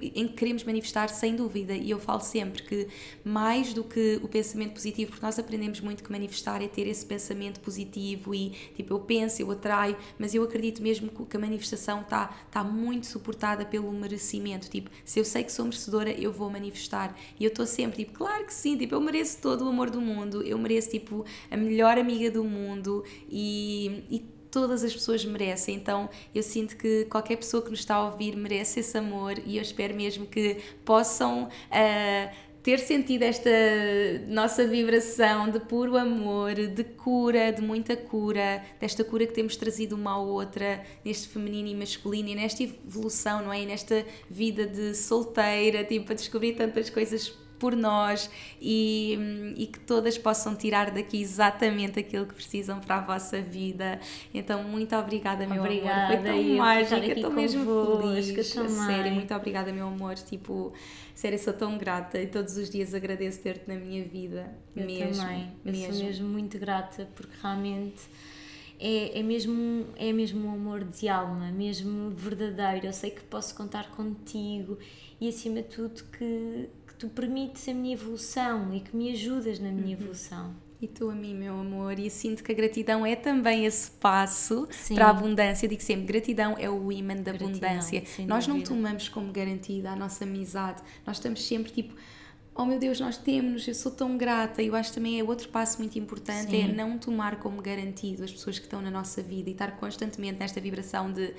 em 0.00 0.28
que 0.28 0.34
queremos 0.34 0.64
manifestar, 0.64 1.08
sem 1.08 1.34
dúvida. 1.34 1.74
E 1.74 1.90
eu 1.90 1.98
falo 1.98 2.20
sempre 2.20 2.62
que 2.62 2.88
mais 3.24 3.72
do 3.72 3.84
que 3.84 4.20
o 4.22 4.28
pensamento 4.28 4.74
positivo, 4.74 5.10
porque 5.10 5.24
nós 5.24 5.38
aprendemos 5.38 5.80
muito 5.80 6.02
que 6.02 6.10
manifestar 6.10 6.62
é 6.62 6.68
ter 6.68 6.86
esse 6.86 7.04
pensamento 7.04 7.60
positivo 7.60 8.34
e 8.34 8.50
tipo, 8.74 8.94
eu 8.94 9.00
penso, 9.00 9.42
eu 9.42 9.50
atraio, 9.50 9.96
mas 10.18 10.34
eu 10.34 10.42
acredito 10.42 10.82
mesmo 10.82 11.10
que 11.10 11.36
a 11.36 11.40
manifestação 11.40 12.00
está 12.02 12.26
tá 12.50 12.62
muito 12.64 13.06
suportada 13.06 13.64
pelo 13.64 13.90
merecimento. 13.92 14.68
Tipo, 14.68 14.90
se 15.04 15.18
eu 15.18 15.24
sei 15.24 15.44
que 15.44 15.52
sou 15.52 15.64
merecedora, 15.64 16.10
eu 16.10 16.32
vou 16.32 16.50
manifestar. 16.50 17.16
E 17.38 17.44
eu 17.44 17.48
estou 17.48 17.66
sempre 17.66 18.04
tipo, 18.04 18.18
claro 18.18 18.44
que 18.44 18.54
sim, 18.54 18.76
tipo, 18.76 18.94
eu 18.94 19.00
mereço 19.00 19.38
todo 19.40 19.64
o 19.64 19.68
amor 19.68 19.90
do 19.90 20.00
mundo, 20.00 20.42
eu 20.42 20.58
mereço 20.58 20.90
tipo 20.90 21.24
a 21.50 21.56
melhor 21.56 21.98
amiga 21.98 22.30
do 22.30 22.44
mundo 22.44 23.04
e, 23.28 24.04
e 24.10 24.33
todas 24.60 24.84
as 24.84 24.92
pessoas 24.92 25.24
merecem. 25.24 25.74
Então 25.74 26.08
eu 26.34 26.42
sinto 26.42 26.76
que 26.76 27.04
qualquer 27.06 27.36
pessoa 27.36 27.62
que 27.62 27.70
nos 27.70 27.80
está 27.80 27.96
a 27.96 28.06
ouvir 28.06 28.36
merece 28.36 28.80
esse 28.80 28.96
amor 28.96 29.34
e 29.44 29.56
eu 29.56 29.62
espero 29.62 29.94
mesmo 29.94 30.26
que 30.26 30.58
possam. 30.84 31.44
Uh, 31.44 32.54
ter 32.64 32.78
sentido 32.78 33.24
esta 33.24 33.50
nossa 34.26 34.66
vibração 34.66 35.50
de 35.50 35.60
puro 35.60 35.98
amor, 35.98 36.54
de 36.54 36.82
cura, 36.82 37.52
de 37.52 37.60
muita 37.60 37.94
cura, 37.94 38.64
desta 38.80 39.04
cura 39.04 39.26
que 39.26 39.34
temos 39.34 39.54
trazido 39.54 39.94
uma 39.94 40.12
à 40.12 40.18
outra, 40.18 40.82
neste 41.04 41.28
feminino 41.28 41.68
e 41.68 41.74
masculino 41.74 42.30
e 42.30 42.34
nesta 42.34 42.62
evolução, 42.62 43.42
não 43.42 43.52
é? 43.52 43.60
E 43.60 43.66
nesta 43.66 44.02
vida 44.30 44.66
de 44.66 44.94
solteira, 44.94 45.84
tipo, 45.84 46.10
a 46.10 46.14
descobrir 46.14 46.54
tantas 46.54 46.88
coisas 46.88 47.34
por 47.64 47.74
nós 47.74 48.30
e, 48.60 49.18
e, 49.56 49.66
que 49.66 49.80
todas 49.80 50.18
possam 50.18 50.54
tirar 50.54 50.90
daqui 50.90 51.22
exatamente 51.22 51.98
aquilo 51.98 52.26
que 52.26 52.34
precisam 52.34 52.78
para 52.78 52.96
a 52.96 53.00
vossa 53.00 53.40
vida. 53.40 53.98
Então, 54.34 54.62
muito 54.64 54.94
obrigada, 54.94 55.46
meu 55.46 55.62
obrigada, 55.62 56.12
amor. 56.12 56.30
Foi 56.30 56.44
tão 56.44 56.56
mágica, 56.58 57.06
estou 57.06 57.30
mesmo 57.30 58.02
feliz. 58.02 58.48
Sério, 58.48 59.12
muito 59.12 59.32
obrigada, 59.32 59.72
meu 59.72 59.86
amor. 59.86 60.14
Tipo, 60.16 60.74
sério, 61.14 61.38
sou 61.38 61.54
tão 61.54 61.78
grata 61.78 62.20
e 62.20 62.26
todos 62.26 62.58
os 62.58 62.68
dias 62.68 62.92
agradeço 62.92 63.40
ter-te 63.40 63.66
na 63.66 63.76
minha 63.76 64.04
vida. 64.04 64.54
Eu 64.76 64.84
mesmo, 64.84 65.22
também. 65.22 65.52
Mesmo. 65.64 65.86
Eu 65.86 65.92
sou 65.94 66.04
mesmo 66.04 66.28
muito 66.28 66.58
grata 66.58 67.08
porque 67.14 67.34
realmente. 67.40 68.02
É, 68.78 69.20
é, 69.20 69.22
mesmo, 69.22 69.86
é 69.96 70.12
mesmo 70.12 70.46
um 70.48 70.52
amor 70.52 70.84
de 70.84 71.08
alma, 71.08 71.50
mesmo 71.50 72.10
verdadeiro. 72.10 72.88
Eu 72.88 72.92
sei 72.92 73.10
que 73.10 73.22
posso 73.22 73.54
contar 73.54 73.90
contigo 73.92 74.76
e, 75.18 75.28
acima 75.28 75.62
de 75.62 75.68
tudo, 75.68 76.04
que, 76.12 76.68
que 76.94 76.98
tu 77.00 77.08
permites 77.08 77.68
a 77.68 77.74
minha 77.74 77.94
evolução 77.94 78.72
e 78.72 78.80
que 78.80 78.96
me 78.96 79.10
ajudas 79.12 79.58
na 79.58 79.70
minha 79.70 79.96
uhum. 79.96 80.02
evolução. 80.02 80.54
E 80.80 80.86
tu 80.86 81.08
a 81.08 81.14
mim, 81.14 81.34
meu 81.34 81.58
amor, 81.58 81.98
e 81.98 82.10
sinto 82.10 82.44
que 82.44 82.52
a 82.52 82.54
gratidão 82.54 83.06
é 83.06 83.16
também 83.16 83.64
esse 83.64 83.90
passo 83.90 84.68
Sim. 84.70 84.94
para 84.94 85.06
a 85.06 85.10
abundância. 85.10 85.66
Eu 85.66 85.70
digo 85.70 85.82
sempre, 85.82 86.04
gratidão 86.04 86.56
é 86.58 86.68
o 86.68 86.92
imã 86.92 87.16
da 87.16 87.32
gratidão, 87.32 87.48
abundância. 87.48 88.02
Nós 88.26 88.46
não 88.46 88.60
tomamos 88.60 89.08
como 89.08 89.32
garantida 89.32 89.90
a 89.90 89.96
nossa 89.96 90.24
amizade, 90.24 90.82
nós 91.06 91.16
estamos 91.16 91.46
sempre 91.46 91.72
tipo, 91.72 91.94
oh 92.54 92.64
meu 92.66 92.78
Deus, 92.78 93.00
nós 93.00 93.16
temos, 93.16 93.66
eu 93.66 93.74
sou 93.74 93.90
tão 93.90 94.16
grata. 94.16 94.62
E 94.62 94.66
eu 94.66 94.74
acho 94.74 94.92
também 94.92 95.18
é 95.18 95.24
outro 95.24 95.48
passo 95.48 95.78
muito 95.78 95.98
importante, 95.98 96.54
é 96.54 96.66
Sim. 96.66 96.70
é 96.70 96.74
não 96.74 96.98
tomar 96.98 97.36
como 97.36 97.62
garantido 97.62 98.22
as 98.22 98.30
pessoas 98.30 98.58
que 98.58 98.66
estão 98.66 98.82
na 98.82 98.90
nossa 98.90 99.22
vida 99.22 99.48
e 99.48 99.52
estar 99.52 99.76
constantemente 99.78 100.38
nesta 100.38 100.60
vibração 100.60 101.10
de 101.10 101.34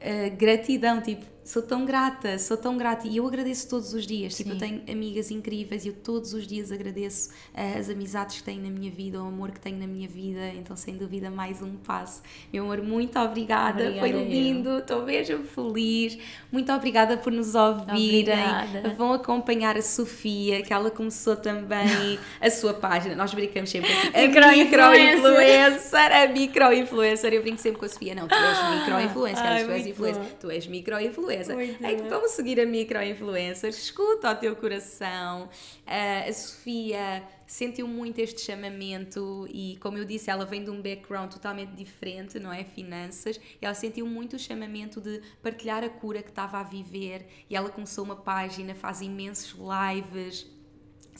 uh, 0.00 0.36
gratidão, 0.36 1.00
tipo, 1.00 1.24
sou 1.50 1.62
tão 1.62 1.84
grata, 1.84 2.38
sou 2.38 2.56
tão 2.56 2.76
grata 2.76 3.08
e 3.08 3.16
eu 3.16 3.26
agradeço 3.26 3.68
todos 3.68 3.92
os 3.92 4.06
dias. 4.06 4.34
Sim. 4.34 4.44
Tipo, 4.44 4.54
eu 4.54 4.58
tenho 4.58 4.82
amigas 4.88 5.30
incríveis 5.30 5.84
e 5.84 5.88
eu 5.88 5.94
todos 5.94 6.32
os 6.32 6.46
dias 6.46 6.70
agradeço 6.70 7.30
uh, 7.30 7.78
as 7.78 7.90
amizades 7.90 8.38
que 8.38 8.44
tenho 8.44 8.62
na 8.62 8.70
minha 8.70 8.90
vida, 8.90 9.20
o 9.20 9.26
amor 9.26 9.50
que 9.50 9.58
tenho 9.58 9.76
na 9.78 9.86
minha 9.86 10.08
vida. 10.08 10.48
Então, 10.54 10.76
sem 10.76 10.96
dúvida, 10.96 11.30
mais 11.30 11.60
um 11.60 11.76
passo. 11.76 12.22
Meu 12.52 12.64
amor, 12.64 12.82
muito 12.82 13.18
obrigada, 13.18 13.82
obrigada 13.82 13.98
foi 14.00 14.10
lindo, 14.10 14.78
estou 14.78 15.04
mesmo 15.04 15.44
feliz. 15.44 16.18
Muito 16.52 16.72
obrigada 16.72 17.16
por 17.16 17.32
nos 17.32 17.54
ouvirem. 17.54 18.38
Obrigada. 18.38 18.94
Vão 18.96 19.12
acompanhar 19.12 19.76
a 19.76 19.82
Sofia, 19.82 20.62
que 20.62 20.72
ela 20.72 20.90
começou 20.90 21.34
também 21.34 22.18
a 22.40 22.50
sua 22.50 22.74
página. 22.74 23.16
Nós 23.16 23.34
brincamos 23.34 23.70
sempre 23.70 23.90
assim, 23.90 24.08
a 24.14 24.52
micro-influencer, 24.52 26.12
a 26.12 26.28
micro-influencer. 26.28 27.34
Eu 27.34 27.42
brinco 27.42 27.58
sempre 27.58 27.80
com 27.80 27.86
a 27.86 27.88
Sofia, 27.88 28.14
não, 28.14 28.28
tu 28.28 28.34
és 28.34 28.80
micro-influencer, 28.80 29.64
tu 29.64 29.72
és 29.72 29.86
tu 30.40 30.50
és 30.50 30.66
micro-influencer. 30.66 31.56
Que 31.78 32.08
vamos 32.08 32.32
seguir 32.32 32.60
a 32.60 32.66
micro-influencer, 32.66 33.70
escuta 33.70 34.28
ao 34.28 34.36
teu 34.36 34.54
coração. 34.56 35.48
Uh, 35.86 36.28
a 36.28 36.32
Sofia 36.32 37.22
sentiu 37.46 37.88
muito 37.88 38.18
este 38.20 38.40
chamamento 38.40 39.46
e, 39.50 39.76
como 39.80 39.98
eu 39.98 40.04
disse, 40.04 40.30
ela 40.30 40.44
vem 40.44 40.62
de 40.62 40.70
um 40.70 40.80
background 40.80 41.32
totalmente 41.32 41.72
diferente, 41.72 42.38
não 42.38 42.52
é? 42.52 42.64
Finanças. 42.64 43.40
Ela 43.60 43.74
sentiu 43.74 44.06
muito 44.06 44.36
o 44.36 44.38
chamamento 44.38 45.00
de 45.00 45.20
partilhar 45.42 45.82
a 45.82 45.88
cura 45.88 46.22
que 46.22 46.30
estava 46.30 46.58
a 46.58 46.62
viver. 46.62 47.26
E 47.48 47.56
ela 47.56 47.68
começou 47.68 48.04
uma 48.04 48.16
página, 48.16 48.74
faz 48.74 49.00
imensos 49.00 49.56
lives 49.58 50.59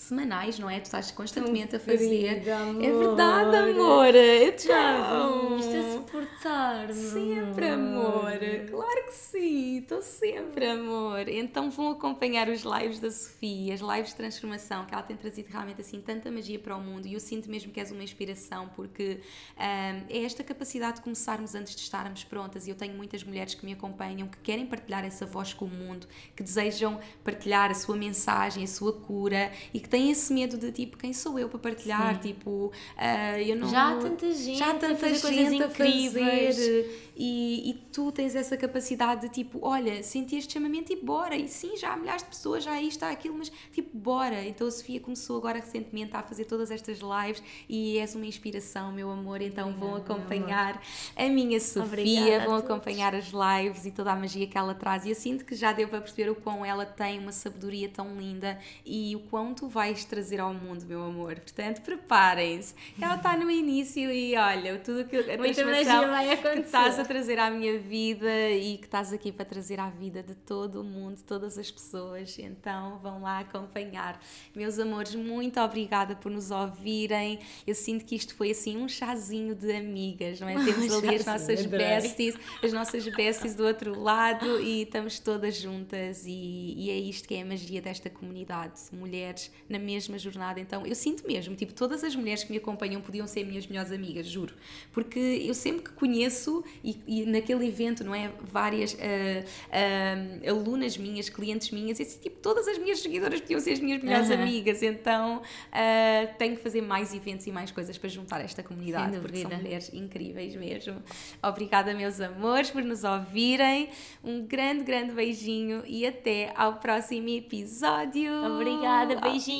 semanais, 0.00 0.58
não 0.58 0.68
é? 0.68 0.80
Tu 0.80 0.86
estás 0.86 1.10
constantemente 1.10 1.76
a 1.76 1.78
fazer. 1.78 2.50
amor. 2.50 2.82
É 2.82 2.90
verdade, 2.90 3.56
amor. 3.56 4.12
Tchau. 4.56 5.58
Isto 5.58 5.74
é 5.74 5.92
suportar-me. 5.92 6.94
Sempre, 6.94 7.68
amor. 7.68 8.38
Claro 8.70 9.04
que 9.04 9.14
sim. 9.14 9.78
Estou 9.78 10.00
sempre, 10.00 10.66
amor. 10.66 11.28
Então 11.28 11.70
vão 11.70 11.90
acompanhar 11.90 12.48
os 12.48 12.62
lives 12.62 12.98
da 12.98 13.10
Sofia, 13.10 13.74
as 13.74 13.80
lives 13.80 14.10
de 14.10 14.16
transformação, 14.16 14.86
que 14.86 14.94
ela 14.94 15.02
tem 15.02 15.16
trazido 15.16 15.48
realmente 15.50 15.82
assim 15.82 16.00
tanta 16.00 16.30
magia 16.30 16.58
para 16.58 16.74
o 16.74 16.80
mundo. 16.80 17.06
E 17.06 17.12
eu 17.12 17.20
sinto 17.20 17.50
mesmo 17.50 17.70
que 17.70 17.78
és 17.78 17.92
uma 17.92 18.02
inspiração, 18.02 18.70
porque 18.74 19.20
um, 19.58 19.60
é 19.60 20.24
esta 20.24 20.42
capacidade 20.42 20.96
de 20.96 21.02
começarmos 21.02 21.54
antes 21.54 21.76
de 21.76 21.82
estarmos 21.82 22.24
prontas. 22.24 22.66
E 22.66 22.70
eu 22.70 22.74
tenho 22.74 22.94
muitas 22.94 23.22
mulheres 23.22 23.54
que 23.54 23.66
me 23.66 23.74
acompanham, 23.74 24.26
que 24.28 24.38
querem 24.38 24.66
partilhar 24.66 25.04
essa 25.04 25.26
voz 25.26 25.52
com 25.52 25.66
o 25.66 25.68
mundo, 25.68 26.06
que 26.34 26.42
desejam 26.42 26.98
partilhar 27.22 27.70
a 27.70 27.74
sua 27.74 27.96
mensagem, 27.96 28.64
a 28.64 28.66
sua 28.66 28.94
cura 28.94 29.52
e 29.74 29.78
que 29.78 29.89
têm 29.90 30.10
esse 30.10 30.32
medo 30.32 30.56
de 30.56 30.72
tipo, 30.72 30.96
quem 30.96 31.12
sou 31.12 31.38
eu 31.38 31.48
para 31.48 31.58
partilhar? 31.58 32.14
Sim. 32.14 32.32
Tipo, 32.32 32.50
uh, 32.50 33.38
eu 33.44 33.56
não. 33.56 33.68
Já 33.68 33.90
há 33.90 33.96
tanta 33.96 34.32
gente, 34.32 34.58
já 34.58 34.70
há 34.70 34.74
tanta 34.74 34.92
a 34.92 34.96
fazer 34.96 35.14
gente 35.14 35.22
coisas 35.22 35.52
incríveis. 35.52 36.56
Fazer, 36.56 37.10
e, 37.22 37.70
e, 37.70 37.74
tu 37.92 38.10
tens 38.10 38.34
essa 38.34 38.56
capacidade 38.56 39.20
de 39.20 39.28
tipo, 39.28 39.58
olha, 39.60 40.02
senti 40.02 40.36
este 40.36 40.54
chamamento 40.54 40.90
e 40.90 40.96
bora. 40.96 41.36
E 41.36 41.48
sim, 41.48 41.76
já 41.76 41.92
há 41.92 41.96
milhares 41.98 42.22
de 42.22 42.30
pessoas, 42.30 42.64
já 42.64 42.80
isto, 42.80 43.02
há 43.02 43.10
aquilo, 43.10 43.36
mas 43.36 43.52
tipo, 43.72 43.94
bora. 43.94 44.42
Então 44.46 44.66
a 44.66 44.70
Sofia 44.70 44.98
começou 45.00 45.36
agora 45.36 45.58
recentemente 45.58 46.16
a 46.16 46.22
fazer 46.22 46.46
todas 46.46 46.70
estas 46.70 47.00
lives 47.00 47.42
e 47.68 47.98
és 47.98 48.14
uma 48.14 48.24
inspiração, 48.24 48.90
meu 48.90 49.10
amor. 49.10 49.42
Então 49.42 49.70
vão 49.74 49.96
acompanhar 49.96 50.82
a 51.14 51.28
minha 51.28 51.60
Sofia, 51.60 51.84
Obrigada 51.84 52.46
vão 52.46 52.56
acompanhar 52.56 53.14
as 53.14 53.26
lives 53.26 53.84
e 53.84 53.90
toda 53.90 54.12
a 54.12 54.16
magia 54.16 54.46
que 54.46 54.56
ela 54.56 54.74
traz. 54.74 55.04
E 55.04 55.10
eu 55.10 55.14
sinto 55.14 55.44
que 55.44 55.54
já 55.54 55.74
deu 55.74 55.88
para 55.88 56.00
perceber 56.00 56.30
o 56.30 56.34
quão 56.34 56.64
ela 56.64 56.86
tem 56.86 57.18
uma 57.18 57.32
sabedoria 57.32 57.90
tão 57.90 58.16
linda 58.16 58.58
e 58.86 59.14
o 59.14 59.20
quão 59.28 59.52
tu 59.52 59.68
vais 59.68 59.79
trazer 60.08 60.40
ao 60.40 60.52
mundo, 60.52 60.84
meu 60.86 61.02
amor. 61.02 61.36
Portanto, 61.36 61.80
preparem-se. 61.82 62.74
Ela 63.00 63.16
está 63.16 63.36
no 63.36 63.50
início 63.50 64.10
e 64.10 64.36
olha, 64.36 64.78
tudo 64.78 65.04
que 65.04 65.16
a 65.16 65.36
Muita 65.36 65.64
magia 65.64 66.06
vai 66.06 66.32
acontecer. 66.32 66.60
que 66.60 66.66
estás 66.66 66.98
a 66.98 67.04
trazer 67.04 67.38
à 67.38 67.50
minha 67.50 67.78
vida 67.78 68.50
e 68.50 68.78
que 68.78 68.86
estás 68.86 69.12
aqui 69.12 69.32
para 69.32 69.44
trazer 69.44 69.80
à 69.80 69.88
vida 69.88 70.22
de 70.22 70.34
todo 70.34 70.80
o 70.80 70.84
mundo, 70.84 71.20
todas 71.26 71.58
as 71.58 71.70
pessoas. 71.70 72.38
Então 72.38 72.98
vão 72.98 73.22
lá 73.22 73.40
acompanhar. 73.40 74.20
Meus 74.54 74.78
amores, 74.78 75.14
muito 75.14 75.58
obrigada 75.60 76.14
por 76.14 76.30
nos 76.30 76.50
ouvirem. 76.50 77.40
Eu 77.66 77.74
sinto 77.74 78.04
que 78.04 78.14
isto 78.14 78.34
foi 78.34 78.50
assim 78.50 78.76
um 78.76 78.88
chazinho 78.88 79.54
de 79.54 79.72
amigas, 79.72 80.40
não 80.40 80.48
é? 80.48 80.54
Temos 80.64 80.92
ali 80.92 81.16
as 81.16 81.24
nossas 81.24 81.66
besties, 81.66 82.36
as 82.62 82.72
nossas 82.72 83.08
besties 83.08 83.54
do 83.54 83.64
outro 83.64 83.98
lado 83.98 84.60
e 84.60 84.82
estamos 84.82 85.18
todas 85.18 85.56
juntas 85.56 86.24
e, 86.26 86.74
e 86.76 86.90
é 86.90 86.96
isto 86.96 87.26
que 87.26 87.34
é 87.34 87.42
a 87.42 87.44
magia 87.44 87.80
desta 87.80 88.10
comunidade. 88.10 88.80
Mulheres 88.92 89.50
na 89.70 89.78
mesma 89.78 90.18
jornada. 90.18 90.60
Então 90.60 90.86
eu 90.86 90.94
sinto 90.94 91.26
mesmo, 91.26 91.54
tipo, 91.54 91.72
todas 91.72 92.04
as 92.04 92.14
mulheres 92.14 92.44
que 92.44 92.50
me 92.50 92.58
acompanham 92.58 93.00
podiam 93.00 93.26
ser 93.26 93.44
minhas 93.44 93.66
melhores 93.66 93.92
amigas, 93.92 94.26
juro. 94.26 94.54
Porque 94.92 95.18
eu 95.18 95.54
sempre 95.54 95.84
que 95.84 95.92
conheço 95.92 96.62
e 96.84 97.00
e, 97.06 97.24
naquele 97.26 97.66
evento, 97.66 98.04
não 98.04 98.14
é? 98.14 98.30
Várias 98.40 98.94
uh, 98.94 98.96
uh, 98.96 100.48
alunas 100.48 100.96
minhas, 100.96 101.28
clientes 101.28 101.70
minhas, 101.70 101.98
e 101.98 102.02
assim, 102.02 102.18
tipo, 102.20 102.38
todas 102.40 102.66
as 102.68 102.78
minhas 102.78 103.00
seguidoras 103.00 103.40
podiam 103.40 103.60
ser 103.60 103.72
as 103.72 103.80
minhas 103.80 104.02
melhores 104.02 104.28
uhum. 104.28 104.42
amigas, 104.42 104.82
então 104.82 105.38
uh, 105.38 106.34
tenho 106.38 106.56
que 106.56 106.62
fazer 106.62 106.80
mais 106.80 107.14
eventos 107.14 107.46
e 107.46 107.52
mais 107.52 107.70
coisas 107.70 107.96
para 107.98 108.08
juntar 108.08 108.40
esta 108.40 108.62
comunidade, 108.62 109.18
porque 109.18 109.38
são 109.38 109.50
mulheres 109.50 109.90
incríveis 109.92 110.54
mesmo. 110.56 111.02
Obrigada, 111.42 111.94
meus 111.94 112.20
amores, 112.20 112.70
por 112.70 112.82
nos 112.82 113.04
ouvirem. 113.04 113.88
Um 114.22 114.46
grande, 114.46 114.84
grande 114.84 115.12
beijinho 115.12 115.82
e 115.86 116.06
até 116.06 116.52
ao 116.56 116.74
próximo 116.74 117.28
episódio. 117.28 118.32
Obrigada, 118.54 119.16
beijinhos. 119.20 119.59